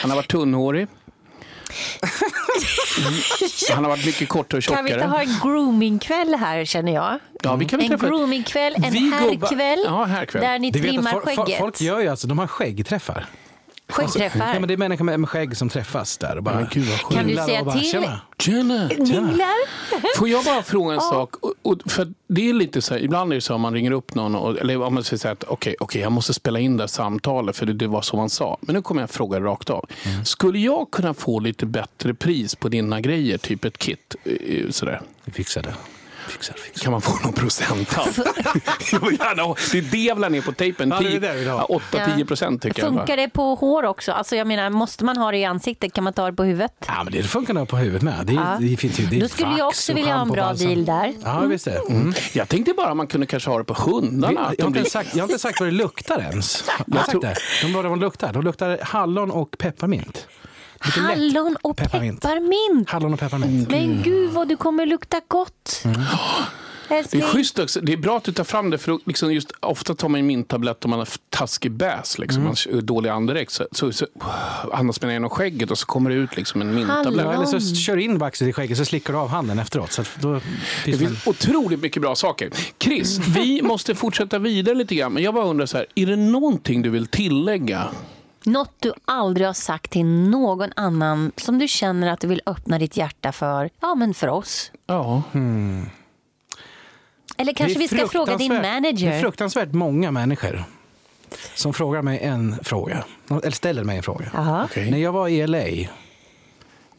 Han 0.01 0.11
har 0.11 0.15
varit 0.15 0.31
tunnhårig. 0.31 0.87
Han 3.73 3.83
har 3.83 3.89
varit 3.91 4.05
mycket 4.05 4.29
kortare 4.29 4.57
och 4.57 4.63
Kan 4.63 4.85
vi 4.85 4.91
inte 4.91 5.03
tjockare. 5.03 5.11
ha 5.11 5.21
en 5.21 5.39
groomingkväll 5.43 6.35
här 6.35 6.65
känner 6.65 6.93
jag? 6.93 7.19
Ja, 7.43 7.55
vi 7.55 7.65
kan 7.65 7.79
väl 7.79 7.91
En 7.91 7.97
groomingkväll, 7.99 8.75
en 8.75 8.83
herrkväll 9.13 9.79
Ja, 9.85 10.03
herrkväll. 10.03 10.41
där 10.41 10.59
ni 10.59 10.71
trimmar 10.71 11.11
skägget. 11.19 11.59
folk 11.59 11.81
gör 11.81 11.99
ju 11.99 12.07
alltså, 12.07 12.27
de 12.27 12.39
har 12.39 12.47
skäggträffar. 12.47 13.25
Skäggträffar. 13.89 14.53
Ja, 14.53 14.59
men 14.59 14.67
det 14.67 14.73
är 14.73 14.77
människor 14.77 15.05
med, 15.05 15.19
med 15.19 15.29
skägg 15.29 15.57
som 15.57 15.69
träffas 15.69 16.17
där 16.17 16.37
och 16.37 16.43
bara 16.43 16.55
Men 16.55 16.67
gud, 16.71 16.85
vad. 17.03 17.13
Kan 17.17 17.27
du 17.27 17.35
säga 17.35 17.63
bara, 17.63 17.79
till? 17.79 17.89
"Tjena." 17.91 18.21
Tjena! 18.37 18.89
Får 20.17 20.29
jag 20.29 20.45
bara 20.45 20.63
fråga 20.63 20.93
en 20.93 21.01
sak? 21.01 21.35
Och, 21.35 21.53
och, 21.61 21.77
för 21.91 22.13
det 22.27 22.49
är 22.49 22.53
lite 22.53 22.81
så 22.81 22.93
här, 22.93 23.01
ibland 23.01 23.31
är 23.31 23.35
det 23.35 23.41
så 23.41 23.53
att 23.53 23.59
man 23.59 23.73
ringer 23.73 23.91
upp 23.91 24.15
någon, 24.15 24.35
och, 24.35 24.57
eller 24.59 24.81
om 24.81 24.93
man 24.93 25.03
säger 25.03 25.17
så 25.17 25.27
här 25.27 25.33
att 25.33 25.43
okej, 25.47 25.75
okej, 25.79 26.01
jag 26.01 26.11
måste 26.11 26.33
spela 26.33 26.59
in 26.59 26.77
det 26.77 26.83
här 26.83 26.87
samtalet 26.87 27.57
för 27.57 27.65
det, 27.65 27.73
det 27.73 27.87
var 27.87 28.01
som 28.01 28.19
man 28.19 28.29
sa. 28.29 28.57
Men 28.61 28.75
nu 28.75 28.81
kommer 28.81 29.01
jag 29.01 29.09
fråga 29.09 29.39
rakt 29.39 29.69
av. 29.69 29.85
Skulle 30.25 30.59
jag 30.59 30.91
kunna 30.91 31.13
få 31.13 31.39
lite 31.39 31.65
bättre 31.65 32.13
pris 32.13 32.55
på 32.55 32.69
dina 32.69 33.01
grejer, 33.01 33.37
typ 33.37 33.65
ett 33.65 33.77
kit? 33.77 34.15
eh, 34.23 34.69
Sådär. 34.69 35.01
Vi 35.25 35.31
fixar 35.31 35.61
det. 35.61 35.73
Fixar, 36.29 36.53
fixar. 36.53 36.83
Kan 36.83 36.91
man 36.91 37.01
få 37.01 37.19
någon 37.23 37.33
procent? 37.33 37.95
jag 38.91 38.99
vill 39.09 39.19
gärna 39.19 39.43
ha. 39.43 39.55
Det 39.71 39.77
är 39.77 39.81
det 39.81 39.97
jag 39.97 40.15
vill 40.15 40.23
ha 40.23 40.29
ner 40.29 40.41
på 40.41 40.51
tejpen. 40.51 40.89
Ja, 40.89 40.99
det 40.99 41.15
är 41.15 41.19
det 41.19 41.33
vi 41.33 41.39
vill 41.39 41.49
ha. 41.49 41.65
8-10 41.91 42.25
procent 42.25 42.61
tycker 42.61 42.79
jag. 42.83 42.87
Funkar 42.89 43.17
det 43.17 43.29
på 43.29 43.55
hår 43.55 43.83
också? 43.85 44.11
Alltså 44.11 44.35
jag 44.35 44.47
menar, 44.47 44.69
måste 44.69 45.05
man 45.05 45.17
ha 45.17 45.31
det 45.31 45.37
i 45.37 45.45
ansiktet? 45.45 45.93
Kan 45.93 46.03
man 46.03 46.13
ta 46.13 46.25
det 46.25 46.33
på 46.37 46.43
huvudet? 46.43 46.71
Ja, 46.87 47.03
men 47.03 47.13
det 47.13 47.23
funkar 47.23 47.53
nog 47.53 47.67
på 47.67 47.77
huvudet 47.77 48.01
med. 48.01 48.25
Det, 48.25 48.33
Ja. 48.33 48.57
det 48.59 48.77
finns 48.77 48.99
ju, 48.99 49.05
det 49.05 49.19
Då 49.19 49.27
skulle 49.27 49.57
jag 49.57 49.67
också 49.67 49.93
vilja 49.93 50.13
ha 50.15 50.21
en 50.21 50.29
bra 50.29 50.53
deal 50.53 50.85
där. 50.85 51.13
Ja, 51.23 51.39
visst 51.39 51.67
är 51.67 51.71
det. 51.71 51.93
Mm. 51.93 52.13
Jag 52.33 52.49
tänkte 52.49 52.73
bara 52.77 52.93
man 52.93 53.07
kunde 53.07 53.27
kanske 53.27 53.49
ha 53.49 53.57
det 53.57 53.63
på 53.63 53.73
hundarna. 53.73 54.53
Jag, 54.57 54.65
har 54.65 54.77
inte 54.77 54.89
sagt, 54.89 55.15
jag 55.15 55.23
har 55.23 55.27
inte 55.27 55.39
sagt 55.39 55.59
vad 55.59 55.69
det 55.69 55.73
luktar 55.73 56.19
ens. 56.19 56.63
Jag 56.87 56.95
har 56.95 57.03
sagt 57.03 57.21
det. 57.21 57.35
De, 57.61 57.73
vad 57.73 57.85
de 57.85 57.99
luktar. 57.99 58.33
De 58.33 58.43
luktar 58.43 58.79
hallon 58.81 59.31
och 59.31 59.55
pepparmint. 59.57 60.27
Lite. 60.85 60.99
Hallon 60.99 61.57
och 61.61 61.77
Pepparmint. 61.77 62.21
pepparmint. 62.21 62.89
Hallon 62.89 63.13
och 63.13 63.19
pepparmint. 63.19 63.69
Men 63.69 64.01
gud 64.03 64.31
vad 64.31 64.47
du 64.47 64.57
kommer 64.57 64.85
lukta 64.85 65.21
gott. 65.27 65.83
Det 66.89 66.95
Älskling. 66.95 67.21
är 67.21 67.27
schysst 67.27 67.59
också. 67.59 67.81
Det 67.81 67.93
är 67.93 67.97
bra 67.97 68.17
att 68.17 68.23
du 68.23 68.31
tar 68.31 68.43
fram 68.43 68.69
det. 68.69 68.77
För 68.77 68.99
liksom 69.05 69.33
just, 69.33 69.51
ofta 69.59 69.95
tar 69.95 70.09
man 70.09 70.19
en 70.19 70.27
minttablett 70.27 70.85
om 70.85 70.89
man 70.89 70.99
har 70.99 71.07
taskig 71.29 71.71
bäs. 71.71 72.19
Liksom. 72.19 72.43
Man 72.43 72.55
har 72.73 72.81
dålig 72.81 73.09
andedräkt. 73.09 73.51
Så, 73.51 73.67
så, 73.71 73.91
så 73.93 74.07
andas 74.73 75.01
man 75.01 75.11
genom 75.11 75.29
skägget 75.29 75.71
och 75.71 75.77
så 75.77 75.85
kommer 75.85 76.09
det 76.09 76.15
ut 76.15 76.35
liksom 76.37 76.61
en 76.61 76.75
minttablett. 76.75 77.25
Eller 77.25 77.45
så 77.45 77.75
kör 77.75 77.97
in 77.97 78.17
vaxet 78.17 78.47
i 78.47 78.53
skägget 78.53 78.77
så 78.77 78.85
slickar 78.85 79.13
du 79.13 79.19
av 79.19 79.29
handen 79.29 79.59
efteråt. 79.59 79.91
Så 79.91 80.03
då 80.19 80.33
Det 80.33 80.41
finns 80.83 80.99
man... 81.01 81.09
finns 81.09 81.27
otroligt 81.27 81.81
mycket 81.81 82.01
bra 82.01 82.15
saker. 82.15 82.49
Chris, 82.79 83.17
vi 83.27 83.61
måste 83.61 83.95
fortsätta 83.95 84.39
vidare 84.39 84.75
lite 84.75 84.95
grann. 84.95 85.13
Men 85.13 85.23
jag 85.23 85.33
bara 85.33 85.45
undrar 85.45 85.65
så 85.65 85.77
här, 85.77 85.85
är 85.95 86.05
det 86.05 86.15
någonting 86.15 86.81
du 86.81 86.89
vill 86.89 87.07
tillägga? 87.07 87.87
Något 88.43 88.73
du 88.79 88.93
aldrig 89.05 89.47
har 89.47 89.53
sagt 89.53 89.91
till 89.91 90.05
någon 90.05 90.69
annan 90.75 91.31
som 91.37 91.59
du 91.59 91.67
känner 91.67 92.11
att 92.11 92.19
du 92.19 92.27
vill 92.27 92.41
öppna 92.45 92.79
ditt 92.79 92.97
hjärta 92.97 93.31
för. 93.31 93.69
Ja, 93.81 93.95
men 93.95 94.13
för 94.13 94.27
oss. 94.27 94.71
Ja. 94.85 95.21
Eller 97.37 97.53
kanske 97.53 97.79
vi 97.79 97.87
ska 97.87 98.07
fråga 98.07 98.37
din 98.37 98.51
fruktansvärt- 98.51 98.61
Det 98.63 98.67
är 98.67 98.81
manager. 98.81 99.21
fruktansvärt 99.21 99.71
många 99.73 100.11
människor 100.11 100.63
som 101.55 101.73
frågar 101.73 102.01
mig 102.01 102.19
en 102.19 102.63
fråga. 102.63 103.03
Eller 103.29 103.51
ställer 103.51 103.83
mig 103.83 103.97
en 103.97 104.03
fråga. 104.03 104.65
Okej. 104.65 104.91
När 104.91 104.97
jag 104.97 105.11
var 105.11 105.27
i 105.27 105.47
LA, 105.47 105.67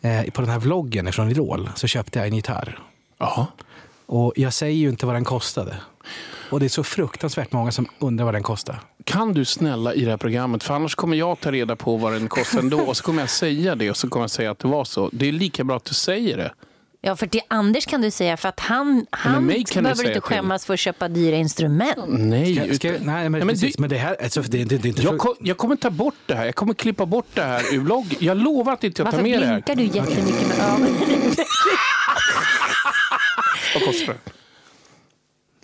eh, 0.01 0.31
på 0.33 0.41
den 0.41 0.51
här 0.51 0.59
vloggen 0.59 1.13
från 1.13 1.31
Idol, 1.31 1.71
så 1.75 1.87
köpte 1.87 2.19
jag 2.19 2.29
en 2.29 2.35
gitarr. 2.37 2.79
Jaha. 3.19 3.47
Och 4.13 4.33
jag 4.37 4.53
säger 4.53 4.75
ju 4.77 4.89
inte 4.89 5.07
vad 5.07 5.15
den 5.15 5.25
kostade. 5.25 5.77
Och 6.51 6.61
det 6.61 6.67
är 6.67 6.69
så 6.69 6.85
fruktansvärt 6.85 7.53
många 7.53 7.73
som 7.73 7.87
undrar 7.99 8.25
vad 8.25 8.35
den 8.35 8.43
kostar. 8.43 8.81
Kan 9.05 9.33
du 9.35 9.45
snälla 9.45 9.95
i 9.95 10.05
det 10.05 10.11
här 10.11 10.17
programmet, 10.17 10.63
för 10.63 10.75
annars 10.75 10.95
kommer 10.95 11.17
jag 11.17 11.41
ta 11.41 11.53
reda 11.53 11.77
på 11.77 11.97
vad 11.97 12.13
den 12.13 12.29
kostar 12.29 12.59
ändå. 12.59 12.81
Och 12.81 12.97
så 12.97 13.03
kommer 13.03 13.23
jag 13.23 13.31
säga 13.31 13.75
det 13.75 13.91
och 13.91 13.97
så 13.97 14.09
kommer 14.09 14.23
jag 14.25 14.31
säga 14.31 14.51
att 14.51 14.59
det 14.59 14.69
var 14.69 14.85
så. 14.85 15.11
Det 15.13 15.29
är 15.29 15.33
lika 15.33 15.65
bra 15.65 15.77
att 15.77 15.85
du 15.85 15.95
säger 15.95 16.37
det. 16.37 16.53
Ja, 17.03 17.17
för 17.17 17.27
till 17.27 17.41
Anders 17.49 17.87
kan 17.87 18.01
du 18.03 18.11
säga 18.11 18.37
för 18.37 18.49
att 18.49 18.61
han, 18.61 19.07
han 19.11 19.33
du 19.43 19.49
behöver 19.49 19.91
inte 19.91 20.13
till. 20.13 20.21
skämmas 20.23 20.65
för 20.67 20.75
att 20.75 20.81
köpa 20.81 21.09
dyra 21.09 21.37
instrument. 21.37 21.97
Nej, 22.09 22.65
Ska, 22.67 22.75
ska, 22.75 22.89
nej, 22.89 22.99
men, 23.01 23.13
Nej, 23.13 23.31
men 23.31 23.49
precis. 23.49 23.77
det- 23.77 23.81
men 23.81 23.91
det 23.91 23.97
här, 23.97 24.17
alltså, 24.23 24.43
det, 24.43 24.65
det, 24.65 24.65
det 24.65 24.87
är 24.87 24.89
inte 24.89 25.03
Jag, 25.03 25.19
ko- 25.19 25.35
jag 25.41 25.57
kommer 25.57 25.77
ta 25.77 25.91
bort 25.91 26.15
det 26.27 26.35
här. 26.35 26.45
Jag 26.47 26.55
kommer 26.55 26.75
klippa 26.75 27.07
bort 27.07 27.27
det 27.35 27.43
här 27.43 27.75
ur 27.75 27.79
vloggen. 27.81 28.17
Jag 28.21 28.37
lovar 28.37 28.73
att 28.73 28.85
inte 28.85 29.03
jag 29.03 29.07
tar 29.11 29.13
Varför 29.19 29.29
med 29.31 29.41
det 29.41 29.47
här. 29.47 29.55
blinkar 29.55 29.75
du 29.75 29.83
jättemycket 29.99 30.49
med 30.49 30.59
ögonen? 30.59 30.95
Vad 33.75 33.85
kostar 33.85 34.13
det? 34.13 34.19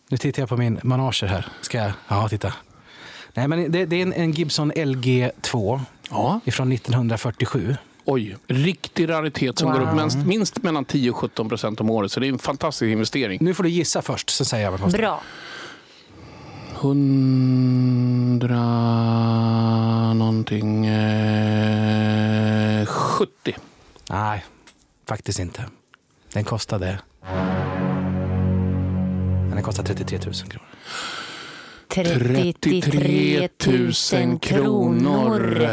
Nu 0.08 0.16
tittar 0.16 0.42
jag 0.42 0.48
på 0.48 0.56
min 0.56 0.80
manager 0.82 1.26
här. 1.26 1.46
Ska 1.60 1.78
jag? 1.78 1.92
Ja, 2.08 2.28
titta. 2.28 2.52
Nej, 3.34 3.48
men 3.48 3.72
det, 3.72 3.86
det 3.86 3.96
är 3.96 4.02
en, 4.02 4.12
en 4.12 4.32
Gibson 4.32 4.72
LG2 4.72 5.80
Ja. 6.10 6.40
från 6.46 6.72
1947. 6.72 7.76
Oj, 8.04 8.36
riktig 8.46 9.08
raritet 9.08 9.58
som 9.58 9.70
Wow. 9.72 9.80
går 9.80 9.88
upp 9.88 9.94
minst, 9.96 10.16
minst 10.16 10.62
mellan 10.62 10.84
10 10.84 11.10
och 11.10 11.16
17 11.16 11.48
procent 11.48 11.80
om 11.80 11.90
året. 11.90 12.12
Så 12.12 12.20
det 12.20 12.26
är 12.26 12.32
en 12.32 12.38
fantastisk 12.38 12.88
investering. 12.88 13.38
Nu 13.42 13.54
får 13.54 13.62
du 13.62 13.68
gissa 13.68 14.02
först, 14.02 14.30
så 14.30 14.44
säger 14.44 14.64
jag 14.64 14.70
vad 14.70 14.80
kostar. 14.80 14.98
Bra. 14.98 15.22
100 16.80 18.56
någonting... 20.14 20.86
Eh, 20.86 22.86
70. 22.86 23.56
Nej, 24.10 24.44
faktiskt 25.08 25.38
inte. 25.38 25.64
Den 26.32 26.44
kostade... 26.44 26.98
Den 29.56 29.62
kostade 29.64 29.94
33 29.94 30.18
000 30.18 30.34
kronor. 30.34 30.66
33 31.88 33.48
000 34.12 34.38
kronor. 34.38 35.68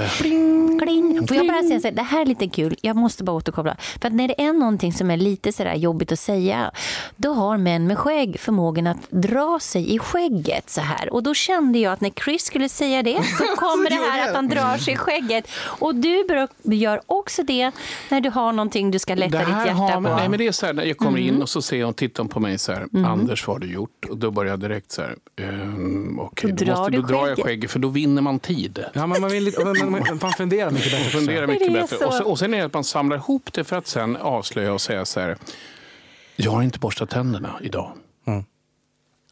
Pling, 0.83 1.13
kling. 1.13 1.27
Får 1.27 1.37
jag 1.37 1.47
bara 1.47 1.63
säga 1.63 1.79
så 1.79 1.87
här, 1.87 1.95
det 1.95 2.01
här 2.01 2.21
är 2.21 2.25
lite 2.25 2.47
kul, 2.47 2.75
jag 2.81 2.95
måste 2.95 3.23
bara 3.23 3.35
återkoppla. 3.35 3.77
För 4.01 4.07
att 4.07 4.13
när 4.13 4.27
det 4.27 4.41
är 4.41 4.53
någonting 4.53 4.93
som 4.93 5.11
är 5.11 5.17
lite 5.17 5.51
sådär 5.51 5.75
jobbigt 5.75 6.11
att 6.11 6.19
säga, 6.19 6.71
då 7.15 7.33
har 7.33 7.57
män 7.57 7.87
med 7.87 7.97
skägg 7.97 8.39
förmågan 8.39 8.87
att 8.87 8.97
dra 9.09 9.59
sig 9.61 9.95
i 9.95 9.99
skägget 9.99 10.69
så 10.69 10.81
här. 10.81 11.13
Och 11.13 11.23
då 11.23 11.33
kände 11.33 11.79
jag 11.79 11.93
att 11.93 12.01
när 12.01 12.09
Chris 12.09 12.43
skulle 12.45 12.69
säga 12.69 13.03
det, 13.03 13.13
då 13.39 13.55
kommer 13.55 13.89
det 13.89 13.95
här 13.95 14.29
att 14.29 14.35
han 14.35 14.47
drar 14.47 14.77
sig 14.77 14.93
i 14.93 14.97
skägget. 14.97 15.47
Och 15.63 15.95
du 15.95 16.25
gör 16.63 17.01
också 17.05 17.43
det 17.43 17.71
när 18.09 18.21
du 18.21 18.29
har 18.29 18.51
någonting 18.53 18.91
du 18.91 18.99
ska 18.99 19.15
lätta 19.15 19.37
Det 19.37 19.45
ditt 19.45 19.53
här 19.53 19.65
hjärta 19.65 19.77
har, 19.81 19.93
på. 19.95 20.01
nej, 20.15 20.29
men 20.29 20.39
det 20.39 20.47
är 20.47 20.51
så 20.51 20.65
här, 20.65 20.73
när 20.73 20.83
jag 20.83 20.97
kommer 20.97 21.19
Mm. 21.19 21.35
in 21.35 21.41
och 21.41 21.49
så 21.49 21.61
ser 21.61 21.83
hon, 21.83 21.93
tittar 21.93 22.23
hon 22.23 22.29
på 22.29 22.39
mig 22.39 22.57
så 22.57 22.71
här. 22.71 22.87
Anders, 23.05 23.47
vad 23.47 23.55
har 23.55 23.59
du 23.59 23.73
gjort? 23.73 24.05
Och 24.09 24.17
då 24.17 24.31
börjar 24.31 24.51
jag 24.51 24.59
direkt 24.59 24.91
så 24.91 25.01
här. 25.01 25.15
Um, 25.41 26.19
Okej, 26.19 26.51
Då 26.51 26.65
då, 26.65 26.71
måste, 26.71 26.91
du 26.91 27.01
då 27.01 27.07
drar 27.07 27.27
jag 27.27 27.37
skägget. 27.43 27.71
för 27.71 27.79
då 27.79 27.87
vinner 27.87 28.21
man 28.21 28.39
tid. 28.39 28.83
Ja, 28.93 29.07
men 29.07 29.21
man, 29.21 29.29
vill, 29.31 29.53
man, 29.63 29.91
man, 29.91 30.19
man 30.21 30.31
funderar 30.31 30.71
mycket 30.73 30.91
bättre. 30.91 31.21
Men 31.21 31.49
mycket 31.49 31.73
bättre. 31.73 31.97
så. 31.97 32.07
Och, 32.07 32.13
så, 32.13 32.23
och 32.23 32.39
sen 32.39 32.53
är 32.53 32.57
det 32.57 32.65
att 32.65 32.73
man 32.73 32.83
samlar 32.83 33.17
ihop 33.17 33.53
det 33.53 33.63
för 33.63 33.75
att 33.77 33.87
sen 33.87 34.15
avslöja 34.15 34.73
och 34.73 34.81
säga 34.81 35.05
så 35.05 35.19
här. 35.19 35.37
Jag 36.35 36.51
har 36.51 36.61
inte 36.63 36.79
borstat 36.79 37.09
tänderna 37.09 37.59
idag. 37.61 37.91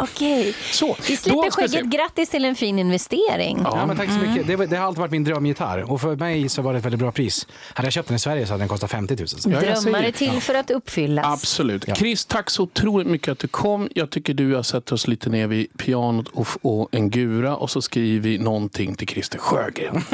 Okej, 0.01 0.55
Så, 0.71 0.85
vi 0.85 0.93
då 1.15 1.21
slipper 1.21 1.51
ska 1.51 1.61
vi 1.61 1.69
se. 1.69 1.77
skägget. 1.77 1.91
Grattis 1.91 2.29
till 2.29 2.45
en 2.45 2.55
fin 2.55 2.79
investering. 2.79 3.61
Ja, 3.63 3.85
men 3.85 3.97
tack 3.97 4.09
så 4.09 4.15
mycket. 4.27 4.47
Det, 4.47 4.55
var- 4.55 4.65
det 4.65 4.77
har 4.77 4.85
alltid 4.85 4.99
varit 4.99 5.11
min 5.11 5.23
drömgitarr. 5.23 5.91
Och 5.91 6.01
för 6.01 6.15
mig 6.15 6.49
så 6.49 6.61
var 6.61 6.73
det 6.73 6.79
ett 6.79 6.85
väldigt 6.85 6.99
bra 6.99 7.11
pris. 7.11 7.47
Hade 7.73 7.85
jag 7.85 7.93
köpt 7.93 8.07
den 8.07 8.15
i 8.15 8.19
Sverige 8.19 8.45
så 8.45 8.53
hade 8.53 8.61
den 8.61 8.67
kostat 8.69 8.91
50 8.91 9.15
000. 9.15 9.27
Så. 9.27 9.49
Jag 9.51 9.61
Drömmar 9.61 9.75
säger 9.75 10.03
är 10.03 10.11
till 10.11 10.41
för 10.41 10.55
att 10.55 10.71
uppfyllas. 10.71 11.25
Absolut. 11.25 11.97
Chris, 11.97 12.25
tack 12.25 12.49
så 12.49 12.63
otroligt 12.63 13.07
mycket 13.07 13.31
att 13.31 13.39
du 13.39 13.47
kom. 13.47 13.89
Jag 13.95 14.09
tycker 14.09 14.33
du 14.33 14.55
har 14.55 14.63
sett 14.63 14.91
oss 14.91 15.07
lite 15.07 15.29
ner 15.29 15.47
vid 15.47 15.77
pianot 15.77 16.27
och, 16.27 16.47
och 16.61 16.89
en 16.91 17.09
gura 17.09 17.55
och 17.55 17.69
så 17.69 17.81
skriver 17.81 18.19
vi 18.29 18.37
någonting 18.37 18.95
till 18.95 19.07
Christer 19.07 19.39
Sjögren. 19.39 20.03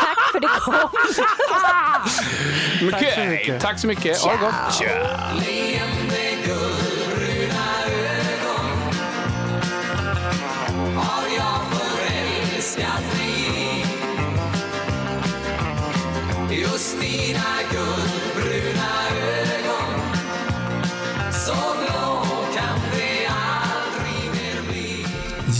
Tack 0.00 0.32
för 0.32 0.40
det 0.40 0.48
kom. 0.60 0.74
Tack 2.90 3.14
så 3.14 3.20
mycket. 3.24 3.60
Tack 3.62 3.78
så 3.78 3.86
mycket. 3.86 4.18
Ha 4.18 4.32
det 4.32 4.38
gott. 4.38 4.74
Tja. 4.78 4.86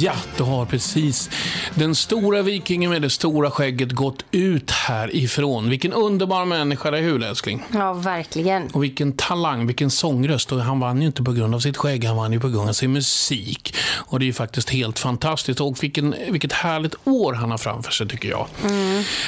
Ja, 0.03 0.13
då 0.37 0.45
har 0.45 0.67
precis 0.67 1.31
den 1.75 1.95
stora 1.95 2.43
vikingen 2.43 2.91
med 2.91 3.03
det 3.03 3.11
stora 3.11 3.51
skägget 3.51 3.93
gått 3.93 4.25
ut 4.31 4.71
härifrån. 4.71 5.71
Vilken 5.71 5.93
underbar 5.93 6.45
människa, 6.45 6.91
det 6.91 6.99
är 6.99 7.03
hur 7.03 7.23
älskling? 7.23 7.63
Ja, 7.73 7.93
verkligen. 7.93 8.67
Och 8.67 8.83
vilken 8.83 9.13
talang, 9.13 9.67
vilken 9.67 9.91
sångröst. 9.91 10.53
Och 10.53 10.61
han 10.61 10.81
vann 10.81 11.01
ju 11.01 11.07
inte 11.07 11.23
på 11.23 11.33
grund 11.33 11.55
av 11.55 11.59
sitt 11.59 11.77
skägg, 11.77 12.05
han 12.05 12.17
vann 12.17 12.33
ju 12.33 12.41
på 12.41 12.49
grund 12.49 12.69
av 12.69 12.73
sin 12.73 12.93
musik. 12.93 13.75
Och 13.97 14.19
det 14.19 14.25
är 14.25 14.27
ju 14.27 14.33
faktiskt 14.33 14.71
helt 14.71 14.99
fantastiskt. 14.99 15.61
Och 15.61 15.83
vilken, 15.83 16.15
vilket 16.31 16.53
härligt 16.53 16.95
år 17.05 17.33
han 17.33 17.51
har 17.51 17.59
framför 17.59 17.93
sig, 17.93 18.09
tycker 18.09 18.29
jag. 18.29 18.47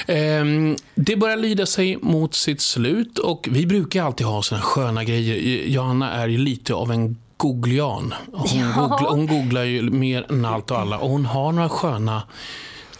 Ehm, 0.06 0.76
det 0.94 1.16
börjar 1.16 1.36
lida 1.36 1.66
sig 1.66 1.96
mot 1.96 2.34
sitt 2.34 2.60
slut 2.60 3.18
och 3.18 3.48
vi 3.50 3.66
brukar 3.66 4.02
alltid 4.02 4.26
ha 4.26 4.42
såna 4.42 4.60
sköna 4.60 5.04
grejer. 5.04 5.66
Johanna 5.66 6.12
är 6.12 6.28
ju 6.28 6.38
lite 6.38 6.74
av 6.74 6.92
en 6.92 7.16
googlian. 7.42 8.14
Hon, 8.32 8.46
Ja. 8.60 8.72
googlar, 8.88 9.10
hon 9.10 9.26
googlar 9.26 9.62
ju 9.62 9.82
mer 9.82 10.26
än 10.30 10.44
allt 10.44 10.70
och 10.70 10.78
alla. 10.78 10.98
Och 10.98 11.10
hon 11.10 11.26
har 11.26 11.52
några 11.52 11.68
sköna 11.68 12.22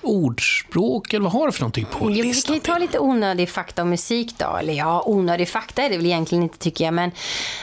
ordspråk, 0.01 1.13
eller 1.13 1.23
vad 1.25 1.33
har 1.33 1.47
du 1.47 1.53
för 1.53 1.61
någonting 1.61 1.85
på 1.85 1.99
Jo, 2.01 2.05
men 2.05 2.15
vi 2.15 2.23
listan? 2.23 2.47
kan 2.47 2.55
ju 2.55 2.61
ta 2.61 2.79
lite 2.79 2.99
onödig 2.99 3.49
fakta 3.49 3.83
om 3.83 3.91
musik 3.91 4.35
då. 4.39 4.57
Eller 4.57 4.73
ja, 4.75 5.03
onödig 5.07 5.49
fakta 5.49 5.83
är 5.83 5.91
det 5.91 5.97
väl 5.97 6.07
egentligen 6.07 6.43
inte 6.45 6.59
tycker 6.59 6.85
jag. 6.85 6.95
Men 6.95 7.11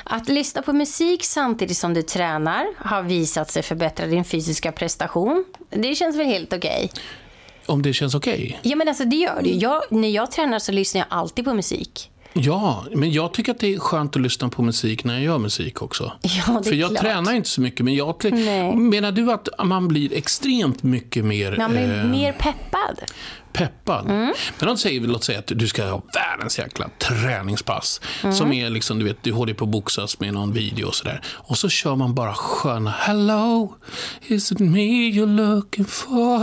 att 0.04 0.30
lyssna 0.30 0.62
på 0.62 0.74
musik 0.74 1.24
samtidigt 1.24 1.78
som 1.78 1.94
du 1.94 2.02
tränar 2.02 2.65
har 2.78 3.02
visat 3.04 3.52
sig 3.52 3.63
förbättra 3.63 4.06
din 4.08 4.26
fysiska 4.26 4.72
prestation. 4.72 5.46
Det 5.70 5.96
känns 5.96 6.15
väl 6.15 6.26
helt 6.26 6.54
okej? 6.54 6.92
Om 7.65 7.82
det 7.82 7.94
känns 7.94 8.15
okej? 8.15 8.60
Ja, 8.62 8.76
men 8.76 8.88
alltså 8.88 9.06
det 9.06 9.15
gör 9.15 9.42
det 9.44 9.50
jag, 9.50 9.82
När 9.89 10.10
jag 10.10 10.32
tränar 10.32 10.60
så 10.60 10.72
lyssnar 10.72 11.00
jag 11.00 11.08
alltid 11.10 11.46
på 11.46 11.54
musik. 11.54 12.12
Ja, 12.34 12.86
men 12.96 13.12
jag 13.12 13.34
tycker 13.34 13.52
att 13.52 13.60
det 13.60 13.74
är 13.74 13.80
skönt 13.80 14.15
att 14.15 14.22
lyssna 14.22 14.50
på 14.50 14.62
musik 14.62 15.04
när 15.04 15.13
jag 15.13 15.24
gör 15.24 15.38
musik 15.38 15.82
också. 15.82 16.12
Ja, 16.22 16.62
För 16.63 16.74
jag 16.74 16.89
klart. 16.89 17.02
tränar 17.02 17.34
inte 17.34 17.50
så 17.50 17.62
mycket, 17.62 17.86
men 17.86 17.96
jag... 17.96 18.15
Nej. 18.32 18.76
Menar 18.76 19.12
du 19.12 19.32
att 19.32 19.48
man 19.63 19.88
blir 19.88 20.13
extremt 20.13 20.84
mycket 20.84 21.26
mer... 21.26 21.58
Man 21.58 21.72
blir 21.72 21.98
eh, 21.98 22.04
mer 22.04 22.32
peppad. 22.32 23.00
Peppad. 23.53 24.05
Mm. 24.05 24.33
Men 24.59 24.67
de 24.67 24.77
säger, 24.77 25.01
låt 25.01 25.23
säga 25.23 25.39
att 25.39 25.47
du 25.47 25.67
ska 25.67 25.85
ha 25.85 26.01
världens 26.13 26.59
jäkla 26.59 26.89
träningspass. 26.99 28.01
Mm. 28.23 28.35
Som 28.35 28.53
är 28.53 28.69
liksom, 28.69 29.00
du 29.00 29.06
vet, 29.06 29.23
du 29.23 29.31
håller 29.31 29.54
på 29.54 29.63
att 29.65 29.69
boxas 29.71 30.19
med 30.19 30.33
någon 30.33 30.54
video 30.54 30.87
och 30.87 30.95
sådär. 30.95 31.21
Och 31.27 31.58
så 31.58 31.69
kör 31.69 31.95
man 31.95 32.15
bara 32.15 32.33
sköna 32.33 32.91
Hello, 32.91 33.75
is 34.27 34.52
it 34.52 34.60
me 34.60 34.79
you're 34.79 35.35
looking 35.56 35.85
for? 35.85 36.39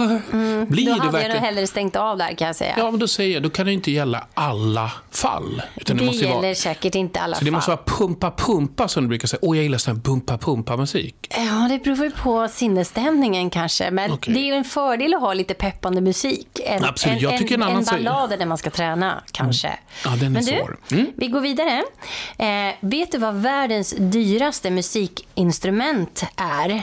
Blir 0.66 0.86
Då 0.86 0.92
hade 0.92 1.04
jag 1.04 1.04
nog 1.04 1.12
verkligen... 1.12 1.44
hellre 1.44 1.66
stängt 1.66 1.96
av 1.96 2.18
där 2.18 2.34
kan 2.34 2.46
jag 2.46 2.57
säga. 2.57 2.74
Ja, 2.78 2.90
men 2.90 3.00
då 3.00 3.09
säger 3.09 3.34
jag, 3.34 3.42
då 3.42 3.50
kan 3.50 3.66
det 3.66 3.72
inte 3.72 3.90
gälla 3.90 4.26
alla 4.34 4.92
fall. 5.11 5.62
Utan 5.76 5.96
det 5.96 6.02
det, 6.02 6.07
måste 6.07 6.24
gäller 6.24 6.42
vara, 6.42 6.54
säkert 6.54 6.94
inte 6.94 7.20
alla 7.20 7.36
så 7.36 7.44
det 7.44 7.50
fall. 7.50 7.54
måste 7.54 7.70
vara 7.70 7.82
pumpa 7.86 8.30
pumpa 8.30 8.88
som 8.88 9.02
du 9.02 9.09
brukar 9.09 9.28
säga. 9.28 9.40
Åh, 9.42 9.57
jag 9.57 9.62
gillar 9.62 9.78
sån 9.78 9.96
här 9.96 10.02
pumpa 10.02 10.38
pumpa 10.38 10.76
musik. 10.76 11.14
Ja, 11.30 11.68
det 11.70 11.78
beror 11.84 12.04
ju 12.04 12.11
på 12.11 12.48
sinnesstämningen 12.48 13.50
kanske. 13.50 13.90
Men 13.90 14.12
Okej. 14.12 14.34
det 14.34 14.40
är 14.40 14.44
ju 14.44 14.52
en 14.54 14.64
fördel 14.64 15.14
att 15.14 15.20
ha 15.20 15.34
lite 15.34 15.54
peppande 15.54 16.00
musik. 16.00 16.48
En, 16.64 16.84
Absolut. 16.97 17.22
Jag 17.22 17.38
tycker 17.38 17.55
en 17.55 17.62
en, 17.62 17.68
annan 17.68 17.78
en 17.78 17.84
säger- 17.86 18.05
ballader 18.05 18.36
när 18.38 18.47
man 18.47 18.59
ska 18.59 18.70
träna 18.70 19.22
kanske. 19.32 19.78
Ja, 20.05 20.11
den 20.11 20.22
är 20.24 20.30
Men 20.30 20.44
du, 20.44 20.51
svår. 20.51 20.76
Mm. 20.90 21.07
vi 21.16 21.28
går 21.28 21.40
vidare. 21.40 21.82
Eh, 22.38 22.74
vet 22.80 23.12
du 23.12 23.18
vad 23.18 23.34
världens 23.34 23.94
dyraste 23.99 24.70
musikinstrument 24.70 26.24
är? 26.36 26.82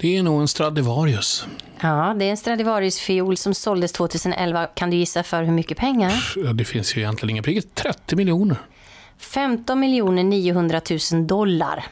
Det 0.00 0.16
är 0.16 0.22
nog 0.22 0.40
en 0.40 0.48
Stradivarius. 0.48 1.46
Ja, 1.80 2.14
det 2.18 2.24
är 2.24 2.30
en 2.30 2.36
Stradivarius-fiol 2.36 3.36
som 3.36 3.54
såldes 3.54 3.92
2011. 3.92 4.66
Kan 4.66 4.90
du 4.90 4.96
gissa 4.96 5.22
för 5.22 5.42
hur 5.42 5.52
mycket 5.52 5.78
pengar? 5.78 6.32
Ja, 6.36 6.52
Det 6.52 6.64
finns 6.64 6.96
ju 6.96 7.00
egentligen 7.00 7.30
inga 7.30 7.42
priser. 7.42 7.68
30 7.74 8.16
miljoner. 8.16 8.56
15 9.18 9.80
miljoner 9.80 10.22
900 10.24 10.80
000 11.12 11.26
dollar. 11.26 11.84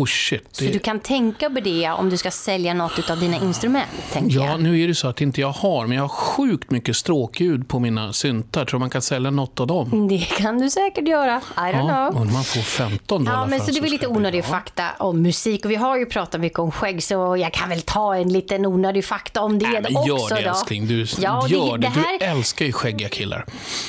Oh 0.00 0.06
shit. 0.06 0.44
Så 0.52 0.64
det- 0.64 0.70
du 0.72 0.78
kan 0.78 1.00
tänka 1.00 1.50
på 1.50 1.60
det 1.60 1.90
om 1.90 2.10
du 2.10 2.16
ska 2.16 2.30
sälja 2.30 2.74
något 2.74 3.10
av 3.10 3.20
dina 3.20 3.36
instrument, 3.36 3.88
tänker 4.12 4.36
Ja, 4.36 4.46
jag. 4.46 4.62
nu 4.62 4.80
är 4.82 4.88
det 4.88 4.94
så 4.94 5.08
att 5.08 5.20
inte 5.20 5.40
jag 5.40 5.52
har, 5.52 5.86
men 5.86 5.96
jag 5.96 6.04
har 6.04 6.08
sjukt 6.08 6.70
mycket 6.70 6.96
stråkljud 6.96 7.68
på 7.68 7.78
mina 7.78 8.12
syntar. 8.12 8.64
Tror 8.64 8.80
man 8.80 8.90
kan 8.90 9.02
sälja 9.02 9.30
något 9.30 9.60
av 9.60 9.66
dem? 9.66 10.08
Det 10.08 10.18
kan 10.18 10.58
du 10.58 10.70
säkert 10.70 11.08
göra. 11.08 11.36
I 11.56 11.60
don't 11.60 11.88
Ja, 11.88 12.10
know. 12.12 12.32
man 12.32 12.44
får 12.44 12.60
15 12.60 13.24
dollar 13.24 13.40
Ja, 13.40 13.46
men 13.46 13.58
för 13.60 13.66
så 13.66 13.72
det 13.72 13.80
var 13.80 13.86
ska 13.86 13.92
lite 13.92 14.06
onödig 14.06 14.44
fakta 14.44 14.84
om 14.98 15.22
musik. 15.22 15.64
Och 15.64 15.70
vi 15.70 15.74
har 15.76 15.98
ju 15.98 16.06
pratat 16.06 16.40
mycket 16.40 16.58
om 16.58 16.70
skägg, 16.72 17.02
så 17.02 17.36
jag 17.40 17.52
kan 17.52 17.68
väl 17.68 17.80
ta 17.82 18.16
en 18.16 18.32
liten 18.32 18.66
onödig 18.66 19.04
fakta 19.04 19.40
om 19.40 19.58
det 19.58 19.66
men 19.82 19.96
också. 19.96 20.08
gör 20.08 20.36
det 20.36 20.42
då. 20.42 20.48
älskling. 20.50 20.86
Du, 20.86 21.06
ja, 21.18 21.46
gör 21.48 21.78
det. 21.78 21.78
det 21.78 21.88
här, 21.88 22.18
Du 22.18 22.24
älskar 22.24 22.64
ju 22.66 22.72
skäggiga 22.72 23.08
killar. 23.08 23.46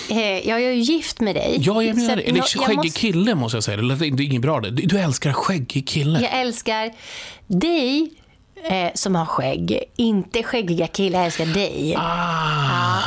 eh, 0.09 0.17
jag 0.49 0.61
är 0.61 0.71
ju 0.71 0.73
gift 0.75 1.19
med 1.19 1.35
dig. 1.35 1.57
Ja, 1.59 1.83
jag 1.83 1.95
Så 1.95 2.01
menar 2.01 2.15
det. 2.15 2.21
Eller 2.21 2.41
skäggig 2.41 2.75
måste- 2.77 2.99
kille 2.99 3.35
måste 3.35 3.55
jag 3.57 3.63
säga. 3.63 3.77
Det 3.77 3.95
det 3.95 4.05
är 4.05 4.21
inget 4.21 4.41
bra 4.41 4.59
det. 4.59 4.69
Du, 4.71 4.83
du 4.83 4.99
älskar 4.99 5.33
skäggig 5.33 5.87
kille. 5.87 5.98
Jag 6.05 6.39
älskar 6.41 6.91
dig 7.47 8.11
eh, 8.63 8.91
som 8.93 9.15
har 9.15 9.25
skägg. 9.25 9.83
Inte 9.95 10.43
skäggiga 10.43 10.87
killar, 10.87 11.19
jag 11.19 11.25
älskar 11.25 11.45
dig. 11.45 11.95
Ah. 11.97 12.01
Ja, 12.71 12.99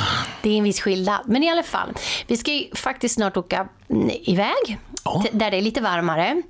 det 0.43 0.51
är 0.51 0.59
en 0.59 0.65
viss 0.65 0.81
skillnad. 0.81 1.21
Men 1.27 1.43
i 1.43 1.51
alla 1.51 1.63
fall, 1.63 1.89
vi 2.27 2.37
ska 2.37 2.53
ju 2.53 2.65
faktiskt 2.75 3.15
snart 3.15 3.37
åka 3.37 3.69
mm, 3.91 4.11
iväg. 4.23 4.79
T- 5.23 5.29
Där 5.33 5.51
det 5.51 5.57
är 5.57 5.61
lite 5.63 5.81
varmare. 5.81 6.43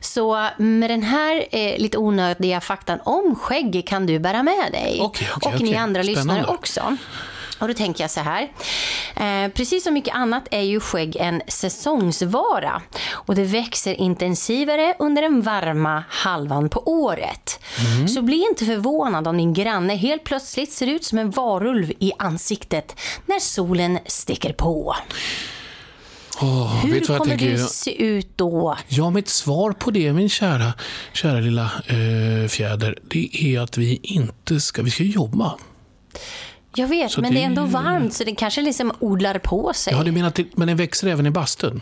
Så 0.00 0.48
med 0.56 0.90
den 0.90 1.02
här 1.02 1.44
eh, 1.50 1.78
lite 1.78 1.98
onödiga 1.98 2.60
faktan 2.60 2.98
om 3.04 3.36
skägg 3.36 3.84
kan 3.86 4.06
du 4.06 4.18
bära 4.18 4.42
med 4.42 4.72
dig. 4.72 4.98
Okej, 5.00 5.28
okej, 5.36 5.54
och 5.54 5.60
ni 5.60 5.68
okej. 5.68 5.76
andra 5.76 6.02
lyssnare 6.02 6.24
Spännande. 6.24 6.48
också. 6.48 6.96
Och 7.58 7.68
då 7.68 7.74
tänker 7.74 8.04
jag 8.04 8.10
så 8.10 8.20
här. 8.20 8.42
Eh, 9.16 9.52
precis 9.52 9.84
som 9.84 9.94
mycket 9.94 10.14
annat 10.14 10.48
är 10.50 10.60
ju 10.60 10.80
skägg 10.80 11.16
en 11.16 11.42
säsongsvara. 11.48 12.82
Och 13.10 13.34
det 13.34 13.44
växer 13.44 13.94
intensivare 13.94 14.94
under 14.98 15.22
den 15.22 15.42
varma 15.42 16.04
halvan 16.08 16.68
på 16.68 16.82
året. 16.88 17.60
Mm. 17.78 18.08
Så 18.08 18.22
bli 18.22 18.46
inte 18.50 18.64
förvånad 18.64 19.28
om 19.28 19.36
din 19.36 19.54
granne 19.54 19.96
helt 19.96 20.24
plötsligt 20.24 20.72
ser 20.72 20.86
ut 20.86 21.04
som 21.04 21.18
en 21.18 21.30
varulv 21.30 21.92
i 21.98 22.12
ansiktet 22.18 22.96
när 23.26 23.40
solen 23.40 23.98
sticker 24.06 24.52
på. 24.52 24.96
Åh, 26.40 26.84
Hur 26.84 26.92
vet 26.94 27.06
kommer 27.06 27.36
du 27.36 27.58
se 27.58 28.02
ut 28.04 28.28
då? 28.36 28.76
Ja, 28.88 29.10
mitt 29.10 29.28
svar 29.28 29.72
på 29.72 29.90
det, 29.90 30.12
min 30.12 30.28
kära, 30.28 30.72
kära 31.12 31.40
lilla 31.40 31.70
eh, 31.86 32.48
fjäder, 32.48 32.98
det 33.08 33.28
är 33.32 33.60
att 33.60 33.78
vi 33.78 34.00
inte 34.02 34.60
ska, 34.60 34.82
vi 34.82 34.90
ska 34.90 35.02
jobba. 35.02 35.54
Jag 36.76 36.88
vet, 36.88 37.10
Så 37.10 37.20
men 37.20 37.34
det 37.34 37.40
är 37.42 37.44
ändå 37.46 37.64
varmt 37.64 38.14
så 38.14 38.24
det 38.24 38.34
kanske 38.34 38.62
liksom 38.62 38.92
odlar 38.98 39.38
på 39.38 39.72
sig. 39.74 39.92
Ja, 39.92 40.02
du 40.02 40.12
menar 40.12 40.28
att 40.28 40.40
men 40.54 40.68
den 40.68 40.76
växer 40.76 41.08
även 41.08 41.26
i 41.26 41.30
bastun? 41.30 41.80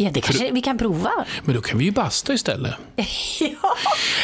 Ja, 0.00 0.10
det 0.10 0.20
kanske 0.20 0.50
vi 0.52 0.60
kan 0.60 0.78
prova. 0.78 1.10
Men 1.44 1.54
då 1.54 1.60
kan 1.60 1.78
vi 1.78 1.84
ju 1.84 1.90
basta 1.90 2.32
istället. 2.32 2.74
ja. 3.40 3.76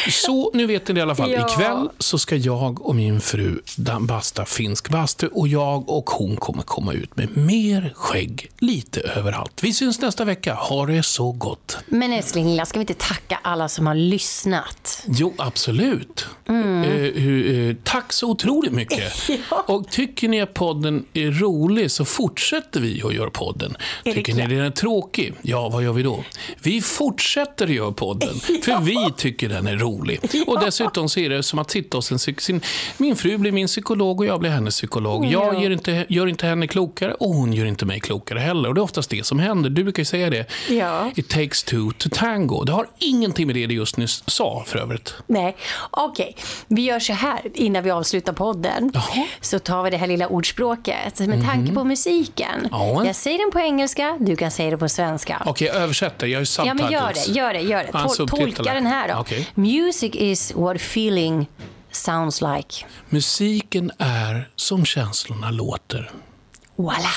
Så 0.09 0.51
nu 0.53 0.65
vet 0.65 0.87
ni 0.87 0.93
det 0.93 0.99
i 0.99 1.01
alla 1.01 1.15
fall. 1.15 1.31
Ja. 1.31 1.47
Ikväll 1.51 1.89
så 1.97 2.19
ska 2.19 2.35
jag 2.35 2.85
och 2.85 2.95
min 2.95 3.21
fru 3.21 3.61
basta 3.99 4.45
finsk 4.45 4.89
bastu 4.89 5.27
och 5.27 5.47
jag 5.47 5.89
och 5.89 6.09
hon 6.09 6.35
kommer 6.35 6.63
komma 6.63 6.93
ut 6.93 7.15
med 7.15 7.37
mer 7.37 7.93
skägg 7.95 8.51
lite 8.59 9.01
överallt. 9.01 9.63
Vi 9.63 9.73
syns 9.73 10.01
nästa 10.01 10.25
vecka. 10.25 10.53
Ha 10.53 10.85
det 10.85 11.03
så 11.03 11.31
gott. 11.31 11.77
Men 11.87 12.13
älskling 12.13 12.49
lilla, 12.49 12.65
ska 12.65 12.79
vi 12.79 12.83
inte 12.83 12.93
tacka 12.93 13.39
alla 13.41 13.69
som 13.69 13.87
har 13.87 13.95
lyssnat? 13.95 15.03
Jo, 15.07 15.33
absolut. 15.37 16.27
Mm. 16.47 16.83
Eh, 16.83 17.69
eh, 17.69 17.75
tack 17.83 18.13
så 18.13 18.29
otroligt 18.29 18.73
mycket. 18.73 19.13
Och 19.67 19.89
tycker 19.91 20.27
ni 20.27 20.41
att 20.41 20.53
podden 20.53 21.05
är 21.13 21.31
rolig 21.31 21.91
så 21.91 22.05
fortsätter 22.05 22.79
vi 22.79 23.03
att 23.03 23.13
göra 23.13 23.29
podden. 23.29 23.77
Tycker 24.03 24.33
ni 24.33 24.55
den 24.55 24.65
är 24.65 24.71
tråkig? 24.71 25.33
Ja, 25.41 25.66
vad 25.69 25.83
gör 25.83 25.93
vi 25.93 26.03
då? 26.03 26.23
Vi 26.61 26.81
fortsätter 26.81 27.67
göra 27.67 27.91
podden, 27.91 28.35
för 28.39 28.81
vi 28.81 29.11
tycker 29.17 29.49
den 29.49 29.67
är 29.67 29.75
rolig. 29.77 30.19
Och 30.47 30.59
dessutom 30.59 31.09
så 31.09 31.19
är 31.19 31.29
det 31.29 31.43
som 31.43 31.59
att 31.59 31.71
sitta 31.71 31.97
hos 31.97 32.11
en 32.11 32.19
sin, 32.19 32.61
Min 32.97 33.15
fru 33.15 33.37
blir 33.37 33.51
min 33.51 33.67
psykolog 33.67 34.19
och 34.19 34.25
jag 34.25 34.39
blir 34.39 34.49
hennes 34.49 34.75
psykolog. 34.75 35.25
Jag 35.25 35.53
Ja. 35.55 35.61
gör 35.63 35.71
inte, 35.71 36.05
gör 36.09 36.27
inte 36.27 36.47
henne 36.47 36.67
klokare 36.67 37.13
och 37.13 37.33
hon 37.33 37.53
gör 37.53 37.65
inte 37.65 37.85
mig 37.85 37.99
klokare 37.99 38.39
heller. 38.39 38.69
Och 38.69 38.75
det 38.75 38.79
är 38.79 38.83
oftast 38.83 39.09
det 39.09 39.25
som 39.25 39.39
händer. 39.39 39.69
Du 39.69 39.83
brukar 39.83 40.01
ju 40.01 40.05
säga 40.05 40.29
det. 40.29 40.45
Ja. 40.69 41.11
It 41.15 41.29
takes 41.29 41.63
two 41.63 41.91
to 41.97 42.09
tango. 42.11 42.63
Det 42.63 42.71
har 42.71 42.87
ingenting 42.99 43.47
med 43.47 43.55
det 43.55 43.65
du 43.67 43.75
just 43.75 43.97
nyss 43.97 44.23
sa 44.27 44.63
för 44.67 44.79
övrigt. 44.79 45.13
Nej, 45.27 45.55
okej. 45.91 46.35
Vi 46.67 46.81
gör 46.81 46.99
så 46.99 47.13
här 47.13 47.39
innan 47.53 47.83
vi 47.83 47.91
avslutar 47.91 48.33
podden. 48.33 48.91
Så 49.41 49.59
tar 49.59 49.83
vi 49.83 49.89
det 49.89 49.97
här 49.97 50.07
lilla 50.07 50.27
ordspråket 50.27 51.19
med 51.19 51.45
tanke 51.45 51.73
på 51.73 51.83
musiken. 51.83 52.59
Mhm. 52.59 52.67
Ja. 52.71 53.05
Jag 53.05 53.15
säger 53.15 53.37
den 53.39 53.51
på 53.51 53.59
engelska, 53.59 54.17
du 54.19 54.35
kan 54.35 54.51
säga 54.51 54.69
det 54.71 54.77
på 54.77 54.89
svenska. 54.89 55.41
Okej, 55.57 55.69
översätt 55.69 56.19
det. 56.19 56.27
Jag 56.27 56.41
är 56.41 56.65
Ja, 56.65 56.73
men 56.73 56.91
gör 56.91 57.13
det, 57.13 57.31
gör 57.31 57.53
det, 57.53 57.61
gör 57.61 57.83
det. 57.83 57.91
Tol- 57.91 58.27
tolka 58.27 58.73
den 58.73 58.85
här 58.85 59.07
då. 59.07 59.13
Okej. 59.19 59.47
Music 59.55 60.11
is 60.15 60.51
what 60.55 60.75
feeling 60.75 61.47
sounds 61.91 62.41
like. 62.41 62.85
Musiken 63.09 63.91
är 63.97 64.49
som 64.55 64.85
känslorna 64.85 65.51
låter. 65.51 66.11
Voila! 66.75 67.09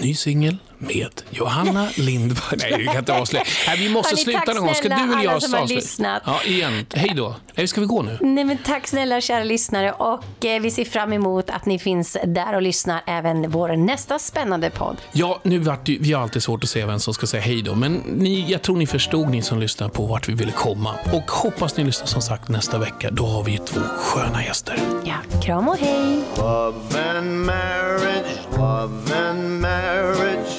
Ny 0.00 0.14
singel 0.14 0.56
med 0.78 1.22
Johanna 1.30 1.88
Lindberg. 1.96 2.58
Nej, 2.58 2.74
vi 2.78 2.84
kan 2.86 2.96
inte 2.96 3.14
avslöja. 3.14 3.44
Nej, 3.66 3.78
vi 3.78 3.88
måste 3.88 4.10
Hörni, 4.16 4.22
sluta 4.24 4.52
någon 4.52 4.66
gång. 4.66 4.74
Ska 4.74 4.88
du 4.88 4.94
eller 4.94 5.24
jag 5.24 5.34
avsluta? 5.34 5.64
lyssnat. 5.64 6.22
Ja, 6.26 6.40
igen. 6.46 6.86
Hej 6.94 7.12
då. 7.16 7.34
Nej, 7.54 7.66
ska 7.68 7.80
vi 7.80 7.86
gå 7.86 8.02
nu? 8.02 8.18
Nej, 8.20 8.44
men 8.44 8.58
tack 8.58 8.86
snälla 8.86 9.20
kära 9.20 9.44
lyssnare 9.44 9.92
och 9.92 10.44
eh, 10.44 10.60
vi 10.60 10.70
ser 10.70 10.84
fram 10.84 11.12
emot 11.12 11.50
att 11.50 11.66
ni 11.66 11.78
finns 11.78 12.16
där 12.26 12.54
och 12.54 12.62
lyssnar 12.62 13.02
även 13.06 13.50
vår 13.50 13.76
nästa 13.76 14.18
spännande 14.18 14.70
podd. 14.70 14.96
Ja, 15.12 15.40
nu 15.42 15.58
vart 15.58 15.86
det, 15.86 15.96
vi 16.00 16.12
har 16.12 16.22
alltid 16.22 16.42
svårt 16.42 16.64
att 16.64 16.70
säga 16.70 16.86
vem 16.86 17.00
som 17.00 17.14
ska 17.14 17.26
säga 17.26 17.42
hej 17.42 17.62
då, 17.62 17.74
men 17.74 17.94
ni, 17.94 18.50
jag 18.50 18.62
tror 18.62 18.76
ni 18.76 18.86
förstod, 18.86 19.28
ni 19.30 19.42
som 19.42 19.58
lyssnar 19.60 19.88
på 19.88 20.06
vart 20.06 20.28
vi 20.28 20.32
ville 20.34 20.52
komma. 20.52 20.94
Och 21.12 21.30
hoppas 21.30 21.76
ni 21.76 21.84
lyssnar 21.84 22.06
som 22.06 22.22
sagt 22.22 22.48
nästa 22.48 22.78
vecka. 22.78 23.08
Då 23.10 23.26
har 23.26 23.42
vi 23.42 23.52
ju 23.52 23.58
två 23.58 23.80
sköna 23.80 24.44
gäster. 24.44 24.78
Ja, 25.04 25.40
kram 25.42 25.68
och 25.68 25.76
hej! 25.78 26.20
Love 26.38 27.18
and 27.18 27.46
marriage, 27.46 28.26
love 28.56 29.28
and 29.28 29.60
marriage 29.60 30.53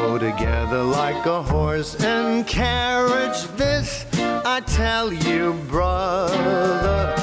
go 0.00 0.18
together 0.18 0.82
like 0.82 1.26
a 1.26 1.42
horse 1.42 1.94
and 2.04 2.46
carriage. 2.46 3.40
This 3.56 4.06
I 4.44 4.60
tell 4.60 5.12
you, 5.12 5.52
brother, 5.68 7.14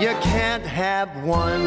you 0.00 0.12
can't 0.22 0.66
have 0.66 1.08
one. 1.24 1.62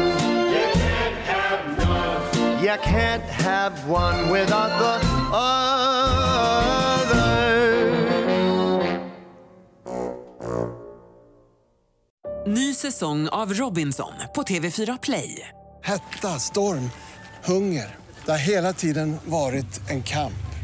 You 0.54 0.66
can't 0.72 1.20
have 1.34 1.78
none. 1.78 2.62
You 2.62 2.76
can't 2.82 3.24
have 3.24 3.72
one 3.88 4.30
without 4.30 4.72
the 4.78 4.94
other. 5.32 5.70
Ny 12.46 12.74
säsong 12.74 13.28
av 13.28 13.52
Robinson 13.54 14.12
på 14.34 14.42
TV4 14.42 14.98
Play. 15.02 15.48
Hetta, 15.82 16.38
storm, 16.38 16.90
hunger. 17.44 17.96
Det 18.24 18.30
har 18.30 18.38
hela 18.38 18.72
tiden 18.72 19.18
varit 19.24 19.90
en 19.90 20.02
kamp. 20.02 20.49